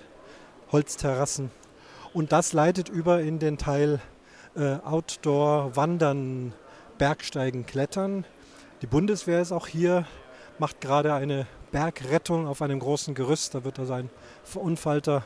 Holzterrassen. 0.72 1.52
Und 2.12 2.32
das 2.32 2.54
leitet 2.54 2.90
über 2.90 3.22
in 3.22 3.38
den 3.38 3.60
Teil 3.60 4.02
äh, 4.56 4.78
Outdoor, 4.84 5.76
Wandern, 5.76 6.54
Bergsteigen, 6.98 7.68
Klettern. 7.68 8.26
Die 8.82 8.88
Bundeswehr 8.88 9.42
ist 9.42 9.52
auch 9.52 9.68
hier, 9.68 10.08
macht 10.58 10.82
gerade 10.82 11.14
eine 11.14 11.46
Bergrettung 11.72 12.48
auf 12.48 12.64
einem 12.64 12.80
großen 12.80 13.14
Gerüst. 13.14 13.54
Da 13.54 13.64
wird 13.64 13.78
also 13.78 13.94
ein 13.94 14.10
verunfallter 14.44 15.24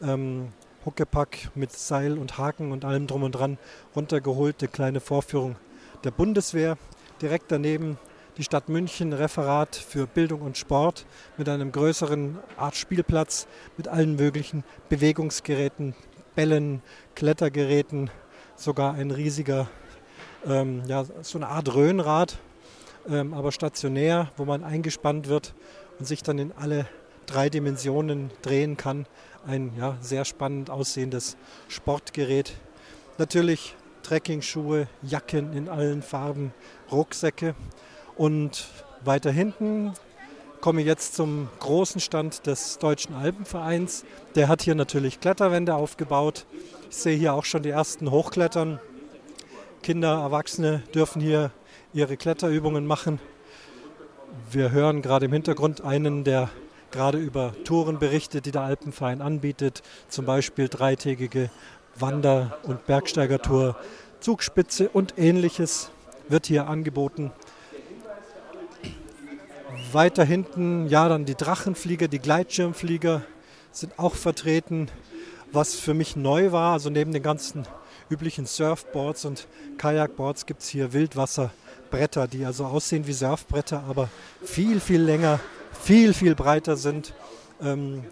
ähm, 0.00 0.52
Huckepack 0.86 1.50
mit 1.56 1.72
Seil 1.72 2.16
und 2.16 2.38
Haken 2.38 2.72
und 2.72 2.84
allem 2.84 3.08
drum 3.08 3.24
und 3.24 3.32
dran 3.32 3.58
runtergeholt. 3.94 4.56
Eine 4.60 4.68
kleine 4.68 5.00
Vorführung 5.00 5.56
der 6.04 6.12
Bundeswehr. 6.12 6.78
Direkt 7.20 7.50
daneben 7.50 7.98
die 8.36 8.44
Stadt 8.44 8.68
München, 8.68 9.12
Referat 9.12 9.74
für 9.74 10.06
Bildung 10.06 10.42
und 10.42 10.56
Sport 10.56 11.06
mit 11.36 11.48
einem 11.48 11.72
größeren 11.72 12.38
Art 12.56 12.76
Spielplatz 12.76 13.46
mit 13.76 13.88
allen 13.88 14.14
möglichen 14.14 14.62
Bewegungsgeräten, 14.88 15.94
Bällen, 16.34 16.82
Klettergeräten, 17.14 18.10
sogar 18.54 18.94
ein 18.94 19.10
riesiger, 19.10 19.68
ähm, 20.46 20.82
ja, 20.86 21.04
so 21.22 21.38
eine 21.38 21.48
Art 21.48 21.74
Röhnrad, 21.74 22.38
ähm, 23.08 23.34
aber 23.34 23.52
stationär, 23.52 24.30
wo 24.36 24.44
man 24.44 24.62
eingespannt 24.62 25.28
wird 25.28 25.54
und 25.98 26.04
sich 26.04 26.22
dann 26.22 26.38
in 26.38 26.52
alle 26.52 26.86
drei 27.24 27.48
Dimensionen 27.48 28.30
drehen 28.42 28.76
kann. 28.76 29.06
Ein 29.46 29.70
ja, 29.78 29.96
sehr 30.00 30.24
spannend 30.24 30.70
aussehendes 30.70 31.36
Sportgerät. 31.68 32.52
Natürlich 33.16 33.76
Trekkingschuhe, 34.02 34.88
Jacken 35.02 35.52
in 35.52 35.68
allen 35.68 36.02
Farben, 36.02 36.52
Rucksäcke. 36.90 37.54
Und 38.16 38.66
weiter 39.04 39.30
hinten 39.30 39.92
komme 40.60 40.80
ich 40.80 40.86
jetzt 40.88 41.14
zum 41.14 41.48
großen 41.60 42.00
Stand 42.00 42.48
des 42.48 42.78
Deutschen 42.78 43.14
Alpenvereins. 43.14 44.04
Der 44.34 44.48
hat 44.48 44.62
hier 44.62 44.74
natürlich 44.74 45.20
Kletterwände 45.20 45.76
aufgebaut. 45.76 46.44
Ich 46.90 46.96
sehe 46.96 47.16
hier 47.16 47.32
auch 47.32 47.44
schon 47.44 47.62
die 47.62 47.70
ersten 47.70 48.10
Hochklettern. 48.10 48.80
Kinder, 49.84 50.22
Erwachsene 50.22 50.82
dürfen 50.92 51.22
hier 51.22 51.52
ihre 51.94 52.16
Kletterübungen 52.16 52.84
machen. 52.84 53.20
Wir 54.50 54.72
hören 54.72 55.02
gerade 55.02 55.26
im 55.26 55.32
Hintergrund 55.32 55.82
einen, 55.82 56.24
der 56.24 56.50
gerade 56.90 57.18
über 57.18 57.52
Touren 57.64 57.98
berichtet, 57.98 58.46
die 58.46 58.52
der 58.52 58.62
Alpenverein 58.62 59.20
anbietet, 59.20 59.82
zum 60.08 60.24
Beispiel 60.24 60.68
dreitägige 60.68 61.50
Wander- 61.98 62.58
und 62.64 62.86
Bergsteigertour, 62.86 63.76
Zugspitze 64.20 64.88
und 64.88 65.14
ähnliches 65.18 65.90
wird 66.28 66.46
hier 66.46 66.68
angeboten. 66.68 67.32
Weiter 69.92 70.24
hinten, 70.24 70.88
ja, 70.88 71.08
dann 71.08 71.24
die 71.24 71.34
Drachenflieger, 71.34 72.08
die 72.08 72.18
Gleitschirmflieger 72.18 73.22
sind 73.72 73.98
auch 73.98 74.14
vertreten. 74.14 74.88
Was 75.52 75.74
für 75.74 75.94
mich 75.94 76.16
neu 76.16 76.50
war, 76.50 76.72
also 76.72 76.90
neben 76.90 77.12
den 77.12 77.22
ganzen 77.22 77.66
üblichen 78.10 78.46
Surfboards 78.46 79.24
und 79.24 79.46
Kajakboards 79.78 80.46
gibt 80.46 80.62
es 80.62 80.68
hier 80.68 80.92
Wildwasser. 80.92 81.50
Bretter, 81.90 82.26
die 82.26 82.44
also 82.44 82.64
aussehen 82.64 83.06
wie 83.06 83.12
Surfbretter, 83.12 83.84
aber 83.88 84.08
viel, 84.42 84.80
viel 84.80 85.00
länger, 85.00 85.40
viel, 85.80 86.14
viel 86.14 86.34
breiter 86.34 86.76
sind. 86.76 87.14
Ähm, 87.60 88.04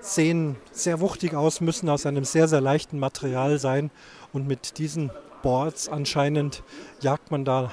sehen 0.00 0.56
sehr 0.72 1.00
wuchtig 1.00 1.34
aus, 1.34 1.60
müssen 1.60 1.88
aus 1.88 2.06
einem 2.06 2.24
sehr, 2.24 2.46
sehr 2.48 2.60
leichten 2.60 2.98
Material 2.98 3.58
sein. 3.58 3.90
Und 4.32 4.46
mit 4.46 4.78
diesen 4.78 5.10
Boards 5.42 5.88
anscheinend 5.88 6.62
jagt 7.00 7.30
man 7.30 7.44
da 7.44 7.72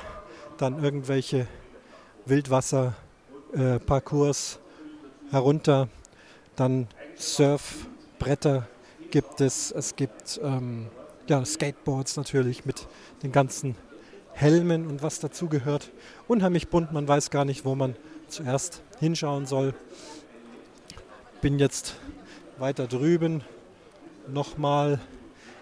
dann 0.57 0.83
irgendwelche 0.83 1.47
Wildwasser-Parcours 2.25 4.55
äh, 4.55 5.31
herunter. 5.31 5.89
Dann 6.55 6.87
Surfbretter 7.15 8.67
gibt 9.11 9.41
es. 9.41 9.71
Es 9.71 9.95
gibt 9.95 10.39
ähm, 10.43 10.87
ja, 11.27 11.43
Skateboards 11.43 12.17
natürlich 12.17 12.65
mit 12.65 12.87
den 13.23 13.31
ganzen 13.31 13.75
Helmen 14.33 14.87
und 14.87 15.01
was 15.01 15.19
dazugehört. 15.19 15.91
Unheimlich 16.27 16.67
bunt, 16.67 16.91
man 16.91 17.07
weiß 17.07 17.29
gar 17.29 17.45
nicht, 17.45 17.65
wo 17.65 17.75
man 17.75 17.95
zuerst 18.27 18.81
hinschauen 18.99 19.45
soll. 19.45 19.73
Bin 21.41 21.59
jetzt 21.59 21.95
weiter 22.57 22.87
drüben. 22.87 23.43
Nochmal, 24.27 24.99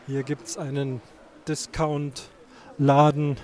hier 0.07 0.23
gibt 0.23 0.47
es 0.47 0.57
einen 0.57 1.01
Discount 1.47 2.29
Laden, 2.77 3.37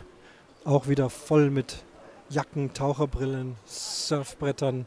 auch 0.64 0.88
wieder 0.88 1.10
voll 1.10 1.50
mit 1.50 1.84
Jacken, 2.30 2.74
Taucherbrillen, 2.74 3.56
Surfbrettern, 3.66 4.86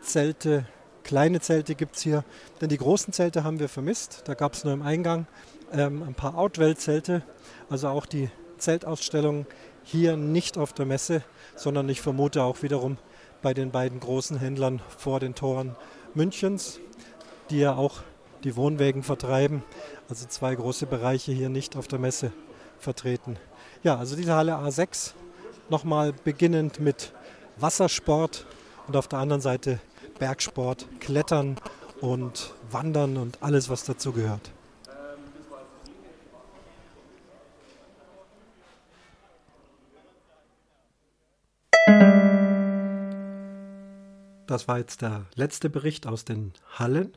Zelte. 0.00 0.66
Kleine 1.04 1.40
Zelte 1.40 1.74
gibt 1.74 1.96
es 1.96 2.02
hier, 2.02 2.24
denn 2.60 2.68
die 2.68 2.76
großen 2.76 3.12
Zelte 3.12 3.44
haben 3.44 3.58
wir 3.58 3.68
vermisst. 3.68 4.22
Da 4.26 4.34
gab 4.34 4.54
es 4.54 4.64
nur 4.64 4.72
im 4.72 4.82
Eingang 4.82 5.26
ähm, 5.72 6.02
ein 6.02 6.14
paar 6.14 6.36
Outwell-Zelte, 6.36 7.22
also 7.70 7.88
auch 7.88 8.06
die 8.06 8.30
Zeltausstellung 8.58 9.46
hier 9.82 10.16
nicht 10.16 10.58
auf 10.58 10.72
der 10.72 10.86
Messe, 10.86 11.22
sondern 11.56 11.88
ich 11.88 12.00
vermute 12.00 12.42
auch 12.42 12.62
wiederum 12.62 12.98
bei 13.42 13.54
den 13.54 13.70
beiden 13.70 14.00
großen 14.00 14.38
Händlern 14.38 14.80
vor 14.96 15.20
den 15.20 15.34
Toren 15.34 15.76
Münchens, 16.14 16.80
die 17.50 17.58
ja 17.58 17.74
auch 17.74 18.00
die 18.44 18.56
Wohnwägen 18.56 19.02
vertreiben. 19.02 19.62
Also 20.08 20.26
zwei 20.26 20.54
große 20.54 20.86
Bereiche 20.86 21.32
hier 21.32 21.48
nicht 21.48 21.76
auf 21.76 21.88
der 21.88 21.98
Messe 21.98 22.32
vertreten. 22.78 23.36
Ja, 23.82 23.96
also 23.98 24.16
diese 24.16 24.34
Halle 24.34 24.54
A6 24.54 25.12
nochmal 25.68 26.12
beginnend 26.12 26.80
mit 26.80 27.12
Wassersport 27.56 28.46
und 28.86 28.96
auf 28.96 29.08
der 29.08 29.18
anderen 29.18 29.42
Seite 29.42 29.80
Bergsport, 30.18 30.86
Klettern 31.00 31.56
und 32.00 32.54
Wandern 32.70 33.16
und 33.16 33.42
alles, 33.42 33.68
was 33.68 33.84
dazu 33.84 34.12
gehört. 34.12 34.52
Das 44.46 44.68
war 44.68 44.78
jetzt 44.78 45.02
der 45.02 45.26
letzte 45.34 45.70
Bericht 45.70 46.06
aus 46.06 46.24
den 46.24 46.52
Hallen. 46.78 47.16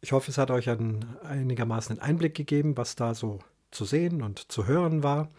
Ich 0.00 0.12
hoffe, 0.12 0.30
es 0.30 0.38
hat 0.38 0.50
euch 0.50 0.68
einen, 0.68 1.04
einigermaßen 1.22 1.98
einen 1.98 2.10
Einblick 2.10 2.34
gegeben, 2.34 2.76
was 2.76 2.96
da 2.96 3.14
so 3.14 3.38
zu 3.70 3.84
sehen 3.84 4.22
und 4.22 4.50
zu 4.50 4.66
hören 4.66 5.02
war. 5.02 5.30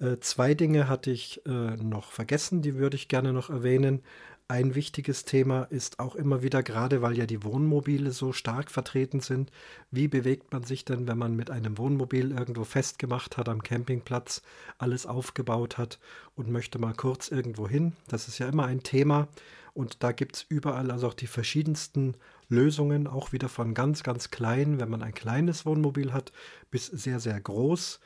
Äh, 0.00 0.18
zwei 0.20 0.54
Dinge 0.54 0.88
hatte 0.88 1.10
ich 1.10 1.44
äh, 1.46 1.50
noch 1.76 2.10
vergessen, 2.10 2.62
die 2.62 2.76
würde 2.76 2.96
ich 2.96 3.08
gerne 3.08 3.32
noch 3.32 3.50
erwähnen. 3.50 4.02
Ein 4.46 4.74
wichtiges 4.74 5.24
Thema 5.24 5.62
ist 5.70 6.00
auch 6.00 6.14
immer 6.14 6.42
wieder, 6.42 6.62
gerade 6.62 7.00
weil 7.00 7.16
ja 7.16 7.24
die 7.24 7.42
Wohnmobile 7.42 8.12
so 8.12 8.34
stark 8.34 8.70
vertreten 8.70 9.20
sind, 9.20 9.50
wie 9.90 10.06
bewegt 10.06 10.52
man 10.52 10.64
sich 10.64 10.84
denn, 10.84 11.08
wenn 11.08 11.16
man 11.16 11.34
mit 11.34 11.50
einem 11.50 11.78
Wohnmobil 11.78 12.30
irgendwo 12.30 12.64
festgemacht 12.64 13.38
hat 13.38 13.48
am 13.48 13.62
Campingplatz, 13.62 14.42
alles 14.76 15.06
aufgebaut 15.06 15.78
hat 15.78 15.98
und 16.36 16.50
möchte 16.50 16.78
mal 16.78 16.92
kurz 16.92 17.28
irgendwo 17.28 17.66
hin. 17.66 17.94
Das 18.08 18.28
ist 18.28 18.38
ja 18.38 18.46
immer 18.46 18.66
ein 18.66 18.82
Thema 18.82 19.28
und 19.72 20.02
da 20.02 20.12
gibt 20.12 20.36
es 20.36 20.46
überall 20.46 20.90
also 20.90 21.08
auch 21.08 21.14
die 21.14 21.26
verschiedensten 21.26 22.14
Lösungen, 22.50 23.06
auch 23.06 23.32
wieder 23.32 23.48
von 23.48 23.72
ganz, 23.72 24.02
ganz 24.02 24.30
klein, 24.30 24.78
wenn 24.78 24.90
man 24.90 25.02
ein 25.02 25.14
kleines 25.14 25.64
Wohnmobil 25.64 26.12
hat, 26.12 26.32
bis 26.70 26.84
sehr, 26.84 27.18
sehr 27.18 27.40
groß. 27.40 27.98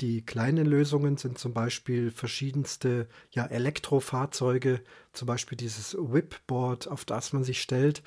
Die 0.00 0.26
kleinen 0.26 0.66
Lösungen 0.66 1.16
sind 1.16 1.38
zum 1.38 1.54
Beispiel 1.54 2.10
verschiedenste 2.10 3.08
ja, 3.30 3.46
Elektrofahrzeuge, 3.46 4.82
zum 5.12 5.26
Beispiel 5.26 5.56
dieses 5.56 5.94
Whipboard, 5.94 6.88
auf 6.88 7.04
das 7.04 7.32
man 7.32 7.44
sich 7.44 7.60
stellt. 7.60 8.02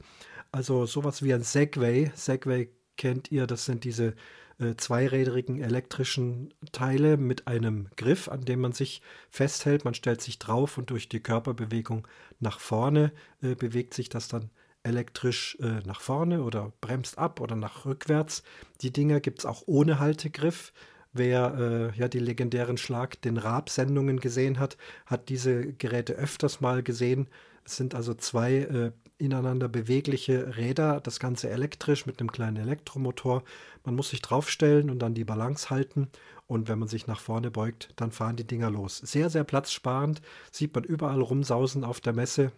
Also 0.51 0.85
sowas 0.85 1.23
wie 1.23 1.33
ein 1.33 1.43
Segway. 1.43 2.11
Segway 2.13 2.69
kennt 2.97 3.31
ihr, 3.31 3.47
das 3.47 3.65
sind 3.65 3.85
diese 3.85 4.15
äh, 4.59 4.75
zweirädrigen 4.75 5.61
elektrischen 5.61 6.53
Teile 6.71 7.15
mit 7.15 7.47
einem 7.47 7.87
Griff, 7.95 8.27
an 8.27 8.43
dem 8.43 8.61
man 8.61 8.73
sich 8.73 9.01
festhält. 9.29 9.85
Man 9.85 9.93
stellt 9.93 10.21
sich 10.21 10.39
drauf 10.39 10.77
und 10.77 10.89
durch 10.89 11.07
die 11.07 11.21
Körperbewegung 11.21 12.07
nach 12.39 12.59
vorne 12.59 13.13
äh, 13.41 13.55
bewegt 13.55 13.93
sich 13.93 14.09
das 14.09 14.27
dann 14.27 14.49
elektrisch 14.83 15.57
äh, 15.61 15.81
nach 15.85 16.01
vorne 16.01 16.43
oder 16.43 16.73
bremst 16.81 17.17
ab 17.17 17.39
oder 17.39 17.55
nach 17.55 17.85
rückwärts. 17.85 18.43
Die 18.81 18.91
Dinger 18.91 19.19
gibt 19.19 19.39
es 19.39 19.45
auch 19.45 19.63
ohne 19.67 19.99
Haltegriff. 19.99 20.73
Wer 21.17 21.91
äh, 21.95 21.99
ja 21.99 22.07
die 22.07 22.19
legendären 22.19 22.77
Schlag 22.77 23.21
den 23.21 23.37
Raab-Sendungen 23.37 24.19
gesehen 24.19 24.59
hat, 24.59 24.77
hat 25.05 25.29
diese 25.29 25.73
Geräte 25.73 26.13
öfters 26.13 26.61
mal 26.61 26.83
gesehen. 26.83 27.27
Es 27.65 27.75
sind 27.75 27.95
also 27.95 28.13
zwei 28.13 28.53
äh, 28.53 28.91
ineinander 29.17 29.67
bewegliche 29.67 30.57
Räder, 30.57 31.01
das 31.01 31.19
Ganze 31.19 31.49
elektrisch 31.49 32.05
mit 32.05 32.19
einem 32.19 32.31
kleinen 32.31 32.57
Elektromotor. 32.57 33.43
Man 33.83 33.95
muss 33.95 34.09
sich 34.09 34.21
draufstellen 34.21 34.89
und 34.89 34.99
dann 34.99 35.15
die 35.15 35.23
Balance 35.23 35.69
halten. 35.69 36.09
Und 36.45 36.69
wenn 36.69 36.79
man 36.79 36.87
sich 36.87 37.07
nach 37.07 37.19
vorne 37.19 37.51
beugt, 37.51 37.89
dann 37.95 38.11
fahren 38.11 38.37
die 38.37 38.47
Dinger 38.47 38.69
los. 38.69 38.99
Sehr, 38.99 39.29
sehr 39.29 39.43
platzsparend. 39.43 40.21
Sieht 40.51 40.73
man 40.75 40.83
überall 40.83 41.21
rumsausen 41.21 41.83
auf 41.83 41.99
der 41.99 42.13
Messe. 42.13 42.51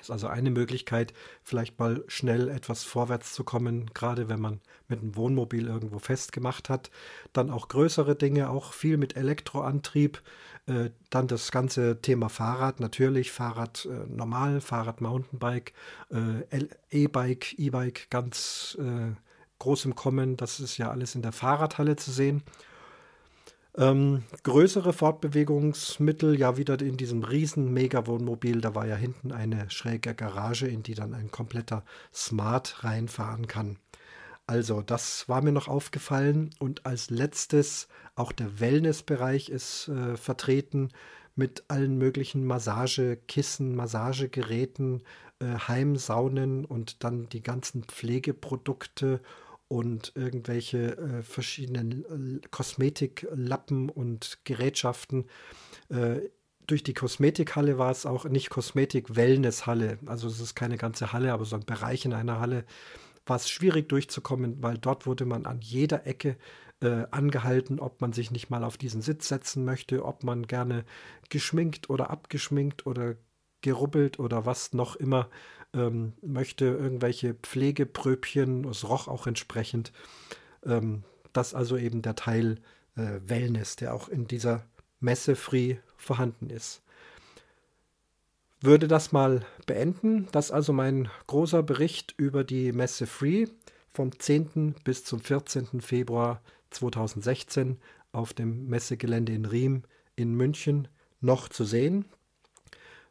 Ist 0.00 0.10
also 0.10 0.26
eine 0.26 0.50
Möglichkeit, 0.50 1.12
vielleicht 1.42 1.78
mal 1.78 2.04
schnell 2.08 2.48
etwas 2.48 2.84
vorwärts 2.84 3.32
zu 3.34 3.44
kommen, 3.44 3.90
gerade 3.94 4.28
wenn 4.28 4.40
man 4.40 4.60
mit 4.88 5.00
einem 5.00 5.16
Wohnmobil 5.16 5.66
irgendwo 5.66 5.98
festgemacht 5.98 6.68
hat. 6.68 6.90
Dann 7.32 7.50
auch 7.50 7.68
größere 7.68 8.16
Dinge, 8.16 8.50
auch 8.50 8.72
viel 8.72 8.96
mit 8.96 9.16
Elektroantrieb. 9.16 10.22
Äh, 10.68 10.90
dann 11.10 11.26
das 11.26 11.50
ganze 11.50 12.00
Thema 12.02 12.28
Fahrrad, 12.28 12.78
natürlich 12.78 13.32
Fahrrad 13.32 13.86
äh, 13.90 14.06
normal, 14.06 14.60
Fahrrad 14.60 15.00
Mountainbike, 15.00 15.72
äh, 16.10 16.66
E-Bike, 16.90 17.58
E-Bike 17.58 18.10
ganz 18.10 18.78
groß 19.58 19.86
im 19.86 19.94
Kommen. 19.94 20.36
Das 20.36 20.60
ist 20.60 20.78
ja 20.78 20.90
alles 20.90 21.14
in 21.14 21.22
der 21.22 21.32
Fahrradhalle 21.32 21.96
zu 21.96 22.12
sehen. 22.12 22.42
Ähm, 23.78 24.24
größere 24.42 24.92
Fortbewegungsmittel, 24.92 26.36
ja 26.36 26.56
wieder 26.56 26.80
in 26.80 26.96
diesem 26.96 27.22
riesen 27.22 27.72
Mega-Wohnmobil, 27.72 28.60
da 28.60 28.74
war 28.74 28.86
ja 28.86 28.96
hinten 28.96 29.30
eine 29.30 29.70
schräge 29.70 30.16
Garage, 30.16 30.66
in 30.66 30.82
die 30.82 30.94
dann 30.94 31.14
ein 31.14 31.30
kompletter 31.30 31.84
Smart 32.12 32.82
reinfahren 32.82 33.46
kann. 33.46 33.76
Also, 34.48 34.82
das 34.82 35.28
war 35.28 35.42
mir 35.42 35.52
noch 35.52 35.68
aufgefallen. 35.68 36.50
Und 36.58 36.86
als 36.86 37.10
letztes, 37.10 37.86
auch 38.16 38.32
der 38.32 38.58
Wellnessbereich 38.58 39.48
ist 39.48 39.86
äh, 39.88 40.16
vertreten 40.16 40.88
mit 41.36 41.62
allen 41.68 41.98
möglichen 41.98 42.44
Massagekissen, 42.44 43.76
Massagegeräten, 43.76 45.04
äh, 45.38 45.56
Heimsaunen 45.68 46.64
und 46.64 47.04
dann 47.04 47.28
die 47.28 47.42
ganzen 47.44 47.84
Pflegeprodukte 47.84 49.20
und 49.68 50.12
irgendwelche 50.14 50.96
äh, 50.96 51.22
verschiedenen 51.22 52.40
äh, 52.42 52.48
Kosmetiklappen 52.50 53.90
und 53.90 54.38
Gerätschaften. 54.44 55.26
Äh, 55.90 56.20
durch 56.66 56.82
die 56.82 56.94
Kosmetikhalle 56.94 57.78
war 57.78 57.90
es 57.90 58.06
auch 58.06 58.24
nicht 58.26 58.50
Kosmetik-Wellness-Halle. 58.50 59.98
Also 60.06 60.28
es 60.28 60.40
ist 60.40 60.54
keine 60.54 60.76
ganze 60.76 61.12
Halle, 61.12 61.32
aber 61.32 61.44
so 61.44 61.56
ein 61.56 61.64
Bereich 61.64 62.04
in 62.04 62.12
einer 62.12 62.40
Halle 62.40 62.64
war 63.26 63.36
es 63.36 63.48
schwierig 63.48 63.88
durchzukommen, 63.88 64.62
weil 64.62 64.78
dort 64.78 65.06
wurde 65.06 65.24
man 65.24 65.46
an 65.46 65.60
jeder 65.60 66.06
Ecke 66.06 66.36
äh, 66.80 67.04
angehalten, 67.10 67.80
ob 67.80 68.00
man 68.00 68.12
sich 68.12 68.30
nicht 68.30 68.50
mal 68.50 68.64
auf 68.64 68.76
diesen 68.76 69.02
Sitz 69.02 69.28
setzen 69.28 69.64
möchte, 69.64 70.04
ob 70.04 70.24
man 70.24 70.46
gerne 70.46 70.84
geschminkt 71.28 71.90
oder 71.90 72.10
abgeschminkt 72.10 72.86
oder 72.86 73.16
gerubbelt 73.60 74.18
oder 74.18 74.46
was 74.46 74.72
noch 74.72 74.96
immer 74.96 75.28
ähm, 75.74 76.12
möchte, 76.22 76.66
irgendwelche 76.66 77.34
Pflegepröbchen, 77.34 78.64
es 78.64 78.88
roch 78.88 79.08
auch 79.08 79.26
entsprechend. 79.26 79.92
Ähm, 80.64 81.04
das 81.32 81.54
also 81.54 81.76
eben 81.76 82.02
der 82.02 82.16
Teil 82.16 82.58
äh, 82.96 83.20
Wellness, 83.26 83.76
der 83.76 83.94
auch 83.94 84.08
in 84.08 84.26
dieser 84.26 84.64
Messe 85.00 85.36
Free 85.36 85.76
vorhanden 85.96 86.50
ist. 86.50 86.82
Würde 88.60 88.88
das 88.88 89.12
mal 89.12 89.46
beenden. 89.66 90.26
Das 90.32 90.50
also 90.50 90.72
mein 90.72 91.08
großer 91.28 91.62
Bericht 91.62 92.14
über 92.16 92.42
die 92.42 92.72
Messe 92.72 93.06
Free 93.06 93.46
vom 93.90 94.18
10. 94.18 94.74
bis 94.82 95.04
zum 95.04 95.20
14. 95.20 95.80
Februar 95.80 96.42
2016 96.70 97.78
auf 98.10 98.34
dem 98.34 98.68
Messegelände 98.68 99.32
in 99.32 99.44
Riem 99.44 99.82
in 100.16 100.34
München 100.34 100.88
noch 101.20 101.48
zu 101.48 101.64
sehen. 101.64 102.04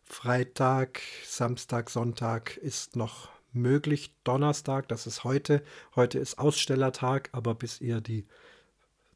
Freitag, 0.10 1.02
Samstag, 1.26 1.90
Sonntag 1.90 2.58
ist 2.58 2.96
noch 2.96 3.30
möglich. 3.52 4.14
Donnerstag, 4.24 4.88
das 4.88 5.06
ist 5.06 5.24
heute. 5.24 5.62
Heute 5.96 6.18
ist 6.18 6.40
Ausstellertag, 6.40 7.30
aber 7.34 7.56
bis 7.56 7.82
ihr 7.82 8.00
die, 8.00 8.26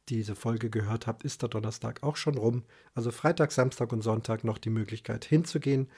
diese 0.08 0.34
Folge 0.34 0.68
gehört 0.68 1.06
habt, 1.06 1.24
ist 1.24 1.42
der 1.42 1.48
Donnerstag 1.48 2.02
auch 2.02 2.16
schon 2.16 2.36
rum. 2.36 2.64
Also 2.94 3.10
Freitag, 3.10 3.52
Samstag 3.52 3.92
und 3.92 4.02
Sonntag 4.02 4.44
noch 4.44 4.58
die 4.58 4.70
Möglichkeit 4.70 5.24
hinzugehen. 5.24 5.88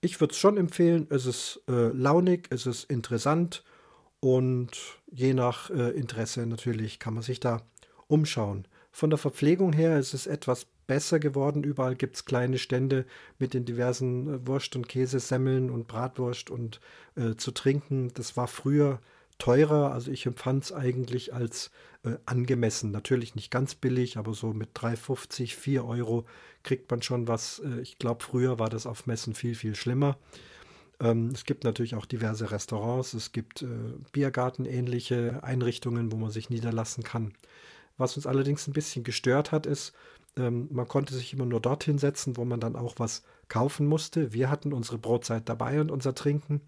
Ich 0.00 0.20
würde 0.20 0.32
es 0.32 0.38
schon 0.38 0.56
empfehlen. 0.56 1.08
Es 1.10 1.26
ist 1.26 1.60
äh, 1.68 1.88
launig, 1.88 2.46
es 2.50 2.66
ist 2.66 2.84
interessant 2.84 3.64
und 4.20 4.70
je 5.10 5.34
nach 5.34 5.70
äh, 5.70 5.90
Interesse 5.90 6.46
natürlich 6.46 7.00
kann 7.00 7.14
man 7.14 7.24
sich 7.24 7.40
da 7.40 7.62
umschauen. 8.06 8.68
Von 8.92 9.10
der 9.10 9.18
Verpflegung 9.18 9.72
her 9.72 9.98
ist 9.98 10.14
es 10.14 10.26
etwas 10.26 10.66
besser 10.88 11.20
geworden. 11.20 11.62
Überall 11.62 11.94
gibt 11.94 12.16
es 12.16 12.24
kleine 12.24 12.58
Stände 12.58 13.06
mit 13.38 13.54
den 13.54 13.64
diversen 13.64 14.34
äh, 14.34 14.46
Wurst- 14.48 14.74
und 14.74 14.88
Käsesemmeln 14.88 15.70
und 15.70 15.86
Bratwurst 15.86 16.50
und 16.50 16.80
äh, 17.14 17.36
zu 17.36 17.52
trinken. 17.52 18.10
Das 18.14 18.36
war 18.36 18.48
früher 18.48 18.98
teurer. 19.38 19.92
Also 19.92 20.10
ich 20.10 20.26
empfand 20.26 20.64
es 20.64 20.72
eigentlich 20.72 21.32
als 21.32 21.70
äh, 22.04 22.16
angemessen. 22.26 22.90
Natürlich 22.90 23.36
nicht 23.36 23.52
ganz 23.52 23.76
billig, 23.76 24.16
aber 24.16 24.34
so 24.34 24.52
mit 24.52 24.70
3,50, 24.76 25.54
4 25.54 25.84
Euro 25.84 26.26
kriegt 26.64 26.90
man 26.90 27.02
schon 27.02 27.28
was. 27.28 27.60
Äh, 27.60 27.80
ich 27.82 27.98
glaube, 27.98 28.24
früher 28.24 28.58
war 28.58 28.68
das 28.68 28.86
auf 28.86 29.06
Messen 29.06 29.34
viel, 29.34 29.54
viel 29.54 29.76
schlimmer. 29.76 30.18
Ähm, 31.00 31.30
es 31.34 31.44
gibt 31.44 31.64
natürlich 31.64 31.94
auch 31.94 32.06
diverse 32.06 32.50
Restaurants. 32.50 33.14
Es 33.14 33.32
gibt 33.32 33.62
äh, 33.62 33.66
Biergarten-ähnliche 34.12 35.42
Einrichtungen, 35.42 36.10
wo 36.10 36.16
man 36.16 36.30
sich 36.30 36.50
niederlassen 36.50 37.04
kann. 37.04 37.34
Was 37.96 38.16
uns 38.16 38.26
allerdings 38.26 38.66
ein 38.66 38.72
bisschen 38.72 39.04
gestört 39.04 39.52
hat, 39.52 39.66
ist, 39.66 39.92
Ähm, 40.36 40.68
man 40.70 40.88
konnte 40.88 41.14
sich 41.14 41.32
immer 41.32 41.46
nur 41.46 41.60
dorthin 41.60 41.98
setzen, 41.98 42.36
wo 42.36 42.44
man 42.44 42.60
dann 42.60 42.76
auch 42.76 42.94
was 42.98 43.22
kaufen 43.48 43.86
musste. 43.86 44.32
Wir 44.32 44.50
hatten 44.50 44.72
unsere 44.72 44.98
Brotzeit 44.98 45.48
dabei 45.48 45.80
und 45.80 45.90
unser 45.90 46.14
Trinken 46.14 46.60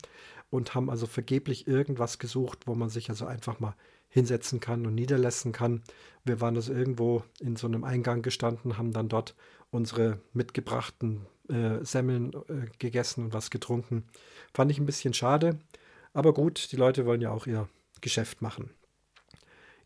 und 0.50 0.74
haben 0.74 0.90
also 0.90 1.06
vergeblich 1.06 1.66
irgendwas 1.66 2.18
gesucht, 2.18 2.66
wo 2.66 2.74
man 2.74 2.88
sich 2.88 3.08
also 3.11 3.26
einfach 3.26 3.61
mal 3.61 3.74
hinsetzen 4.08 4.61
kann 4.61 4.86
und 4.86 4.94
niederlassen 4.94 5.52
kann. 5.52 5.82
Wir 6.24 6.40
waren 6.40 6.56
also 6.56 6.72
irgendwo 6.72 7.22
in 7.38 7.56
so 7.56 7.66
einem 7.66 7.84
Eingang 7.84 8.22
gestanden, 8.22 8.76
haben 8.76 8.92
dann 8.92 9.08
dort 9.08 9.36
unsere 9.70 10.20
mitgebrachten 10.32 11.26
äh, 11.48 11.84
Semmeln 11.84 12.32
äh, 12.48 12.66
gegessen 12.78 13.24
und 13.24 13.32
was 13.32 13.50
getrunken. 13.50 14.04
Fand 14.52 14.70
ich 14.70 14.78
ein 14.78 14.86
bisschen 14.86 15.14
schade, 15.14 15.58
aber 16.12 16.34
gut, 16.34 16.72
die 16.72 16.76
Leute 16.76 17.06
wollen 17.06 17.20
ja 17.20 17.30
auch 17.30 17.46
ihr 17.46 17.68
Geschäft 18.00 18.42
machen. 18.42 18.70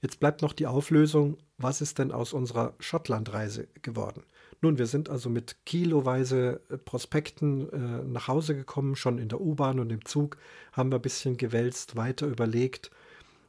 Jetzt 0.05 0.20
bleibt 0.20 0.42
noch 0.42 0.52
die 0.52 0.66
Auflösung, 0.66 1.38
was 1.57 1.80
ist 1.80 1.98
denn 1.98 2.12
aus 2.12 2.34
unserer 2.34 2.74
Schottlandreise 2.78 3.68
geworden? 3.80 4.22
Nun, 4.61 4.76
wir 4.76 4.84
sind 4.84 5.09
also 5.09 5.30
mit 5.30 5.64
kiloweise 5.64 6.61
äh, 6.68 6.76
Prospekten 6.76 7.72
äh, 7.72 8.05
nach 8.05 8.28
Hause 8.28 8.55
gekommen, 8.55 8.96
schon 8.96 9.16
in 9.16 9.30
der 9.30 9.40
U-Bahn 9.40 9.80
und 9.80 9.90
im 9.90 10.05
Zug, 10.05 10.36
haben 10.72 10.92
wir 10.92 10.98
ein 10.98 11.02
bisschen 11.02 11.38
gewälzt, 11.38 11.96
weiter 11.96 12.26
überlegt. 12.26 12.90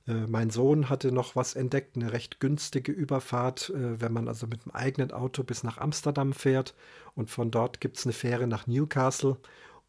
Äh, 0.08 0.28
mein 0.28 0.50
Sohn 0.50 0.90
hatte 0.90 1.12
noch 1.12 1.36
was 1.36 1.56
entdeckt, 1.56 1.98
eine 1.98 2.14
recht 2.14 2.40
günstige 2.40 2.94
Überfahrt, 2.94 3.72
äh, 3.72 4.00
wenn 4.00 4.14
man 4.14 4.30
also 4.30 4.48
mit 4.48 4.64
dem 4.64 4.72
eigenen 4.72 5.12
Auto 5.12 5.44
bis 5.44 5.62
nach 5.64 5.78
Amsterdam 5.78 6.32
fährt 6.32 6.74
und 7.16 7.30
von 7.30 7.52
dort 7.52 7.82
gibt 7.82 7.98
es 7.98 8.06
eine 8.06 8.14
Fähre 8.14 8.48
nach 8.48 8.66
Newcastle. 8.66 9.36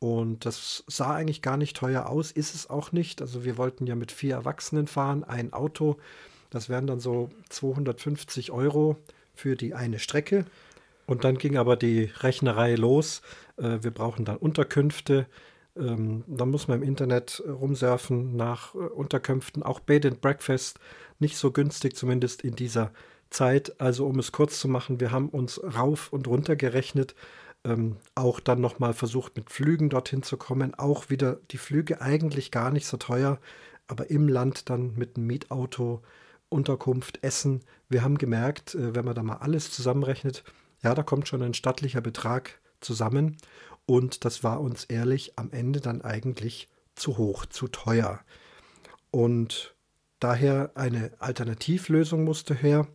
Und 0.00 0.44
das 0.44 0.82
sah 0.88 1.14
eigentlich 1.14 1.42
gar 1.42 1.58
nicht 1.58 1.76
teuer 1.76 2.06
aus, 2.06 2.32
ist 2.32 2.56
es 2.56 2.68
auch 2.68 2.90
nicht. 2.90 3.22
Also 3.22 3.44
wir 3.44 3.56
wollten 3.56 3.86
ja 3.86 3.94
mit 3.94 4.10
vier 4.10 4.34
Erwachsenen 4.34 4.88
fahren, 4.88 5.22
ein 5.22 5.52
Auto. 5.52 5.96
Das 6.50 6.68
wären 6.68 6.86
dann 6.86 7.00
so 7.00 7.30
250 7.50 8.52
Euro 8.52 8.96
für 9.34 9.56
die 9.56 9.74
eine 9.74 9.98
Strecke. 9.98 10.46
Und 11.06 11.24
dann 11.24 11.38
ging 11.38 11.56
aber 11.56 11.76
die 11.76 12.10
Rechnerei 12.20 12.74
los. 12.74 13.22
Äh, 13.56 13.78
wir 13.82 13.92
brauchen 13.92 14.24
dann 14.24 14.36
Unterkünfte. 14.36 15.26
Ähm, 15.76 16.24
dann 16.26 16.50
muss 16.50 16.68
man 16.68 16.82
im 16.82 16.88
Internet 16.88 17.42
rumsurfen 17.46 18.36
nach 18.36 18.74
äh, 18.74 18.78
Unterkünften. 18.78 19.62
Auch 19.62 19.80
Bed 19.80 20.06
and 20.06 20.20
Breakfast 20.20 20.78
nicht 21.18 21.36
so 21.36 21.52
günstig, 21.52 21.96
zumindest 21.96 22.42
in 22.42 22.56
dieser 22.56 22.92
Zeit. 23.30 23.80
Also 23.80 24.06
um 24.06 24.18
es 24.18 24.32
kurz 24.32 24.58
zu 24.58 24.68
machen, 24.68 25.00
wir 25.00 25.12
haben 25.12 25.28
uns 25.28 25.60
rauf 25.62 26.12
und 26.12 26.26
runter 26.26 26.56
gerechnet. 26.56 27.14
Ähm, 27.64 27.96
auch 28.14 28.40
dann 28.40 28.60
nochmal 28.60 28.94
versucht, 28.94 29.36
mit 29.36 29.50
Flügen 29.50 29.90
dorthin 29.90 30.22
zu 30.22 30.36
kommen. 30.36 30.74
Auch 30.74 31.10
wieder 31.10 31.38
die 31.50 31.58
Flüge 31.58 32.00
eigentlich 32.00 32.50
gar 32.50 32.70
nicht 32.70 32.86
so 32.86 32.96
teuer, 32.96 33.38
aber 33.86 34.10
im 34.10 34.28
Land 34.28 34.70
dann 34.70 34.94
mit 34.96 35.16
einem 35.16 35.26
Mietauto, 35.26 36.02
Unterkunft, 36.48 37.22
Essen. 37.22 37.62
Wir 37.88 38.02
haben 38.02 38.18
gemerkt, 38.18 38.74
äh, 38.74 38.94
wenn 38.94 39.04
man 39.04 39.14
da 39.14 39.22
mal 39.22 39.38
alles 39.38 39.70
zusammenrechnet, 39.70 40.44
ja, 40.82 40.94
da 40.94 41.02
kommt 41.02 41.28
schon 41.28 41.42
ein 41.42 41.54
stattlicher 41.54 42.00
Betrag 42.00 42.60
zusammen. 42.80 43.38
Und 43.86 44.24
das 44.24 44.42
war 44.42 44.60
uns 44.60 44.84
ehrlich 44.84 45.38
am 45.38 45.50
Ende 45.52 45.80
dann 45.80 46.02
eigentlich 46.02 46.68
zu 46.94 47.18
hoch, 47.18 47.46
zu 47.46 47.68
teuer. 47.68 48.20
Und 49.10 49.74
daher 50.18 50.72
eine 50.74 51.12
Alternativlösung 51.18 52.24
musste 52.24 52.54
her. 52.54 52.86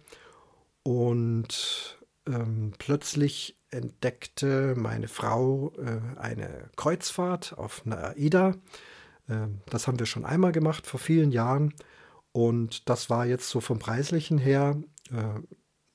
Und 0.83 1.99
ähm, 2.27 2.73
plötzlich 2.77 3.55
entdeckte 3.69 4.75
meine 4.75 5.07
Frau 5.07 5.73
äh, 5.77 6.19
eine 6.19 6.69
Kreuzfahrt 6.75 7.57
auf 7.57 7.83
einer 7.85 8.15
AIDA. 8.15 8.55
Äh, 9.27 9.47
das 9.69 9.87
haben 9.87 9.99
wir 9.99 10.05
schon 10.05 10.25
einmal 10.25 10.51
gemacht 10.51 10.85
vor 10.87 10.99
vielen 10.99 11.31
Jahren. 11.31 11.73
Und 12.31 12.89
das 12.89 13.09
war 13.09 13.25
jetzt 13.25 13.49
so 13.49 13.59
vom 13.59 13.79
preislichen 13.79 14.37
her 14.37 14.81
äh, 15.11 15.39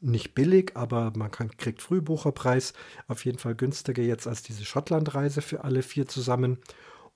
nicht 0.01 0.34
billig, 0.34 0.72
aber 0.74 1.12
man 1.16 1.30
kann, 1.30 1.57
kriegt 1.57 1.82
Frühbucherpreis. 1.82 2.74
Auf 3.09 3.24
jeden 3.24 3.39
Fall 3.39 3.55
günstiger 3.55 4.03
jetzt 4.03 4.26
als 4.26 4.43
diese 4.43 4.64
Schottlandreise 4.64 5.43
für 5.43 5.64
alle 5.64 5.82
vier 5.82 6.07
zusammen. 6.07 6.59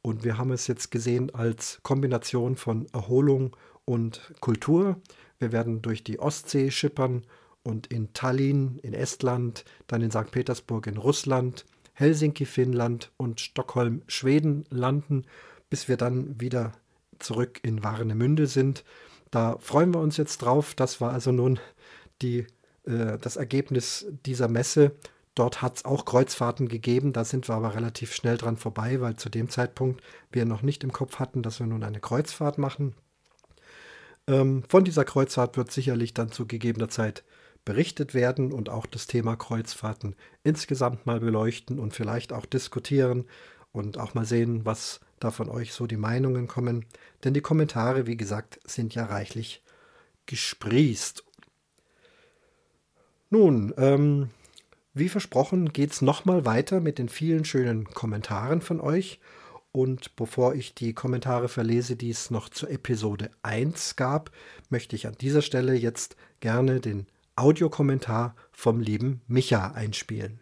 Und 0.02 0.24
wir 0.24 0.38
haben 0.38 0.50
es 0.50 0.66
jetzt 0.66 0.90
gesehen 0.90 1.34
als 1.34 1.80
Kombination 1.82 2.56
von 2.56 2.86
Erholung 2.92 3.56
und 3.84 4.32
Kultur. 4.40 5.00
Wir 5.38 5.52
werden 5.52 5.82
durch 5.82 6.02
die 6.02 6.18
Ostsee 6.18 6.70
schippern 6.70 7.26
und 7.62 7.88
in 7.88 8.12
Tallinn 8.14 8.78
in 8.78 8.94
Estland, 8.94 9.64
dann 9.86 10.00
in 10.00 10.10
St. 10.10 10.30
Petersburg 10.30 10.86
in 10.86 10.96
Russland, 10.96 11.66
Helsinki 11.92 12.46
Finnland 12.46 13.12
und 13.18 13.40
Stockholm 13.40 14.02
Schweden 14.06 14.64
landen, 14.70 15.26
bis 15.68 15.86
wir 15.86 15.98
dann 15.98 16.40
wieder 16.40 16.72
zurück 17.18 17.60
in 17.62 17.82
Warnemünde 17.82 18.46
sind. 18.46 18.84
Da 19.30 19.56
freuen 19.58 19.94
wir 19.94 20.00
uns 20.00 20.16
jetzt 20.16 20.38
drauf. 20.38 20.74
Das 20.74 21.00
war 21.00 21.12
also 21.12 21.32
nun 21.32 21.60
die 22.22 22.46
äh, 22.84 23.18
das 23.18 23.36
Ergebnis 23.36 24.06
dieser 24.26 24.48
Messe. 24.48 24.92
Dort 25.34 25.62
hat 25.62 25.76
es 25.76 25.84
auch 25.84 26.04
Kreuzfahrten 26.04 26.68
gegeben, 26.68 27.12
da 27.12 27.24
sind 27.24 27.48
wir 27.48 27.54
aber 27.54 27.74
relativ 27.74 28.12
schnell 28.14 28.36
dran 28.36 28.56
vorbei, 28.56 29.00
weil 29.00 29.16
zu 29.16 29.28
dem 29.28 29.48
Zeitpunkt 29.48 30.02
wir 30.32 30.44
noch 30.44 30.62
nicht 30.62 30.82
im 30.82 30.92
Kopf 30.92 31.18
hatten, 31.18 31.42
dass 31.42 31.60
wir 31.60 31.66
nun 31.66 31.84
eine 31.84 32.00
Kreuzfahrt 32.00 32.58
machen. 32.58 32.94
Ähm, 34.26 34.64
von 34.68 34.84
dieser 34.84 35.04
Kreuzfahrt 35.04 35.56
wird 35.56 35.70
sicherlich 35.70 36.14
dann 36.14 36.32
zu 36.32 36.46
gegebener 36.46 36.88
Zeit 36.88 37.24
berichtet 37.64 38.12
werden 38.12 38.52
und 38.52 38.70
auch 38.70 38.86
das 38.86 39.06
Thema 39.06 39.36
Kreuzfahrten 39.36 40.16
insgesamt 40.42 41.06
mal 41.06 41.20
beleuchten 41.20 41.78
und 41.78 41.94
vielleicht 41.94 42.32
auch 42.32 42.46
diskutieren 42.46 43.26
und 43.70 43.98
auch 43.98 44.14
mal 44.14 44.24
sehen, 44.24 44.64
was 44.64 45.00
da 45.20 45.30
von 45.30 45.48
euch 45.48 45.72
so 45.72 45.86
die 45.86 45.96
Meinungen 45.96 46.48
kommen. 46.48 46.86
Denn 47.24 47.34
die 47.34 47.40
Kommentare, 47.40 48.06
wie 48.06 48.16
gesagt, 48.16 48.60
sind 48.64 48.94
ja 48.94 49.04
reichlich 49.04 49.62
gesprießt 50.26 51.24
nun, 53.30 53.72
ähm, 53.78 54.30
wie 54.92 55.08
versprochen 55.08 55.72
geht 55.72 55.92
es 55.92 56.02
nochmal 56.02 56.44
weiter 56.44 56.80
mit 56.80 56.98
den 56.98 57.08
vielen 57.08 57.44
schönen 57.44 57.84
Kommentaren 57.84 58.60
von 58.60 58.80
euch. 58.80 59.20
Und 59.70 60.16
bevor 60.16 60.56
ich 60.56 60.74
die 60.74 60.94
Kommentare 60.94 61.48
verlese, 61.48 61.94
die 61.94 62.10
es 62.10 62.32
noch 62.32 62.48
zur 62.48 62.70
Episode 62.70 63.30
1 63.42 63.94
gab, 63.94 64.32
möchte 64.68 64.96
ich 64.96 65.06
an 65.06 65.14
dieser 65.20 65.42
Stelle 65.42 65.74
jetzt 65.74 66.16
gerne 66.40 66.80
den 66.80 67.06
Audiokommentar 67.36 68.34
vom 68.50 68.80
lieben 68.80 69.20
Micha 69.28 69.70
einspielen. 69.70 70.40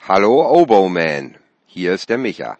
Hallo 0.00 0.50
Oboman, 0.50 1.36
hier 1.74 1.92
ist 1.92 2.08
der 2.08 2.18
Micha. 2.18 2.56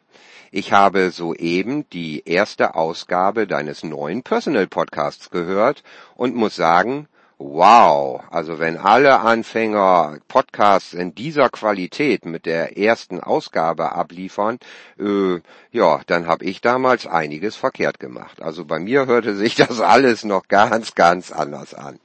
Ich 0.51 0.73
habe 0.73 1.13
soeben 1.13 1.89
die 1.91 2.25
erste 2.27 2.75
Ausgabe 2.75 3.47
deines 3.47 3.85
neuen 3.85 4.25
Personal 4.25 4.67
Podcasts 4.67 5.31
gehört 5.31 5.85
und 6.17 6.35
muss 6.35 6.57
sagen, 6.57 7.07
Wow, 7.39 8.23
also 8.31 8.61
wenn 8.61 8.77
alle 8.77 9.21
Anfänger 9.21 10.19
Podcasts 10.29 10.95
in 10.95 11.17
dieser 11.17 11.49
Qualität 11.49 12.25
mit 12.27 12.47
der 12.47 12.79
ersten 12.79 13.21
Ausgabe 13.21 13.93
abliefern, 13.93 14.59
äh, 15.01 15.41
ja, 15.75 16.03
dann 16.07 16.29
habe 16.29 16.45
ich 16.45 16.61
damals 16.61 17.05
einiges 17.05 17.57
verkehrt 17.57 17.99
gemacht. 17.99 18.41
Also 18.41 18.65
bei 18.65 18.79
mir 18.79 19.07
hörte 19.07 19.35
sich 19.35 19.57
das 19.57 19.81
alles 19.81 20.23
noch 20.23 20.47
ganz, 20.47 20.95
ganz 20.95 21.33
anders 21.33 21.75
an. 21.75 21.99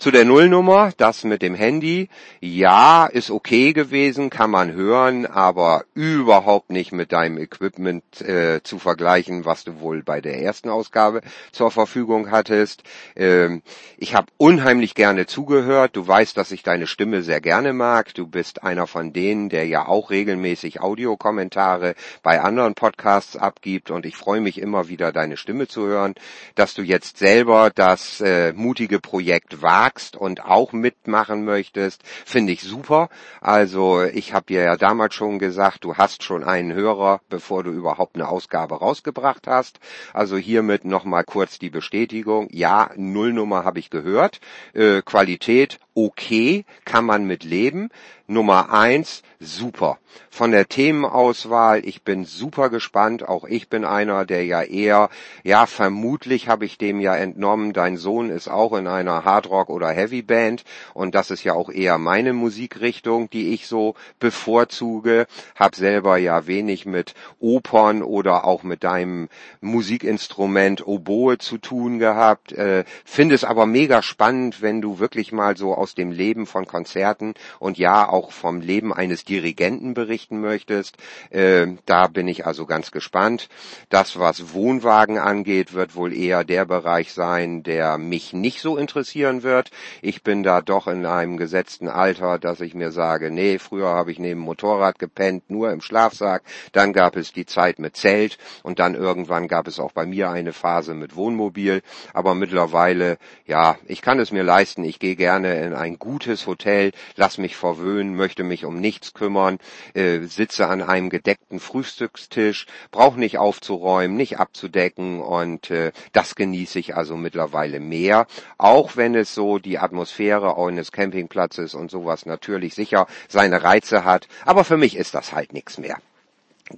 Zu 0.00 0.10
der 0.10 0.24
Nullnummer, 0.24 0.90
das 0.96 1.22
mit 1.22 1.40
dem 1.40 1.54
Handy, 1.54 2.08
ja, 2.40 3.06
ist 3.06 3.30
okay 3.30 3.72
gewesen, 3.74 4.28
kann 4.28 4.50
man 4.50 4.72
hören, 4.72 5.26
aber 5.26 5.84
überhaupt 5.94 6.70
nicht 6.70 6.90
mit 6.90 7.12
deinem 7.12 7.38
Equipment 7.38 8.20
äh, 8.22 8.60
zu 8.64 8.80
vergleichen, 8.80 9.44
was 9.44 9.62
du 9.62 9.78
wohl 9.78 10.02
bei 10.02 10.20
der 10.20 10.42
ersten 10.42 10.68
Ausgabe 10.68 11.20
zur 11.52 11.70
Verfügung 11.70 12.32
hattest. 12.32 12.82
Ähm, 13.14 13.62
ich 13.98 14.16
habe 14.16 14.32
unheimlich 14.36 14.96
gerne 14.96 15.26
zugehört. 15.26 15.94
Du 15.94 16.04
weißt, 16.04 16.36
dass 16.36 16.50
ich 16.50 16.64
deine 16.64 16.88
Stimme 16.88 17.22
sehr 17.22 17.40
gerne 17.40 17.72
mag. 17.72 18.14
Du 18.14 18.26
bist 18.26 18.64
einer 18.64 18.88
von 18.88 19.12
denen, 19.12 19.48
der 19.48 19.68
ja 19.68 19.86
auch 19.86 20.10
regelmäßig 20.10 20.80
Audiokommentare 20.80 21.94
bei 22.24 22.40
anderen 22.40 22.74
Podcasts 22.74 23.11
abgibt 23.36 23.90
und 23.90 24.06
ich 24.06 24.16
freue 24.16 24.40
mich 24.40 24.58
immer 24.58 24.88
wieder, 24.88 25.12
deine 25.12 25.36
Stimme 25.36 25.68
zu 25.68 25.86
hören, 25.86 26.14
dass 26.54 26.74
du 26.74 26.82
jetzt 26.82 27.18
selber 27.18 27.70
das 27.74 28.20
äh, 28.20 28.52
mutige 28.52 29.00
Projekt 29.00 29.60
wagst 29.60 30.16
und 30.16 30.44
auch 30.44 30.72
mitmachen 30.72 31.44
möchtest, 31.44 32.02
finde 32.24 32.52
ich 32.52 32.62
super. 32.62 33.08
Also 33.40 34.02
ich 34.02 34.32
habe 34.32 34.46
dir 34.46 34.62
ja 34.62 34.76
damals 34.76 35.14
schon 35.14 35.38
gesagt, 35.38 35.84
du 35.84 35.96
hast 35.96 36.22
schon 36.22 36.42
einen 36.42 36.72
Hörer, 36.72 37.20
bevor 37.28 37.62
du 37.62 37.70
überhaupt 37.70 38.16
eine 38.16 38.28
Ausgabe 38.28 38.76
rausgebracht 38.76 39.46
hast. 39.46 39.78
Also 40.14 40.36
hiermit 40.36 40.84
nochmal 40.84 41.24
kurz 41.24 41.58
die 41.58 41.70
Bestätigung. 41.70 42.48
Ja, 42.50 42.90
Nullnummer 42.96 43.64
habe 43.64 43.78
ich 43.78 43.90
gehört. 43.90 44.40
Äh, 44.72 45.02
Qualität 45.02 45.78
okay, 45.94 46.64
kann 46.84 47.04
man 47.04 47.24
mit 47.24 47.44
leben. 47.44 47.90
Nummer 48.26 48.72
eins, 48.72 49.22
super. 49.40 49.98
Von 50.30 50.52
der 50.52 50.66
Themenauswahl, 50.66 51.84
ich 51.84 52.02
bin 52.02 52.24
super 52.24 52.70
gespannt. 52.70 53.28
Auch 53.28 53.44
ich 53.44 53.68
bin 53.68 53.84
einer, 53.84 54.24
der 54.24 54.44
ja 54.44 54.62
eher, 54.62 55.10
ja, 55.42 55.66
vermutlich 55.66 56.48
habe 56.48 56.64
ich 56.64 56.78
dem 56.78 57.00
ja 57.00 57.14
entnommen, 57.14 57.72
dein 57.72 57.96
Sohn 57.96 58.30
ist 58.30 58.48
auch 58.48 58.72
in 58.74 58.86
einer 58.86 59.24
Hardrock- 59.24 59.68
oder 59.68 59.90
Heavyband 59.90 60.64
und 60.94 61.14
das 61.14 61.30
ist 61.30 61.44
ja 61.44 61.52
auch 61.52 61.70
eher 61.70 61.98
meine 61.98 62.32
Musikrichtung, 62.32 63.28
die 63.30 63.52
ich 63.52 63.66
so 63.66 63.94
bevorzuge. 64.18 65.26
Hab 65.54 65.74
selber 65.74 66.16
ja 66.16 66.46
wenig 66.46 66.86
mit 66.86 67.14
Opern 67.40 68.02
oder 68.02 68.44
auch 68.44 68.62
mit 68.62 68.84
deinem 68.84 69.28
Musikinstrument 69.60 70.86
Oboe 70.86 71.38
zu 71.38 71.58
tun 71.58 71.98
gehabt. 71.98 72.52
Äh, 72.52 72.84
Finde 73.04 73.34
es 73.34 73.44
aber 73.44 73.66
mega 73.66 74.02
spannend, 74.02 74.62
wenn 74.62 74.80
du 74.80 74.98
wirklich 74.98 75.32
mal 75.32 75.56
so 75.56 75.74
aus 75.82 75.96
dem 75.96 76.12
Leben 76.12 76.46
von 76.46 76.64
Konzerten 76.64 77.34
und 77.58 77.76
ja 77.76 78.08
auch 78.08 78.30
vom 78.30 78.60
Leben 78.60 78.92
eines 78.92 79.24
Dirigenten 79.24 79.94
berichten 79.94 80.40
möchtest. 80.40 80.96
Äh, 81.30 81.66
da 81.86 82.06
bin 82.06 82.28
ich 82.28 82.46
also 82.46 82.66
ganz 82.66 82.92
gespannt. 82.92 83.48
Das, 83.88 84.16
was 84.18 84.54
Wohnwagen 84.54 85.18
angeht, 85.18 85.72
wird 85.72 85.96
wohl 85.96 86.12
eher 86.12 86.44
der 86.44 86.66
Bereich 86.66 87.12
sein, 87.12 87.64
der 87.64 87.98
mich 87.98 88.32
nicht 88.32 88.60
so 88.60 88.76
interessieren 88.76 89.42
wird. 89.42 89.70
Ich 90.02 90.22
bin 90.22 90.44
da 90.44 90.60
doch 90.60 90.86
in 90.86 91.04
einem 91.04 91.36
gesetzten 91.36 91.88
Alter, 91.88 92.38
dass 92.38 92.60
ich 92.60 92.74
mir 92.74 92.92
sage, 92.92 93.32
nee, 93.32 93.58
früher 93.58 93.88
habe 93.88 94.12
ich 94.12 94.20
neben 94.20 94.40
Motorrad 94.40 95.00
gepennt, 95.00 95.50
nur 95.50 95.72
im 95.72 95.80
Schlafsack. 95.80 96.42
Dann 96.70 96.92
gab 96.92 97.16
es 97.16 97.32
die 97.32 97.46
Zeit 97.46 97.80
mit 97.80 97.96
Zelt 97.96 98.38
und 98.62 98.78
dann 98.78 98.94
irgendwann 98.94 99.48
gab 99.48 99.66
es 99.66 99.80
auch 99.80 99.90
bei 99.90 100.06
mir 100.06 100.30
eine 100.30 100.52
Phase 100.52 100.94
mit 100.94 101.16
Wohnmobil. 101.16 101.82
Aber 102.14 102.36
mittlerweile, 102.36 103.18
ja, 103.46 103.76
ich 103.86 104.00
kann 104.00 104.20
es 104.20 104.30
mir 104.30 104.44
leisten. 104.44 104.84
Ich 104.84 104.98
gehe 104.98 105.16
gerne 105.16 105.60
in 105.62 105.71
ein 105.74 105.98
gutes 105.98 106.46
Hotel, 106.46 106.92
lass 107.16 107.38
mich 107.38 107.56
verwöhnen, 107.56 108.14
möchte 108.14 108.44
mich 108.44 108.64
um 108.64 108.80
nichts 108.80 109.14
kümmern, 109.14 109.58
äh, 109.94 110.20
sitze 110.20 110.68
an 110.68 110.82
einem 110.82 111.10
gedeckten 111.10 111.60
Frühstückstisch, 111.60 112.66
brauche 112.90 113.18
nicht 113.18 113.38
aufzuräumen, 113.38 114.16
nicht 114.16 114.38
abzudecken 114.38 115.20
und 115.20 115.70
äh, 115.70 115.92
das 116.12 116.34
genieße 116.34 116.78
ich 116.78 116.96
also 116.96 117.16
mittlerweile 117.16 117.80
mehr, 117.80 118.26
auch 118.58 118.96
wenn 118.96 119.14
es 119.14 119.34
so 119.34 119.58
die 119.58 119.78
Atmosphäre 119.78 120.56
eines 120.56 120.92
Campingplatzes 120.92 121.74
und 121.74 121.90
sowas 121.90 122.26
natürlich 122.26 122.74
sicher 122.74 123.06
seine 123.28 123.62
Reize 123.62 124.04
hat, 124.04 124.28
aber 124.44 124.64
für 124.64 124.76
mich 124.76 124.96
ist 124.96 125.14
das 125.14 125.32
halt 125.32 125.52
nichts 125.52 125.78
mehr. 125.78 125.98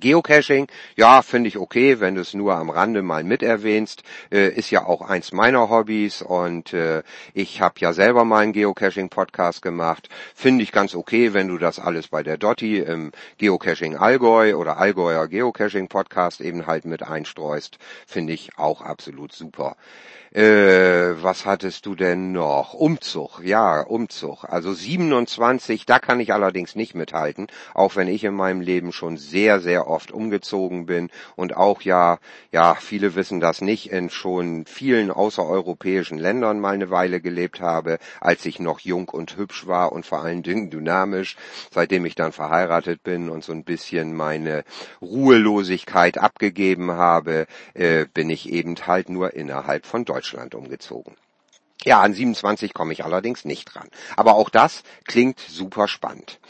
Geocaching, 0.01 0.69
ja, 0.97 1.23
finde 1.23 1.49
ich 1.49 1.59
okay, 1.59 2.01
wenn 2.01 2.15
du 2.15 2.21
es 2.21 2.35
nur 2.35 2.55
am 2.55 2.71
Rande 2.71 3.03
mal 3.03 3.25
mit 3.25 3.43
erwähnst, 3.43 4.03
äh, 4.31 4.49
ist 4.49 4.71
ja 4.71 4.85
auch 4.87 5.03
eins 5.03 5.33
meiner 5.33 5.71
Hobbys 5.71 6.23
und 6.23 6.73
äh, 6.73 7.03
ich 7.33 7.61
habe 7.61 7.75
ja 7.79 7.93
selber 7.93 8.25
mal 8.25 8.41
einen 8.41 8.53
Geocaching-Podcast 8.53 9.63
gemacht. 9.63 10.09
Finde 10.35 10.63
ich 10.63 10.73
ganz 10.73 10.95
okay, 10.95 11.35
wenn 11.35 11.49
du 11.49 11.59
das 11.59 11.79
alles 11.79 12.09
bei 12.09 12.23
der 12.23 12.39
Dotti 12.39 12.79
im 12.79 13.13
Geocaching 13.39 13.97
Allgäu 13.97 14.55
oder 14.57 14.79
Allgäuer 14.79 15.29
Geocaching-Podcast 15.29 16.41
eben 16.41 16.67
halt 16.67 16.85
mit 16.85 17.03
einstreust. 17.03 17.79
Finde 18.07 18.33
ich 18.33 18.59
auch 18.59 18.83
absolut 18.83 19.33
super. 19.33 19.77
Äh, 20.35 21.23
was 21.23 21.47
hattest 21.47 21.87
du 21.87 21.95
denn 21.95 22.33
noch? 22.33 22.75
Umzug, 22.75 23.39
ja, 23.45 23.83
Umzug. 23.83 24.43
Also 24.43 24.73
27, 24.73 25.87
da 25.87 26.01
kann 26.01 26.19
ich 26.19 26.33
allerdings 26.33 26.75
nicht 26.75 26.97
mithalten, 26.97 27.47
auch 27.73 27.95
wenn 27.95 28.09
ich 28.09 28.25
in 28.25 28.35
meinem 28.35 28.61
Leben 28.61 28.91
schon 28.91 29.17
sehr, 29.17 29.61
sehr 29.61 29.87
oft 29.87 30.11
umgezogen 30.11 30.87
bin 30.87 31.11
und 31.37 31.57
auch 31.57 31.83
ja, 31.83 32.19
ja, 32.51 32.75
viele 32.75 33.15
wissen 33.15 33.39
das 33.39 33.61
nicht, 33.61 33.93
in 33.93 34.11
schon 34.11 34.65
vielen 34.67 35.13
außereuropäischen 35.13 36.19
Ländern 36.19 36.59
mal 36.59 36.75
eine 36.75 36.91
Weile 36.91 37.21
gelebt 37.21 37.61
habe, 37.61 37.99
als 38.21 38.45
ich 38.45 38.59
noch 38.59 38.81
jung 38.81 39.09
und 39.11 39.37
hübsch 39.37 39.69
war 39.69 39.93
und 39.93 40.05
vor 40.05 40.25
allen 40.25 40.43
Dingen 40.43 40.69
dynamisch. 40.69 41.37
Seitdem 41.71 42.07
ich 42.07 42.17
dann 42.17 42.33
verheiratet 42.33 43.05
bin 43.05 43.29
und 43.29 43.45
so 43.45 43.53
ein 43.53 43.63
bisschen 43.63 44.17
meine 44.17 44.65
Ruhelosigkeit 45.01 46.19
abgegeben 46.19 46.91
habe, 46.91 47.47
äh, 47.75 48.07
bin 48.13 48.31
ich 48.31 48.51
eben 48.51 48.75
halt 48.85 49.09
nur 49.09 49.35
innerhalb 49.35 49.87
von 49.87 50.05
Deutschland 50.05 50.24
Deutschland 50.25 50.55
umgezogen. 50.55 51.17
Ja, 51.83 52.01
an 52.01 52.15
27 52.15 52.73
komme 52.73 52.95
ich 52.95 53.05
allerdings 53.05 53.45
nicht 53.45 53.75
dran. 53.75 53.91
Aber 54.17 54.37
auch 54.37 54.49
das 54.49 54.83
klingt 55.05 55.39
super 55.39 55.87
spannend 55.87 56.41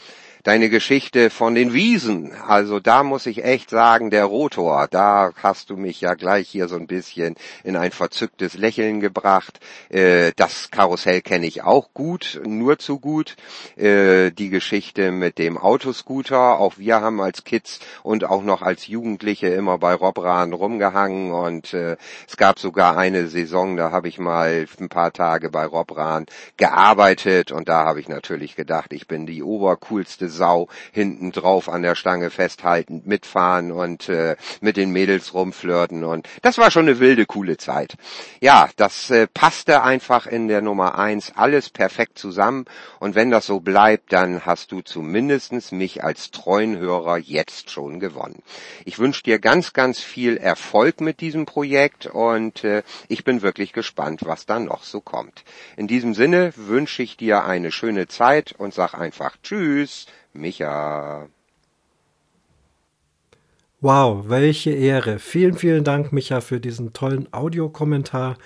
deine 0.45 0.69
Geschichte 0.69 1.31
von 1.31 1.55
den 1.55 1.73
Wiesen. 1.73 2.31
Also 2.47 2.79
da 2.79 3.01
muss 3.01 3.25
ich 3.25 3.43
echt 3.43 3.71
sagen, 3.71 4.11
der 4.11 4.25
Rotor, 4.25 4.87
da 4.87 5.31
hast 5.41 5.71
du 5.71 5.75
mich 5.75 6.01
ja 6.01 6.13
gleich 6.13 6.47
hier 6.47 6.67
so 6.67 6.75
ein 6.75 6.85
bisschen 6.85 7.35
in 7.63 7.75
ein 7.75 7.91
verzücktes 7.91 8.53
Lächeln 8.53 8.99
gebracht. 8.99 9.59
Äh, 9.89 10.33
das 10.35 10.69
Karussell 10.69 11.21
kenne 11.21 11.47
ich 11.47 11.63
auch 11.63 11.89
gut, 11.95 12.39
nur 12.45 12.77
zu 12.77 12.99
gut. 12.99 13.35
Äh, 13.75 14.29
die 14.31 14.51
Geschichte 14.51 15.11
mit 15.11 15.39
dem 15.39 15.57
Autoscooter, 15.57 16.59
auch 16.59 16.77
wir 16.77 17.01
haben 17.01 17.21
als 17.21 17.43
Kids 17.43 17.79
und 18.03 18.23
auch 18.23 18.43
noch 18.43 18.61
als 18.61 18.85
Jugendliche 18.85 19.47
immer 19.47 19.79
bei 19.79 19.95
Robran 19.95 20.53
rumgehangen 20.53 21.31
und 21.31 21.73
äh, 21.73 21.97
es 22.27 22.37
gab 22.37 22.59
sogar 22.59 22.97
eine 22.97 23.29
Saison, 23.29 23.77
da 23.77 23.89
habe 23.89 24.09
ich 24.09 24.19
mal 24.19 24.67
ein 24.79 24.89
paar 24.89 25.11
Tage 25.11 25.49
bei 25.49 25.65
Robran 25.65 26.27
gearbeitet 26.57 27.51
und 27.51 27.67
da 27.67 27.85
habe 27.85 27.99
ich 27.99 28.09
natürlich 28.09 28.55
gedacht, 28.55 28.93
ich 28.93 29.07
bin 29.07 29.25
die 29.25 29.41
obercoolste 29.41 30.34
Sau 30.35 30.67
hinten 30.91 31.31
drauf 31.31 31.69
an 31.69 31.81
der 31.81 31.95
Stange 31.95 32.29
festhalten, 32.29 33.01
mitfahren 33.05 33.71
und 33.71 34.09
äh, 34.09 34.35
mit 34.61 34.77
den 34.77 34.91
Mädels 34.91 35.33
rumflirten 35.33 36.03
und 36.03 36.27
das 36.41 36.57
war 36.57 36.69
schon 36.69 36.87
eine 36.87 36.99
wilde, 36.99 37.25
coole 37.25 37.57
Zeit. 37.57 37.95
Ja, 38.41 38.69
das 38.75 39.09
äh, 39.09 39.27
passte 39.27 39.81
einfach 39.81 40.27
in 40.27 40.47
der 40.47 40.61
Nummer 40.61 40.97
eins 40.97 41.33
alles 41.35 41.69
perfekt 41.69 42.19
zusammen 42.19 42.65
und 42.99 43.15
wenn 43.15 43.31
das 43.31 43.45
so 43.45 43.59
bleibt, 43.59 44.13
dann 44.13 44.45
hast 44.45 44.71
du 44.71 44.81
zumindestens 44.81 45.71
mich 45.71 46.03
als 46.03 46.31
treuen 46.31 46.77
Hörer 46.77 47.17
jetzt 47.17 47.71
schon 47.71 47.99
gewonnen. 47.99 48.43
Ich 48.83 48.99
wünsche 48.99 49.23
dir 49.23 49.39
ganz, 49.39 49.73
ganz 49.73 49.99
viel 49.99 50.37
Erfolg 50.37 51.01
mit 51.01 51.21
diesem 51.21 51.45
Projekt 51.45 52.05
und 52.05 52.63
äh, 52.63 52.83
ich 53.07 53.23
bin 53.23 53.41
wirklich 53.41 53.73
gespannt, 53.73 54.21
was 54.25 54.45
da 54.45 54.59
noch 54.59 54.83
so 54.83 55.01
kommt. 55.01 55.43
In 55.77 55.87
diesem 55.87 56.13
Sinne 56.13 56.53
wünsche 56.55 57.03
ich 57.03 57.17
dir 57.17 57.45
eine 57.45 57.71
schöne 57.71 58.07
Zeit 58.07 58.53
und 58.57 58.73
sag 58.73 58.93
einfach 58.93 59.37
Tschüss. 59.43 60.07
Micha. 60.35 61.27
Wow, 63.81 64.29
welche 64.29 64.71
Ehre. 64.71 65.19
Vielen, 65.19 65.57
vielen 65.57 65.83
Dank, 65.83 66.11
Micha, 66.11 66.41
für 66.41 66.59
diesen 66.59 66.93
tollen 66.93 67.31
Audiokommentar. 67.31 68.37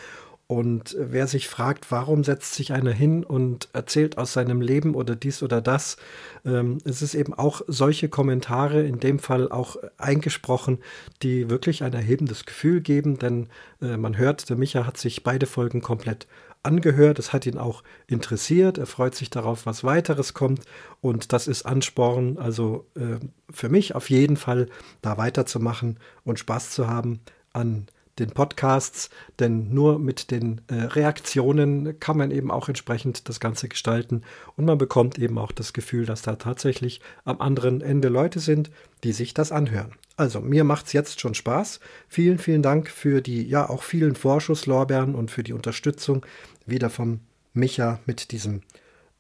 Und 0.48 0.96
wer 1.00 1.28
sich 1.28 1.48
fragt, 1.48 1.92
warum 1.92 2.24
setzt 2.24 2.56
sich 2.56 2.74
einer 2.74 2.92
hin 2.92 3.24
und 3.24 3.70
erzählt 3.72 4.18
aus 4.18 4.34
seinem 4.34 4.62
Leben 4.62 4.96
oder 4.96 5.16
dies 5.16 5.44
oder 5.44 5.62
das, 5.62 5.98
ähm, 6.44 6.80
es 6.86 7.04
ist 7.04 7.14
eben 7.14 7.36
auch 7.36 7.62
solche 7.68 8.10
Kommentare, 8.10 8.82
in 8.82 9.00
dem 9.00 9.20
Fall 9.20 9.52
auch 9.52 9.76
eingesprochen, 10.00 10.80
die 11.22 11.52
wirklich 11.52 11.84
ein 11.84 11.94
erhebendes 11.94 12.48
Gefühl 12.48 12.82
geben, 12.82 13.20
denn 13.20 13.48
äh, 13.80 13.96
man 13.96 14.18
hört, 14.18 14.50
der 14.50 14.58
Micha 14.58 14.88
hat 14.88 14.98
sich 14.98 15.22
beide 15.22 15.46
Folgen 15.46 15.82
komplett 15.82 16.26
angehört, 16.64 17.20
es 17.20 17.32
hat 17.34 17.46
ihn 17.46 17.58
auch 17.58 17.84
interessiert, 18.08 18.78
er 18.78 18.86
freut 18.86 19.16
sich 19.16 19.30
darauf, 19.30 19.66
was 19.66 19.84
weiteres 19.84 20.34
kommt. 20.34 20.62
Und 21.02 21.34
das 21.34 21.48
ist 21.48 21.66
Ansporn, 21.66 22.38
also 22.38 22.86
äh, 22.96 23.20
für 23.50 23.70
mich 23.70 23.96
auf 23.96 24.10
jeden 24.10 24.38
Fall 24.38 24.68
da 25.02 25.18
weiterzumachen 25.18 26.00
und 26.24 26.40
Spaß 26.40 26.72
zu 26.72 26.88
haben 26.88 27.20
an 27.54 27.88
den 28.20 28.32
Podcasts, 28.32 29.10
denn 29.40 29.74
nur 29.74 29.98
mit 29.98 30.32
den 30.32 30.62
äh, 30.68 30.76
Reaktionen 30.76 32.00
kann 32.00 32.18
man 32.18 32.32
eben 32.32 32.52
auch 32.52 32.68
entsprechend 32.68 33.30
das 33.30 33.40
Ganze 33.40 33.70
gestalten. 33.70 34.24
Und 34.58 34.66
man 34.66 34.78
bekommt 34.78 35.18
eben 35.18 35.38
auch 35.38 35.54
das 35.54 35.74
Gefühl, 35.74 36.06
dass 36.06 36.22
da 36.22 36.36
tatsächlich 36.36 37.00
am 37.24 37.40
anderen 37.40 37.82
Ende 37.82 38.10
Leute 38.10 38.40
sind, 38.40 38.70
die 39.04 39.14
sich 39.14 39.34
das 39.34 39.52
anhören. 39.52 39.94
Also 40.20 40.42
mir 40.42 40.66
macht 40.66 40.88
es 40.88 40.94
jetzt 40.94 41.22
schon 41.22 41.34
Spaß. 41.34 41.80
Vielen, 42.10 42.40
vielen 42.40 42.62
Dank 42.62 42.90
für 42.90 43.22
die 43.22 43.48
ja 43.48 43.70
auch 43.70 43.84
vielen 43.84 44.16
Vorschusslorbeeren 44.16 45.16
und 45.16 45.32
für 45.32 45.44
die 45.44 45.54
Unterstützung 45.54 46.26
wieder 46.66 46.90
vom 46.90 47.22
Micha 47.54 48.02
mit 48.06 48.32
diesem 48.32 48.62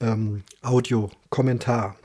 ähm, 0.01 0.43
Audiokommentar. 0.61 1.95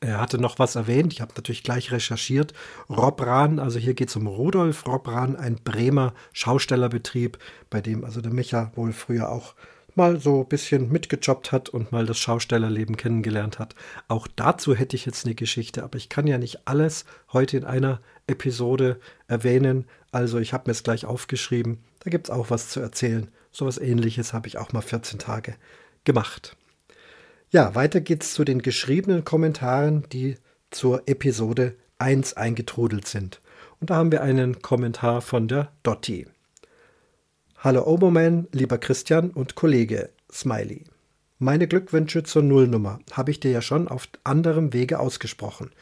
Er 0.00 0.20
hatte 0.20 0.38
noch 0.38 0.58
was 0.58 0.76
erwähnt, 0.76 1.14
ich 1.14 1.22
habe 1.22 1.32
natürlich 1.34 1.62
gleich 1.62 1.90
recherchiert. 1.92 2.52
Rob 2.90 3.22
Rahn, 3.22 3.58
also 3.58 3.78
hier 3.78 3.94
geht 3.94 4.10
es 4.10 4.16
um 4.16 4.26
Rudolf 4.26 4.86
Rob 4.86 5.08
Rahn, 5.08 5.36
ein 5.36 5.56
Bremer 5.64 6.12
Schaustellerbetrieb, 6.34 7.38
bei 7.70 7.80
dem 7.80 8.04
also 8.04 8.20
der 8.20 8.34
Micha 8.34 8.70
wohl 8.74 8.92
früher 8.92 9.30
auch 9.30 9.54
mal 9.96 10.20
so 10.20 10.40
ein 10.40 10.48
bisschen 10.48 10.90
mitgejobbt 10.90 11.52
hat 11.52 11.68
und 11.68 11.92
mal 11.92 12.06
das 12.06 12.18
Schaustellerleben 12.18 12.96
kennengelernt 12.96 13.58
hat. 13.58 13.74
Auch 14.08 14.28
dazu 14.34 14.74
hätte 14.74 14.96
ich 14.96 15.06
jetzt 15.06 15.24
eine 15.24 15.34
Geschichte, 15.34 15.82
aber 15.82 15.96
ich 15.96 16.08
kann 16.08 16.26
ja 16.26 16.38
nicht 16.38 16.66
alles 16.66 17.04
heute 17.32 17.56
in 17.56 17.64
einer 17.64 18.00
Episode 18.26 19.00
erwähnen. 19.28 19.86
Also 20.12 20.38
ich 20.38 20.52
habe 20.52 20.64
mir 20.66 20.72
es 20.72 20.82
gleich 20.82 21.04
aufgeschrieben. 21.06 21.82
Da 22.00 22.10
gibt 22.10 22.28
es 22.28 22.30
auch 22.30 22.50
was 22.50 22.68
zu 22.68 22.80
erzählen. 22.80 23.28
So 23.50 23.66
was 23.66 23.78
ähnliches 23.78 24.32
habe 24.32 24.48
ich 24.48 24.58
auch 24.58 24.72
mal 24.72 24.82
14 24.82 25.18
Tage 25.18 25.54
gemacht. 26.04 26.56
Ja, 27.50 27.74
weiter 27.74 28.00
geht's 28.00 28.34
zu 28.34 28.44
den 28.44 28.60
geschriebenen 28.60 29.24
Kommentaren, 29.24 30.06
die 30.12 30.36
zur 30.70 31.08
Episode 31.08 31.76
1 31.98 32.34
eingetrudelt 32.34 33.08
sind. 33.08 33.40
Und 33.80 33.90
da 33.90 33.96
haben 33.96 34.12
wir 34.12 34.22
einen 34.22 34.62
Kommentar 34.62 35.22
von 35.22 35.48
der 35.48 35.72
Dotti. 35.82 36.26
Hallo 37.66 37.84
Oberman, 37.84 38.46
lieber 38.52 38.78
Christian 38.78 39.30
und 39.30 39.56
Kollege 39.56 40.10
Smiley. 40.32 40.84
Meine 41.40 41.66
Glückwünsche 41.66 42.22
zur 42.22 42.44
Nullnummer 42.44 43.00
habe 43.10 43.32
ich 43.32 43.40
dir 43.40 43.50
ja 43.50 43.60
schon 43.60 43.88
auf 43.88 44.08
anderem 44.22 44.72
Wege 44.72 45.00
ausgesprochen. 45.00 45.72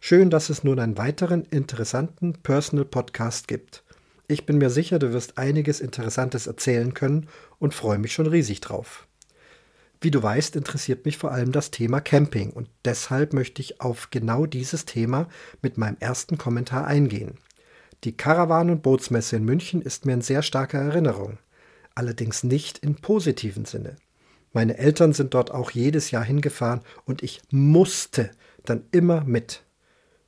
Schön, 0.00 0.28
dass 0.28 0.50
es 0.50 0.64
nun 0.64 0.78
einen 0.78 0.98
weiteren 0.98 1.46
interessanten 1.46 2.34
Personal 2.34 2.84
Podcast 2.84 3.48
gibt. 3.48 3.84
Ich 4.28 4.44
bin 4.44 4.58
mir 4.58 4.68
sicher, 4.68 4.98
du 4.98 5.14
wirst 5.14 5.38
einiges 5.38 5.80
Interessantes 5.80 6.46
erzählen 6.46 6.92
können 6.92 7.26
und 7.58 7.72
freue 7.72 7.96
mich 7.96 8.12
schon 8.12 8.26
riesig 8.26 8.60
drauf. 8.60 9.06
Wie 10.02 10.10
du 10.10 10.22
weißt, 10.22 10.56
interessiert 10.56 11.06
mich 11.06 11.16
vor 11.16 11.32
allem 11.32 11.52
das 11.52 11.70
Thema 11.70 12.02
Camping 12.02 12.50
und 12.50 12.68
deshalb 12.84 13.32
möchte 13.32 13.62
ich 13.62 13.80
auf 13.80 14.10
genau 14.10 14.44
dieses 14.44 14.84
Thema 14.84 15.26
mit 15.62 15.78
meinem 15.78 15.96
ersten 16.00 16.36
Kommentar 16.36 16.86
eingehen. 16.86 17.38
Die 18.04 18.16
Karawan- 18.16 18.70
und 18.70 18.82
Bootsmesse 18.82 19.36
in 19.36 19.44
München 19.44 19.82
ist 19.82 20.06
mir 20.06 20.14
in 20.14 20.22
sehr 20.22 20.42
starker 20.42 20.78
Erinnerung, 20.78 21.38
allerdings 21.94 22.42
nicht 22.42 22.78
im 22.78 22.94
positiven 22.94 23.66
Sinne. 23.66 23.96
Meine 24.52 24.78
Eltern 24.78 25.12
sind 25.12 25.34
dort 25.34 25.50
auch 25.50 25.70
jedes 25.70 26.10
Jahr 26.10 26.24
hingefahren 26.24 26.80
und 27.04 27.22
ich 27.22 27.42
musste 27.50 28.30
dann 28.64 28.84
immer 28.90 29.22
mit. 29.24 29.62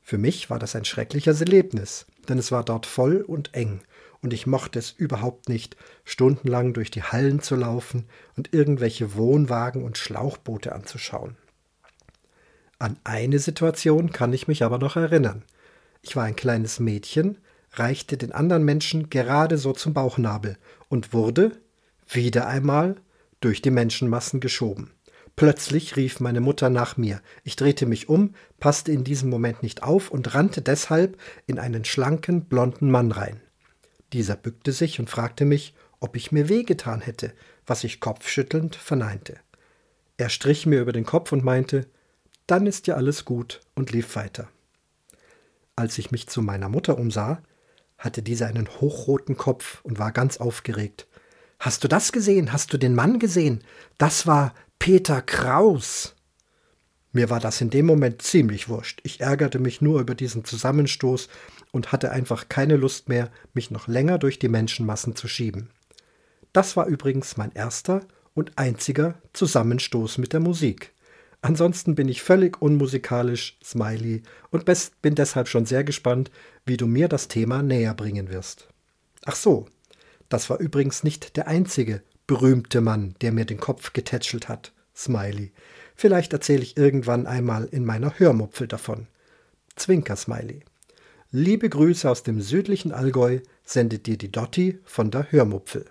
Für 0.02 0.18
mich 0.18 0.50
war 0.50 0.58
das 0.58 0.76
ein 0.76 0.84
schreckliches 0.84 1.40
Erlebnis, 1.40 2.06
denn 2.28 2.38
es 2.38 2.52
war 2.52 2.62
dort 2.62 2.86
voll 2.86 3.22
und 3.22 3.54
eng 3.54 3.80
und 4.22 4.32
ich 4.32 4.46
mochte 4.46 4.78
es 4.78 4.90
überhaupt 4.92 5.48
nicht, 5.48 5.76
stundenlang 6.04 6.74
durch 6.74 6.90
die 6.90 7.02
Hallen 7.02 7.40
zu 7.40 7.56
laufen 7.56 8.04
und 8.36 8.54
irgendwelche 8.54 9.14
Wohnwagen 9.14 9.82
und 9.82 9.98
Schlauchboote 9.98 10.72
anzuschauen. 10.72 11.36
An 12.78 12.98
eine 13.04 13.38
Situation 13.38 14.12
kann 14.12 14.32
ich 14.32 14.46
mich 14.46 14.62
aber 14.62 14.78
noch 14.78 14.96
erinnern. 14.96 15.42
Ich 16.02 16.16
war 16.16 16.24
ein 16.24 16.36
kleines 16.36 16.80
Mädchen, 16.80 17.38
reichte 17.72 18.16
den 18.16 18.32
anderen 18.32 18.64
Menschen 18.64 19.10
gerade 19.10 19.58
so 19.58 19.72
zum 19.72 19.94
Bauchnabel 19.94 20.56
und 20.88 21.12
wurde, 21.12 21.52
wieder 22.08 22.46
einmal, 22.46 22.96
durch 23.40 23.62
die 23.62 23.70
Menschenmassen 23.70 24.40
geschoben. 24.40 24.92
Plötzlich 25.34 25.96
rief 25.96 26.20
meine 26.20 26.40
Mutter 26.40 26.68
nach 26.68 26.96
mir. 26.96 27.22
Ich 27.42 27.56
drehte 27.56 27.86
mich 27.86 28.08
um, 28.08 28.34
passte 28.60 28.92
in 28.92 29.02
diesem 29.02 29.30
Moment 29.30 29.62
nicht 29.62 29.82
auf 29.82 30.10
und 30.10 30.34
rannte 30.34 30.60
deshalb 30.60 31.18
in 31.46 31.58
einen 31.58 31.84
schlanken, 31.84 32.44
blonden 32.44 32.90
Mann 32.90 33.12
rein. 33.12 33.40
Dieser 34.12 34.36
bückte 34.36 34.72
sich 34.72 35.00
und 35.00 35.08
fragte 35.08 35.46
mich, 35.46 35.74
ob 36.00 36.16
ich 36.16 36.32
mir 36.32 36.48
wehgetan 36.48 37.00
hätte, 37.00 37.32
was 37.66 37.84
ich 37.84 38.00
kopfschüttelnd 38.00 38.76
verneinte. 38.76 39.36
Er 40.18 40.28
strich 40.28 40.66
mir 40.66 40.80
über 40.80 40.92
den 40.92 41.06
Kopf 41.06 41.32
und 41.32 41.44
meinte, 41.44 41.86
dann 42.46 42.66
ist 42.66 42.86
ja 42.86 42.96
alles 42.96 43.24
gut 43.24 43.60
und 43.74 43.90
lief 43.92 44.14
weiter. 44.16 44.48
Als 45.76 45.96
ich 45.96 46.10
mich 46.10 46.28
zu 46.28 46.42
meiner 46.42 46.68
Mutter 46.68 46.98
umsah, 46.98 47.42
hatte 48.02 48.22
diese 48.22 48.46
einen 48.46 48.68
hochroten 48.68 49.36
Kopf 49.36 49.80
und 49.84 49.98
war 49.98 50.12
ganz 50.12 50.38
aufgeregt. 50.38 51.06
Hast 51.60 51.84
du 51.84 51.88
das 51.88 52.10
gesehen? 52.10 52.52
Hast 52.52 52.72
du 52.72 52.78
den 52.78 52.94
Mann 52.94 53.20
gesehen? 53.20 53.62
Das 53.96 54.26
war 54.26 54.54
Peter 54.80 55.22
Kraus. 55.22 56.16
Mir 57.12 57.30
war 57.30 57.38
das 57.38 57.60
in 57.60 57.70
dem 57.70 57.86
Moment 57.86 58.20
ziemlich 58.20 58.68
wurscht. 58.68 59.00
Ich 59.04 59.20
ärgerte 59.20 59.60
mich 59.60 59.80
nur 59.80 60.00
über 60.00 60.16
diesen 60.16 60.44
Zusammenstoß 60.44 61.28
und 61.70 61.92
hatte 61.92 62.10
einfach 62.10 62.48
keine 62.48 62.76
Lust 62.76 63.08
mehr, 63.08 63.30
mich 63.54 63.70
noch 63.70 63.86
länger 63.86 64.18
durch 64.18 64.40
die 64.40 64.48
Menschenmassen 64.48 65.14
zu 65.14 65.28
schieben. 65.28 65.70
Das 66.52 66.76
war 66.76 66.86
übrigens 66.86 67.36
mein 67.36 67.52
erster 67.52 68.00
und 68.34 68.58
einziger 68.58 69.14
Zusammenstoß 69.32 70.18
mit 70.18 70.32
der 70.32 70.40
Musik. 70.40 70.92
Ansonsten 71.42 71.96
bin 71.96 72.08
ich 72.08 72.22
völlig 72.22 72.62
unmusikalisch, 72.62 73.58
Smiley, 73.62 74.22
und 74.50 74.64
bin 75.02 75.16
deshalb 75.16 75.48
schon 75.48 75.66
sehr 75.66 75.82
gespannt, 75.82 76.30
wie 76.64 76.76
du 76.76 76.86
mir 76.86 77.08
das 77.08 77.26
Thema 77.26 77.62
näher 77.62 77.94
bringen 77.94 78.30
wirst. 78.30 78.68
Ach 79.24 79.34
so, 79.34 79.66
das 80.28 80.48
war 80.48 80.60
übrigens 80.60 81.02
nicht 81.02 81.36
der 81.36 81.48
einzige 81.48 82.02
berühmte 82.28 82.80
Mann, 82.80 83.16
der 83.20 83.32
mir 83.32 83.44
den 83.44 83.58
Kopf 83.58 83.92
getätschelt 83.92 84.48
hat, 84.48 84.72
Smiley. 84.94 85.52
Vielleicht 85.96 86.32
erzähle 86.32 86.62
ich 86.62 86.76
irgendwann 86.76 87.26
einmal 87.26 87.64
in 87.64 87.84
meiner 87.84 88.18
Hörmupfel 88.18 88.68
davon. 88.68 89.08
Zwinker, 89.74 90.16
Smiley. 90.16 90.60
Liebe 91.32 91.68
Grüße 91.68 92.08
aus 92.08 92.22
dem 92.22 92.40
südlichen 92.40 92.92
Allgäu 92.92 93.40
sendet 93.64 94.06
dir 94.06 94.16
die 94.16 94.30
Dotti 94.30 94.78
von 94.84 95.10
der 95.10 95.32
Hörmupfel. 95.32 95.86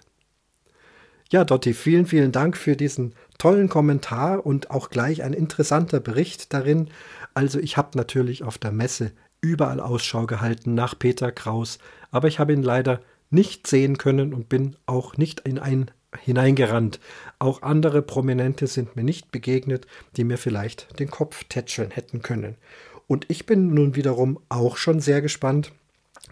Ja, 1.31 1.45
Dotti, 1.45 1.73
vielen, 1.73 2.05
vielen 2.05 2.33
Dank 2.33 2.57
für 2.57 2.75
diesen 2.75 3.13
tollen 3.37 3.69
Kommentar 3.69 4.45
und 4.45 4.69
auch 4.69 4.89
gleich 4.89 5.23
ein 5.23 5.31
interessanter 5.31 6.01
Bericht 6.01 6.51
darin. 6.53 6.89
Also 7.33 7.57
ich 7.57 7.77
habe 7.77 7.97
natürlich 7.97 8.43
auf 8.43 8.57
der 8.57 8.73
Messe 8.73 9.13
überall 9.39 9.79
Ausschau 9.79 10.25
gehalten 10.25 10.75
nach 10.75 10.99
Peter 10.99 11.31
Kraus, 11.31 11.79
aber 12.11 12.27
ich 12.27 12.37
habe 12.39 12.51
ihn 12.51 12.63
leider 12.63 12.99
nicht 13.29 13.65
sehen 13.65 13.97
können 13.97 14.33
und 14.33 14.49
bin 14.49 14.75
auch 14.85 15.15
nicht 15.15 15.39
in 15.39 15.57
ein 15.57 15.89
hineingerannt. 16.19 16.99
Auch 17.39 17.61
andere 17.61 18.01
Prominente 18.01 18.67
sind 18.67 18.97
mir 18.97 19.03
nicht 19.05 19.31
begegnet, 19.31 19.87
die 20.17 20.25
mir 20.25 20.37
vielleicht 20.37 20.99
den 20.99 21.09
Kopf 21.09 21.45
tätscheln 21.45 21.91
hätten 21.91 22.21
können. 22.21 22.57
Und 23.07 23.25
ich 23.29 23.45
bin 23.45 23.73
nun 23.73 23.95
wiederum 23.95 24.37
auch 24.49 24.75
schon 24.75 24.99
sehr 24.99 25.21
gespannt, 25.21 25.71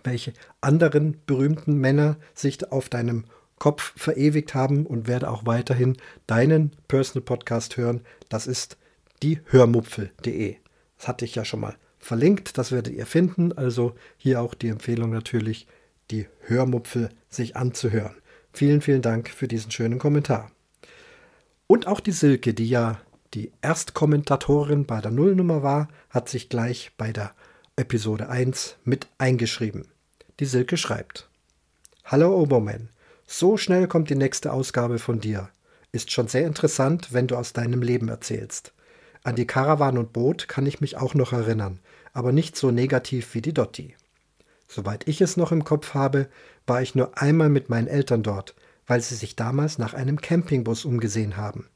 welche 0.04 0.34
anderen 0.60 1.22
berühmten 1.26 1.76
Männer 1.76 2.18
sich 2.34 2.70
auf 2.70 2.89
deinem 2.89 3.24
Kopf 3.60 3.93
verewigt 3.95 4.53
haben 4.55 4.86
und 4.86 5.07
werde 5.07 5.30
auch 5.30 5.45
weiterhin 5.45 5.97
deinen 6.28 6.72
Personal 6.88 7.24
Podcast 7.24 7.78
hören. 7.78 8.01
Das 8.30 8.47
ist 8.47 8.78
die 9.22 9.41
Hörmupfel.de. 9.45 10.55
Das 10.97 11.07
hatte 11.07 11.26
ich 11.26 11.36
ja 11.36 11.45
schon 11.45 11.60
mal 11.60 11.76
verlinkt, 11.99 12.57
das 12.57 12.72
werdet 12.72 12.93
ihr 12.93 13.05
finden. 13.05 13.51
Also 13.51 13.95
hier 14.18 14.41
auch 14.41 14.53
die 14.53 14.70
Empfehlung 14.70 15.12
natürlich, 15.12 15.68
die 16.12 16.28
Hörmupfel 16.41 17.10
sich 17.30 17.55
anzuhören. 17.55 18.16
Vielen, 18.53 18.82
vielen 18.82 19.01
Dank 19.01 19.30
für 19.30 19.47
diesen 19.47 19.72
schönen 19.72 19.99
Kommentar. 19.99 20.51
Und 21.68 21.86
auch 21.86 21.99
die 21.99 22.12
Silke, 22.12 22.53
die 22.53 22.68
ja 22.68 22.99
die 23.36 23.51
Erstkommentatorin 23.62 24.86
bei 24.86 25.01
der 25.01 25.12
Nullnummer 25.12 25.62
war, 25.62 25.88
hat 26.10 26.30
sich 26.30 26.49
gleich 26.49 26.91
bei 26.97 27.12
der 27.12 27.34
Episode 27.76 28.28
1 28.28 28.78
mit 28.84 29.07
eingeschrieben. 29.20 29.88
Die 30.39 30.45
Silke 30.45 30.78
schreibt: 30.78 31.30
Hallo 32.05 32.36
Oberman, 32.36 32.89
so 33.32 33.57
schnell 33.57 33.88
kommt 33.88 34.09
die 34.09 34.15
nächste 34.15 34.51
Ausgabe 34.51 34.97
von 34.97 35.19
dir. 35.19 35.49
Ist 35.91 36.11
schon 36.11 36.27
sehr 36.27 36.47
interessant, 36.47 37.13
wenn 37.13 37.27
du 37.27 37.36
aus 37.36 37.53
deinem 37.53 37.84
Leben 37.84 38.09
erzählst. 38.09 38.73
An 39.23 39.36
die 39.36 39.45
Karawan 39.45 39.99
und 39.99 40.13
Boot 40.13 40.47
kann 40.47 40.65
ich 40.65 40.82
mich 40.82 40.97
auch 40.97 41.13
noch 41.13 41.32
erinnern, 41.32 41.80
aber 42.11 42.32
nicht 42.32 42.55
so 42.55 42.71
negativ 42.71 43.36
wie 43.36 43.41
die 43.43 43.53
Dotti. 43.53 43.95
Soweit 44.67 45.07
ich 45.07 45.21
es 45.21 45.38
noch 45.38 45.51
im 45.51 45.63
Kopf 45.63 45.93
habe, 45.93 46.27
war 46.65 46.82
ich 46.82 46.95
nur 46.95 47.19
einmal 47.21 47.49
mit 47.49 47.69
meinen 47.69 47.88
Eltern 47.88 48.23
dort, 48.23 48.55
weil 48.88 48.99
sie 49.01 49.13
sich 49.13 49.36
damals 49.36 49.77
nach 49.77 49.93
einem 49.93 50.19
Campingbus 50.19 50.84
umgesehen 50.84 51.38
haben. 51.38 51.69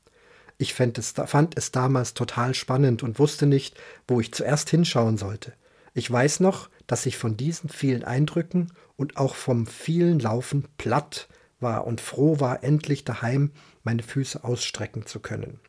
Ich 0.58 0.74
fand 0.74 0.97
es, 0.97 1.12
fand 1.12 1.56
es 1.56 1.72
damals 1.72 2.16
total 2.16 2.56
spannend 2.56 3.04
und 3.04 3.20
wusste 3.20 3.45
nicht, 3.45 3.80
wo 4.08 4.20
ich 4.20 4.34
zuerst 4.34 4.72
hinschauen 4.72 5.20
sollte. 5.20 5.54
Ich 5.93 6.10
weiß 6.10 6.39
noch, 6.39 6.72
dass 6.88 7.06
ich 7.06 7.16
von 7.16 7.38
diesen 7.38 7.70
vielen 7.70 8.04
Eindrücken 8.04 8.72
und 8.95 9.18
auch 9.18 9.36
vom 9.36 9.68
vielen 9.68 10.20
Laufen 10.20 10.68
platt 10.80 11.28
war 11.64 11.88
und 11.88 12.01
froh 12.01 12.39
war, 12.39 12.64
endlich 12.64 13.03
daheim 13.03 13.51
meine 13.84 14.03
Füße 14.03 14.43
ausstrecken 14.43 15.05
zu 15.05 15.20
können. 15.20 15.59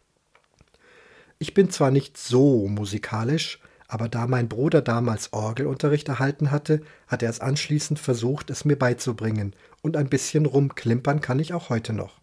Ich 1.38 1.54
bin 1.54 1.70
zwar 1.70 1.90
nicht 1.90 2.18
so 2.18 2.68
musikalisch, 2.68 3.60
aber 3.88 4.08
da 4.08 4.26
mein 4.26 4.48
Bruder 4.48 4.82
damals 4.82 5.32
Orgelunterricht 5.32 6.08
erhalten 6.08 6.50
hatte, 6.50 6.82
hat 7.06 7.22
er 7.22 7.30
es 7.30 7.40
anschließend 7.40 7.98
versucht, 7.98 8.50
es 8.50 8.64
mir 8.64 8.78
beizubringen, 8.78 9.54
und 9.80 9.96
ein 9.96 10.08
bisschen 10.08 10.46
rumklimpern 10.46 11.20
kann 11.20 11.38
ich 11.38 11.54
auch 11.54 11.70
heute 11.70 11.92
noch 11.92 12.20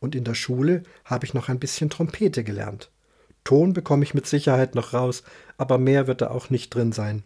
und 0.00 0.14
in 0.14 0.24
der 0.24 0.34
Schule 0.34 0.82
habe 1.04 1.26
ich 1.26 1.34
noch 1.34 1.48
ein 1.48 1.58
bisschen 1.58 1.90
Trompete 1.90 2.44
gelernt. 2.44 2.90
Ton 3.44 3.72
bekomme 3.72 4.04
ich 4.04 4.14
mit 4.14 4.26
Sicherheit 4.26 4.74
noch 4.74 4.92
raus, 4.92 5.22
aber 5.56 5.78
mehr 5.78 6.06
wird 6.06 6.20
da 6.20 6.30
auch 6.30 6.50
nicht 6.50 6.74
drin 6.74 6.92
sein. 6.92 7.22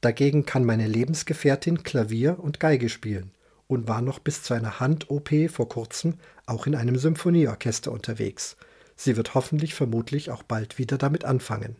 Dagegen 0.00 0.44
kann 0.44 0.64
meine 0.64 0.86
Lebensgefährtin 0.86 1.82
Klavier 1.82 2.38
und 2.38 2.60
Geige 2.60 2.88
spielen 2.88 3.30
und 3.66 3.88
war 3.88 4.02
noch 4.02 4.18
bis 4.18 4.42
zu 4.42 4.54
einer 4.54 4.80
Hand-OP 4.80 5.30
vor 5.50 5.68
kurzem 5.68 6.14
auch 6.46 6.66
in 6.66 6.74
einem 6.74 6.96
Symphonieorchester 6.96 7.90
unterwegs. 7.90 8.56
Sie 8.96 9.16
wird 9.16 9.34
hoffentlich 9.34 9.74
vermutlich 9.74 10.30
auch 10.30 10.42
bald 10.42 10.78
wieder 10.78 10.98
damit 10.98 11.24
anfangen. 11.24 11.76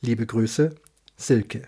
Liebe 0.00 0.26
Grüße, 0.26 0.74
Silke. 1.16 1.62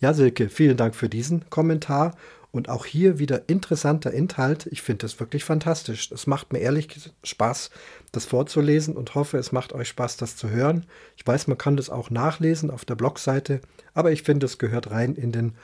Ja, 0.00 0.12
Silke, 0.12 0.48
vielen 0.48 0.76
Dank 0.76 0.94
für 0.94 1.08
diesen 1.08 1.48
Kommentar 1.50 2.16
und 2.50 2.68
auch 2.68 2.84
hier 2.86 3.18
wieder 3.18 3.48
interessanter 3.48 4.12
Inhalt. 4.12 4.66
Ich 4.66 4.82
finde 4.82 5.02
das 5.02 5.18
wirklich 5.18 5.44
fantastisch. 5.44 6.12
Es 6.12 6.26
macht 6.26 6.52
mir 6.52 6.60
ehrlich 6.60 6.88
Spaß, 7.24 7.70
das 8.12 8.26
vorzulesen 8.26 8.96
und 8.96 9.14
hoffe, 9.14 9.38
es 9.38 9.50
macht 9.50 9.72
euch 9.72 9.88
Spaß, 9.88 10.18
das 10.18 10.36
zu 10.36 10.50
hören. 10.50 10.86
Ich 11.16 11.26
weiß, 11.26 11.48
man 11.48 11.58
kann 11.58 11.76
das 11.76 11.90
auch 11.90 12.10
nachlesen 12.10 12.70
auf 12.70 12.84
der 12.84 12.94
Blogseite, 12.94 13.60
aber 13.92 14.12
ich 14.12 14.22
finde, 14.22 14.46
es 14.46 14.58
gehört 14.58 14.90
rein 14.90 15.14
in 15.14 15.32
den, 15.32 15.54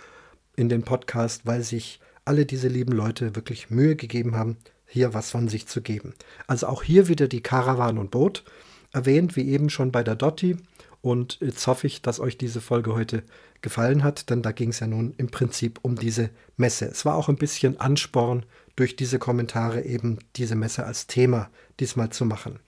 in 0.56 0.68
den 0.68 0.82
Podcast, 0.82 1.46
weil 1.46 1.62
sich 1.62 2.00
alle 2.24 2.46
diese 2.46 2.68
lieben 2.68 2.92
Leute 2.92 3.34
wirklich 3.36 3.70
Mühe 3.70 3.96
gegeben 3.96 4.36
haben, 4.36 4.56
hier 4.86 5.14
was 5.14 5.30
von 5.30 5.48
sich 5.48 5.66
zu 5.66 5.80
geben. 5.82 6.14
Also 6.46 6.66
auch 6.66 6.82
hier 6.82 7.08
wieder 7.08 7.28
die 7.28 7.42
Karawan 7.42 7.98
und 7.98 8.10
Boot 8.10 8.44
erwähnt, 8.92 9.36
wie 9.36 9.48
eben 9.48 9.70
schon 9.70 9.92
bei 9.92 10.02
der 10.02 10.16
Dotti. 10.16 10.56
Und 11.02 11.38
jetzt 11.40 11.66
hoffe 11.66 11.86
ich, 11.86 12.02
dass 12.02 12.20
euch 12.20 12.36
diese 12.36 12.60
Folge 12.60 12.94
heute 12.94 13.22
gefallen 13.62 14.04
hat, 14.04 14.30
denn 14.30 14.42
da 14.42 14.52
ging 14.52 14.70
es 14.70 14.80
ja 14.80 14.86
nun 14.86 15.14
im 15.16 15.30
Prinzip 15.30 15.78
um 15.82 15.96
diese 15.96 16.30
Messe. 16.56 16.86
Es 16.86 17.04
war 17.04 17.14
auch 17.14 17.28
ein 17.28 17.36
bisschen 17.36 17.78
Ansporn, 17.78 18.44
durch 18.76 18.96
diese 18.96 19.18
Kommentare 19.18 19.82
eben 19.82 20.18
diese 20.36 20.56
Messe 20.56 20.86
als 20.86 21.06
Thema 21.06 21.50
diesmal 21.80 22.10
zu 22.10 22.24
machen. 22.24 22.60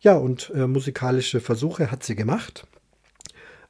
Ja, 0.00 0.14
und 0.16 0.50
äh, 0.54 0.66
musikalische 0.66 1.40
Versuche 1.40 1.90
hat 1.90 2.04
sie 2.04 2.14
gemacht. 2.14 2.66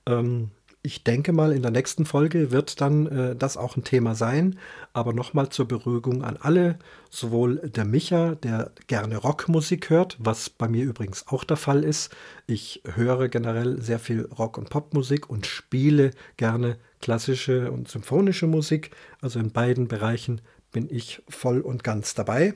Ähm, 0.04 0.50
ich 0.82 1.02
denke 1.02 1.32
mal, 1.32 1.52
in 1.52 1.62
der 1.62 1.72
nächsten 1.72 2.06
Folge 2.06 2.50
wird 2.52 2.80
dann 2.80 3.06
äh, 3.06 3.36
das 3.36 3.56
auch 3.56 3.76
ein 3.76 3.84
Thema 3.84 4.14
sein. 4.14 4.58
Aber 4.92 5.12
nochmal 5.12 5.48
zur 5.48 5.66
Beruhigung 5.66 6.22
an 6.22 6.36
alle, 6.40 6.78
sowohl 7.10 7.56
der 7.56 7.84
Micha, 7.84 8.36
der 8.36 8.70
gerne 8.86 9.16
Rockmusik 9.16 9.90
hört, 9.90 10.16
was 10.20 10.48
bei 10.50 10.68
mir 10.68 10.84
übrigens 10.84 11.26
auch 11.28 11.44
der 11.44 11.56
Fall 11.56 11.82
ist. 11.82 12.14
Ich 12.46 12.82
höre 12.94 13.28
generell 13.28 13.82
sehr 13.82 13.98
viel 13.98 14.26
Rock- 14.26 14.56
und 14.56 14.70
Popmusik 14.70 15.28
und 15.28 15.46
spiele 15.46 16.12
gerne 16.36 16.78
klassische 17.00 17.72
und 17.72 17.88
symphonische 17.88 18.46
Musik. 18.46 18.90
Also 19.20 19.40
in 19.40 19.50
beiden 19.50 19.88
Bereichen 19.88 20.40
bin 20.70 20.88
ich 20.90 21.22
voll 21.28 21.60
und 21.60 21.82
ganz 21.82 22.14
dabei. 22.14 22.54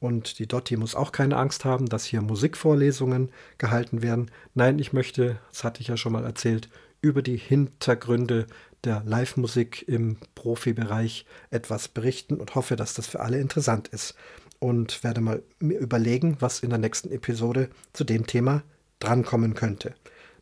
Und 0.00 0.38
die 0.38 0.46
Dotti 0.46 0.76
muss 0.76 0.94
auch 0.94 1.12
keine 1.12 1.36
Angst 1.36 1.64
haben, 1.64 1.86
dass 1.86 2.04
hier 2.04 2.22
Musikvorlesungen 2.22 3.30
gehalten 3.58 4.00
werden. 4.00 4.30
Nein, 4.54 4.78
ich 4.78 4.92
möchte, 4.92 5.38
das 5.50 5.64
hatte 5.64 5.80
ich 5.80 5.88
ja 5.88 5.96
schon 5.96 6.12
mal 6.12 6.24
erzählt, 6.24 6.68
über 7.00 7.22
die 7.22 7.36
Hintergründe 7.36 8.46
der 8.84 9.02
Live-Musik 9.04 9.86
im 9.88 10.16
Profibereich 10.34 11.26
etwas 11.50 11.88
berichten 11.88 12.36
und 12.36 12.54
hoffe, 12.54 12.76
dass 12.76 12.94
das 12.94 13.06
für 13.06 13.20
alle 13.20 13.40
interessant 13.40 13.88
ist. 13.88 14.14
Und 14.60 15.04
werde 15.04 15.20
mal 15.20 15.42
überlegen, 15.60 16.36
was 16.40 16.60
in 16.60 16.70
der 16.70 16.80
nächsten 16.80 17.12
Episode 17.12 17.68
zu 17.92 18.02
dem 18.02 18.26
Thema 18.26 18.62
drankommen 18.98 19.54
könnte. 19.54 19.94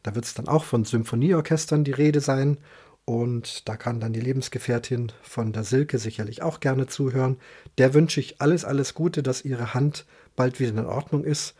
Da 0.03 0.15
wird 0.15 0.25
es 0.25 0.35
dann 0.35 0.49
auch 0.49 0.65
von 0.65 0.85
Symphonieorchestern 0.85 1.85
die 1.85 1.93
Rede 1.93 2.21
sein 2.21 2.57
und 3.05 3.69
da 3.69 3.77
kann 3.77 4.01
dann 4.01 4.13
die 4.13 4.21
Lebensgefährtin 4.21 5.13
von 5.23 5.53
der 5.53 5.65
Silke 5.65 5.99
sicherlich 5.99 6.43
auch 6.43 6.61
gerne 6.61 6.89
zuhören. 6.89 7.37
Der 7.79 7.95
wünsche 7.95 8.21
ich 8.21 8.41
alles, 8.41 8.65
alles 8.65 8.95
Gute, 8.95 9.23
dass 9.23 9.45
ihre 9.45 9.75
Hand 9.75 10.07
bald 10.35 10.59
wieder 10.59 10.71
in 10.71 10.87
Ordnung 10.87 11.25
ist. 11.25 11.55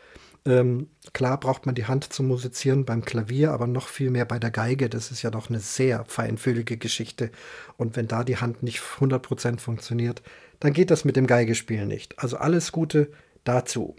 Ähm, 0.47 0.87
klar 1.11 1.37
braucht 1.37 1.65
man 1.65 1.75
die 1.75 1.87
Hand 1.87 2.13
zum 2.13 2.27
Musizieren 2.27 2.85
beim 2.85 3.03
Klavier, 3.03 3.51
aber 3.51 3.67
noch 3.67 3.89
viel 3.89 4.09
mehr 4.09 4.23
bei 4.23 4.39
der 4.39 4.49
Geige. 4.49 4.89
Das 4.89 5.11
ist 5.11 5.21
ja 5.21 5.29
doch 5.29 5.49
eine 5.49 5.59
sehr 5.59 6.05
feinfühlige 6.05 6.77
Geschichte. 6.77 7.31
Und 7.75 7.97
wenn 7.97 8.07
da 8.07 8.23
die 8.23 8.37
Hand 8.37 8.63
nicht 8.63 8.79
100% 8.79 9.59
funktioniert, 9.59 10.21
dann 10.61 10.71
geht 10.71 10.89
das 10.89 11.03
mit 11.03 11.17
dem 11.17 11.27
Geigespielen 11.27 11.89
nicht. 11.89 12.17
Also 12.17 12.37
alles 12.37 12.71
Gute 12.71 13.11
dazu. 13.43 13.97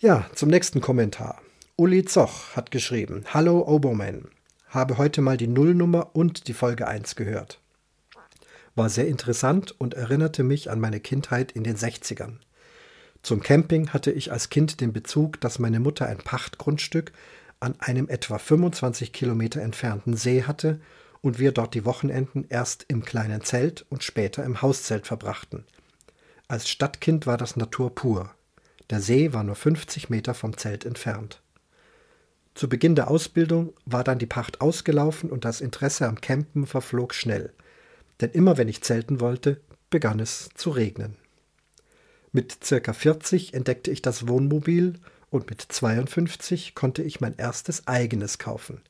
Ja, 0.00 0.26
zum 0.34 0.48
nächsten 0.50 0.80
Kommentar. 0.80 1.40
Uli 1.76 2.04
Zoch 2.04 2.56
hat 2.56 2.72
geschrieben: 2.72 3.24
Hallo 3.32 3.64
Oboman. 3.68 4.26
Habe 4.68 4.98
heute 4.98 5.22
mal 5.22 5.36
die 5.36 5.46
Nullnummer 5.46 6.10
und 6.12 6.48
die 6.48 6.54
Folge 6.54 6.88
1 6.88 7.14
gehört. 7.14 7.60
War 8.74 8.88
sehr 8.88 9.06
interessant 9.06 9.74
und 9.78 9.94
erinnerte 9.94 10.42
mich 10.42 10.70
an 10.70 10.80
meine 10.80 10.98
Kindheit 10.98 11.52
in 11.52 11.62
den 11.62 11.76
60ern. 11.76 12.38
Zum 13.28 13.42
Camping 13.42 13.90
hatte 13.90 14.10
ich 14.10 14.32
als 14.32 14.48
Kind 14.48 14.80
den 14.80 14.94
Bezug, 14.94 15.38
dass 15.42 15.58
meine 15.58 15.80
Mutter 15.80 16.06
ein 16.06 16.16
Pachtgrundstück 16.16 17.12
an 17.60 17.78
einem 17.78 18.08
etwa 18.08 18.38
25 18.38 19.12
Kilometer 19.12 19.60
entfernten 19.60 20.16
See 20.16 20.44
hatte 20.44 20.80
und 21.20 21.38
wir 21.38 21.52
dort 21.52 21.74
die 21.74 21.84
Wochenenden 21.84 22.46
erst 22.48 22.86
im 22.88 23.04
kleinen 23.04 23.42
Zelt 23.42 23.84
und 23.90 24.02
später 24.02 24.44
im 24.44 24.62
Hauszelt 24.62 25.06
verbrachten. 25.06 25.64
Als 26.48 26.70
Stadtkind 26.70 27.26
war 27.26 27.36
das 27.36 27.54
Natur 27.56 27.94
pur. 27.94 28.30
Der 28.88 29.02
See 29.02 29.34
war 29.34 29.44
nur 29.44 29.56
50 29.56 30.08
Meter 30.08 30.32
vom 30.32 30.56
Zelt 30.56 30.86
entfernt. 30.86 31.42
Zu 32.54 32.66
Beginn 32.66 32.94
der 32.94 33.10
Ausbildung 33.10 33.74
war 33.84 34.04
dann 34.04 34.18
die 34.18 34.24
Pacht 34.24 34.62
ausgelaufen 34.62 35.28
und 35.28 35.44
das 35.44 35.60
Interesse 35.60 36.08
am 36.08 36.22
Campen 36.22 36.66
verflog 36.66 37.12
schnell. 37.12 37.52
Denn 38.22 38.30
immer 38.30 38.56
wenn 38.56 38.68
ich 38.68 38.82
zelten 38.82 39.20
wollte, 39.20 39.60
begann 39.90 40.18
es 40.18 40.48
zu 40.54 40.70
regnen. 40.70 41.17
Mit 42.32 42.64
circa 42.64 42.92
40 42.92 43.54
entdeckte 43.54 43.90
ich 43.90 44.02
das 44.02 44.28
Wohnmobil 44.28 44.94
und 45.30 45.48
mit 45.50 45.60
52 45.60 46.74
konnte 46.74 47.02
ich 47.02 47.20
mein 47.20 47.34
erstes 47.36 47.86
eigenes 47.86 48.38
kaufen. 48.38 48.80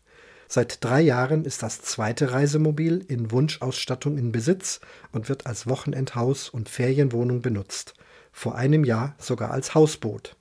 Seit 0.49 0.83
drei 0.83 1.03
Jahren 1.03 1.45
ist 1.45 1.63
das 1.63 1.83
zweite 1.83 2.33
Reisemobil 2.33 3.05
in 3.07 3.31
Wunschausstattung 3.31 4.17
in 4.17 4.33
Besitz 4.33 4.81
und 5.13 5.29
wird 5.29 5.47
als 5.47 5.67
Wochenendhaus 5.69 6.49
und 6.49 6.71
Ferienwohnung 6.71 7.43
benutzt. 7.43 7.95
Vor 8.33 8.55
einem 8.55 8.85
Jahr 8.85 9.15
sogar 9.19 9.51
als 9.51 9.75
Hausboot. 9.75 10.37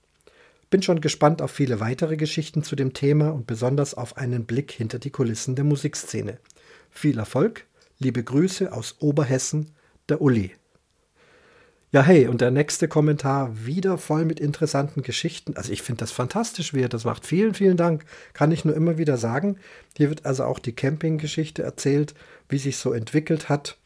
Bin 0.69 0.81
schon 0.81 1.01
gespannt 1.01 1.41
auf 1.41 1.51
viele 1.51 1.79
weitere 1.79 2.17
Geschichten 2.17 2.63
zu 2.63 2.75
dem 2.75 2.93
Thema 2.93 3.29
und 3.29 3.47
besonders 3.47 3.93
auf 3.93 4.17
einen 4.17 4.45
Blick 4.45 4.71
hinter 4.71 4.99
die 4.99 5.11
Kulissen 5.11 5.55
der 5.55 5.65
Musikszene. 5.65 6.39
Viel 6.89 7.19
Erfolg, 7.19 7.65
liebe 7.99 8.23
Grüße 8.23 8.71
aus 8.71 8.95
Oberhessen, 8.99 9.71
der 10.09 10.21
Uli. 10.21 10.55
Ja, 11.93 12.01
hey, 12.03 12.27
und 12.27 12.41
der 12.41 12.51
nächste 12.51 12.89
Kommentar 12.89 13.65
wieder 13.65 13.97
voll 13.97 14.25
mit 14.25 14.41
interessanten 14.41 15.03
Geschichten. 15.03 15.55
Also 15.55 15.71
ich 15.71 15.81
finde 15.81 15.99
das 15.99 16.11
fantastisch, 16.11 16.73
wie 16.73 16.81
er 16.81 16.89
das 16.89 17.05
macht. 17.05 17.25
Vielen, 17.25 17.53
vielen 17.53 17.77
Dank. 17.77 18.03
Kann 18.33 18.51
ich 18.51 18.65
nur 18.65 18.75
immer 18.75 18.97
wieder 18.97 19.15
sagen. 19.15 19.57
Hier 19.95 20.09
wird 20.09 20.25
also 20.25 20.43
auch 20.43 20.59
die 20.59 20.73
Campinggeschichte 20.73 21.63
erzählt, 21.63 22.13
wie 22.49 22.57
sich 22.57 22.75
so 22.75 22.91
entwickelt 22.91 23.47
hat. 23.47 23.77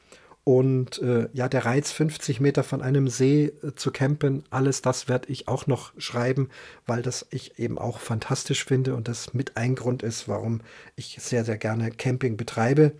Und 0.44 1.00
äh, 1.04 1.30
ja, 1.34 1.48
der 1.48 1.66
Reiz, 1.66 1.92
50 1.92 2.40
Meter 2.40 2.64
von 2.64 2.82
einem 2.82 3.08
See 3.08 3.54
äh, 3.62 3.76
zu 3.76 3.92
campen, 3.92 4.46
alles 4.50 4.82
das 4.82 5.08
werde 5.08 5.30
ich 5.30 5.48
auch 5.48 5.68
noch 5.68 5.94
schreiben, 6.00 6.50
weil 6.88 7.04
das 7.04 7.28
ich 7.30 7.60
eben 7.60 7.78
auch 7.78 8.00
fantastisch 8.00 8.66
finde 8.66 8.96
und 8.96 9.08
das 9.08 9.36
mit 9.36 9.58
ein 9.58 9.76
Grund 9.76 10.02
ist, 10.02 10.28
warum 10.28 10.62
ich 10.96 11.18
sehr, 11.22 11.46
sehr 11.46 11.60
gerne 11.60 11.92
Camping 11.92 12.36
betreibe. 12.36 12.94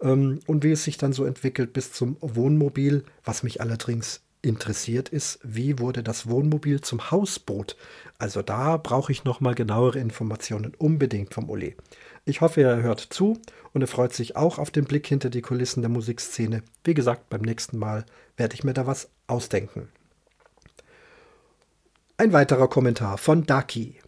Ähm, 0.00 0.40
und 0.46 0.64
wie 0.64 0.72
es 0.72 0.84
sich 0.84 0.96
dann 0.96 1.12
so 1.12 1.26
entwickelt 1.26 1.74
bis 1.74 1.92
zum 1.92 2.16
Wohnmobil, 2.22 3.04
was 3.22 3.42
mich 3.42 3.60
allerdings 3.60 4.22
interessiert 4.42 5.08
ist, 5.08 5.38
wie 5.42 5.78
wurde 5.78 6.02
das 6.02 6.28
Wohnmobil 6.28 6.80
zum 6.80 7.10
Hausboot? 7.10 7.76
Also 8.18 8.42
da 8.42 8.76
brauche 8.76 9.12
ich 9.12 9.24
noch 9.24 9.40
mal 9.40 9.54
genauere 9.54 9.98
Informationen 9.98 10.74
unbedingt 10.78 11.34
vom 11.34 11.48
Uli. 11.48 11.76
Ich 12.24 12.40
hoffe, 12.40 12.62
er 12.62 12.82
hört 12.82 13.00
zu 13.00 13.38
und 13.72 13.82
er 13.82 13.88
freut 13.88 14.12
sich 14.12 14.36
auch 14.36 14.58
auf 14.58 14.70
den 14.70 14.84
Blick 14.84 15.06
hinter 15.06 15.30
die 15.30 15.42
Kulissen 15.42 15.82
der 15.82 15.90
Musikszene. 15.90 16.62
Wie 16.84 16.94
gesagt, 16.94 17.28
beim 17.30 17.42
nächsten 17.42 17.78
Mal 17.78 18.04
werde 18.36 18.54
ich 18.54 18.64
mir 18.64 18.74
da 18.74 18.86
was 18.86 19.10
ausdenken. 19.26 19.88
Ein 22.16 22.32
weiterer 22.32 22.68
Kommentar 22.68 23.16
von 23.16 23.46
Daki. 23.46 23.98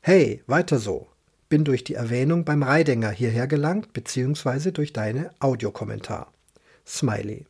Hey, 0.00 0.42
weiter 0.46 0.78
so. 0.78 1.08
Bin 1.48 1.64
durch 1.64 1.84
die 1.84 1.94
Erwähnung 1.94 2.46
beim 2.46 2.62
Reidinger 2.62 3.10
hierher 3.10 3.46
gelangt, 3.46 3.92
beziehungsweise 3.92 4.72
durch 4.72 4.94
deine 4.94 5.30
Audiokommentar. 5.38 6.32
Smiley. 6.86 7.44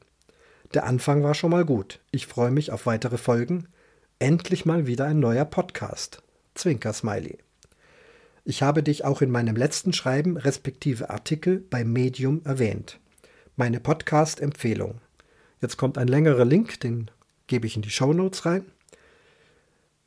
Der 0.75 0.87
Anfang 0.87 1.23
war 1.23 1.35
schon 1.35 1.51
mal 1.51 1.67
gut. 1.67 2.01
Ich 2.13 2.27
freue 2.27 2.51
mich 2.51 2.71
auf 2.71 2.87
weitere 2.87 3.19
Folgen. 3.19 3.69
Endlich 4.19 4.65
mal 4.65 4.87
wieder 4.87 5.05
ein 5.05 5.21
neuer 5.21 5.45
Podcast. 5.45 6.23
Zwinker 6.55 6.95
Smiley. 6.95 7.39
Ich 8.45 8.63
habe 8.63 8.83
dich 8.83 9.05
auch 9.05 9.21
in 9.21 9.31
meinem 9.31 9.55
letzten 9.55 9.93
Schreiben 9.93 10.39
respektive 10.39 11.11
Artikel 11.11 11.59
bei 11.59 11.85
Medium 11.85 12.41
erwähnt. 12.45 12.99
Meine 13.55 13.81
Podcast-Empfehlung. 13.81 15.01
Jetzt 15.61 15.77
kommt 15.77 15.99
ein 15.99 16.09
längerer 16.09 16.47
Link, 16.47 16.81
den 16.81 17.11
gebe 17.47 17.67
ich 17.67 17.77
in 17.77 17.83
die 17.83 17.91
Show 17.91 18.15
Notes 18.15 18.47
rein. 18.47 18.65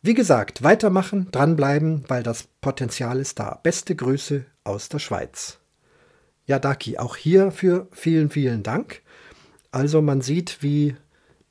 Wie 0.02 0.16
gesagt, 0.16 0.64
weitermachen, 0.64 1.30
dranbleiben, 1.32 2.06
weil 2.08 2.24
das 2.24 2.48
Potenzial 2.62 3.20
ist 3.20 3.38
da. 3.38 3.60
Beste 3.62 3.96
Grüße 3.96 4.46
aus 4.64 4.90
der 4.90 5.00
Schweiz. 5.00 5.60
Ja, 6.48 6.58
Daki, 6.58 6.98
auch 6.98 7.16
hierfür 7.16 7.88
vielen, 7.92 8.32
vielen 8.32 8.64
Dank. 8.64 9.02
Also 9.76 10.02
man 10.02 10.22
sieht, 10.22 10.64
wie 10.64 10.96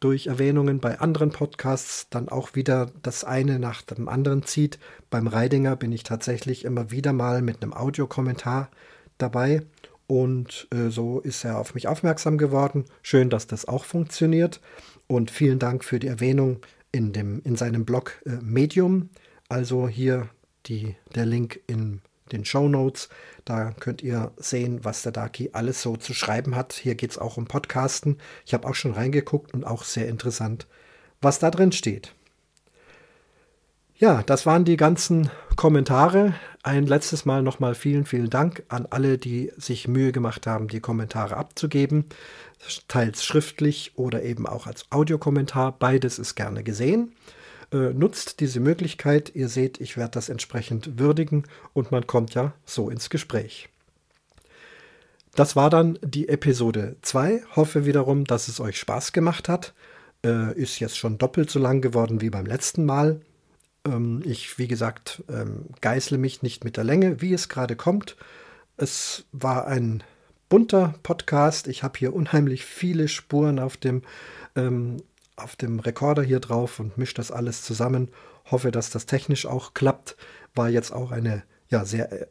durch 0.00 0.28
Erwähnungen 0.28 0.80
bei 0.80 0.98
anderen 0.98 1.30
Podcasts 1.30 2.08
dann 2.08 2.30
auch 2.30 2.54
wieder 2.54 2.90
das 3.02 3.22
eine 3.22 3.58
nach 3.58 3.82
dem 3.82 4.08
anderen 4.08 4.44
zieht. 4.44 4.78
Beim 5.10 5.26
Reidinger 5.26 5.76
bin 5.76 5.92
ich 5.92 6.04
tatsächlich 6.04 6.64
immer 6.64 6.90
wieder 6.90 7.12
mal 7.12 7.42
mit 7.42 7.62
einem 7.62 7.74
Audiokommentar 7.74 8.70
dabei 9.18 9.60
und 10.06 10.68
äh, 10.72 10.88
so 10.88 11.20
ist 11.20 11.44
er 11.44 11.58
auf 11.58 11.74
mich 11.74 11.86
aufmerksam 11.86 12.38
geworden. 12.38 12.86
Schön, 13.02 13.28
dass 13.28 13.46
das 13.46 13.68
auch 13.68 13.84
funktioniert 13.84 14.62
und 15.06 15.30
vielen 15.30 15.58
Dank 15.58 15.84
für 15.84 15.98
die 15.98 16.08
Erwähnung 16.08 16.62
in, 16.92 17.12
dem, 17.12 17.42
in 17.44 17.56
seinem 17.56 17.84
Blog 17.84 18.22
äh, 18.24 18.36
Medium. 18.40 19.10
Also 19.50 19.86
hier 19.86 20.30
die, 20.64 20.96
der 21.14 21.26
Link 21.26 21.60
in 21.66 22.00
den 22.34 22.44
Show 22.44 22.68
Notes. 22.68 23.08
Da 23.44 23.72
könnt 23.78 24.02
ihr 24.02 24.32
sehen, 24.36 24.84
was 24.84 25.02
der 25.02 25.12
Daki 25.12 25.50
alles 25.52 25.80
so 25.80 25.96
zu 25.96 26.12
schreiben 26.12 26.54
hat. 26.56 26.72
Hier 26.74 26.94
geht 26.94 27.12
es 27.12 27.18
auch 27.18 27.36
um 27.36 27.46
Podcasten. 27.46 28.18
Ich 28.44 28.52
habe 28.52 28.68
auch 28.68 28.74
schon 28.74 28.92
reingeguckt 28.92 29.54
und 29.54 29.64
auch 29.64 29.84
sehr 29.84 30.08
interessant, 30.08 30.66
was 31.20 31.38
da 31.38 31.50
drin 31.50 31.72
steht. 31.72 32.14
Ja, 33.96 34.22
das 34.24 34.44
waren 34.44 34.64
die 34.64 34.76
ganzen 34.76 35.30
Kommentare. 35.54 36.34
Ein 36.64 36.86
letztes 36.86 37.26
Mal 37.26 37.42
nochmal 37.42 37.76
vielen, 37.76 38.06
vielen 38.06 38.28
Dank 38.28 38.64
an 38.68 38.86
alle, 38.90 39.18
die 39.18 39.52
sich 39.56 39.86
Mühe 39.86 40.10
gemacht 40.10 40.46
haben, 40.48 40.66
die 40.66 40.80
Kommentare 40.80 41.36
abzugeben. 41.36 42.06
Teils 42.88 43.24
schriftlich 43.24 43.92
oder 43.94 44.22
eben 44.22 44.46
auch 44.48 44.66
als 44.66 44.90
Audiokommentar. 44.90 45.78
Beides 45.78 46.18
ist 46.18 46.34
gerne 46.34 46.64
gesehen. 46.64 47.12
Äh, 47.74 47.92
nutzt 47.92 48.38
diese 48.38 48.60
Möglichkeit. 48.60 49.34
Ihr 49.34 49.48
seht, 49.48 49.80
ich 49.80 49.96
werde 49.96 50.12
das 50.12 50.28
entsprechend 50.28 51.00
würdigen 51.00 51.42
und 51.72 51.90
man 51.90 52.06
kommt 52.06 52.34
ja 52.34 52.54
so 52.64 52.88
ins 52.88 53.10
Gespräch. 53.10 53.68
Das 55.34 55.56
war 55.56 55.70
dann 55.70 55.98
die 56.00 56.28
Episode 56.28 56.94
2. 57.02 57.42
Hoffe 57.56 57.84
wiederum, 57.84 58.26
dass 58.26 58.46
es 58.46 58.60
euch 58.60 58.78
Spaß 58.78 59.12
gemacht 59.12 59.48
hat. 59.48 59.74
Äh, 60.24 60.56
ist 60.56 60.78
jetzt 60.78 60.96
schon 60.96 61.18
doppelt 61.18 61.50
so 61.50 61.58
lang 61.58 61.80
geworden 61.80 62.20
wie 62.20 62.30
beim 62.30 62.46
letzten 62.46 62.84
Mal. 62.84 63.20
Ähm, 63.84 64.22
ich, 64.24 64.56
wie 64.56 64.68
gesagt, 64.68 65.24
ähm, 65.28 65.66
geißle 65.80 66.16
mich 66.16 66.42
nicht 66.42 66.62
mit 66.62 66.76
der 66.76 66.84
Länge, 66.84 67.20
wie 67.20 67.34
es 67.34 67.48
gerade 67.48 67.74
kommt. 67.74 68.14
Es 68.76 69.24
war 69.32 69.66
ein 69.66 70.04
bunter 70.48 70.94
Podcast. 71.02 71.66
Ich 71.66 71.82
habe 71.82 71.98
hier 71.98 72.14
unheimlich 72.14 72.64
viele 72.64 73.08
Spuren 73.08 73.58
auf 73.58 73.76
dem, 73.76 74.02
ähm, 74.54 74.98
auf 75.36 75.56
dem 75.56 75.80
Rekorder 75.80 76.22
hier 76.22 76.40
drauf 76.40 76.78
und 76.80 76.98
mische 76.98 77.14
das 77.14 77.30
alles 77.30 77.62
zusammen. 77.62 78.10
Hoffe, 78.50 78.70
dass 78.70 78.90
das 78.90 79.06
technisch 79.06 79.46
auch 79.46 79.74
klappt. 79.74 80.16
War 80.54 80.68
jetzt 80.68 80.92
auch 80.92 81.10
eine 81.10 81.42
ja, 81.68 81.84
sehr 81.84 82.12
äh, 82.12 82.26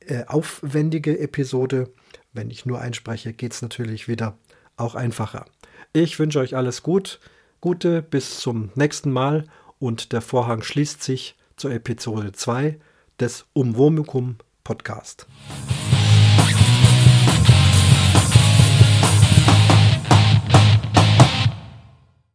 äh 0.00 0.24
aufwendige 0.26 1.18
Episode. 1.18 1.92
Wenn 2.32 2.50
ich 2.50 2.66
nur 2.66 2.80
einspreche, 2.80 3.32
geht 3.32 3.52
es 3.52 3.62
natürlich 3.62 4.08
wieder 4.08 4.38
auch 4.76 4.94
einfacher. 4.94 5.44
Ich 5.92 6.18
wünsche 6.18 6.40
euch 6.40 6.56
alles 6.56 6.82
gut, 6.82 7.20
Gute 7.60 8.02
bis 8.02 8.38
zum 8.38 8.70
nächsten 8.76 9.10
Mal 9.10 9.44
und 9.80 10.12
der 10.12 10.20
Vorhang 10.20 10.62
schließt 10.62 11.02
sich 11.02 11.36
zur 11.56 11.72
Episode 11.72 12.30
2 12.30 12.78
des 13.18 13.46
Umwomukum 13.52 14.36
Podcast. 14.62 15.26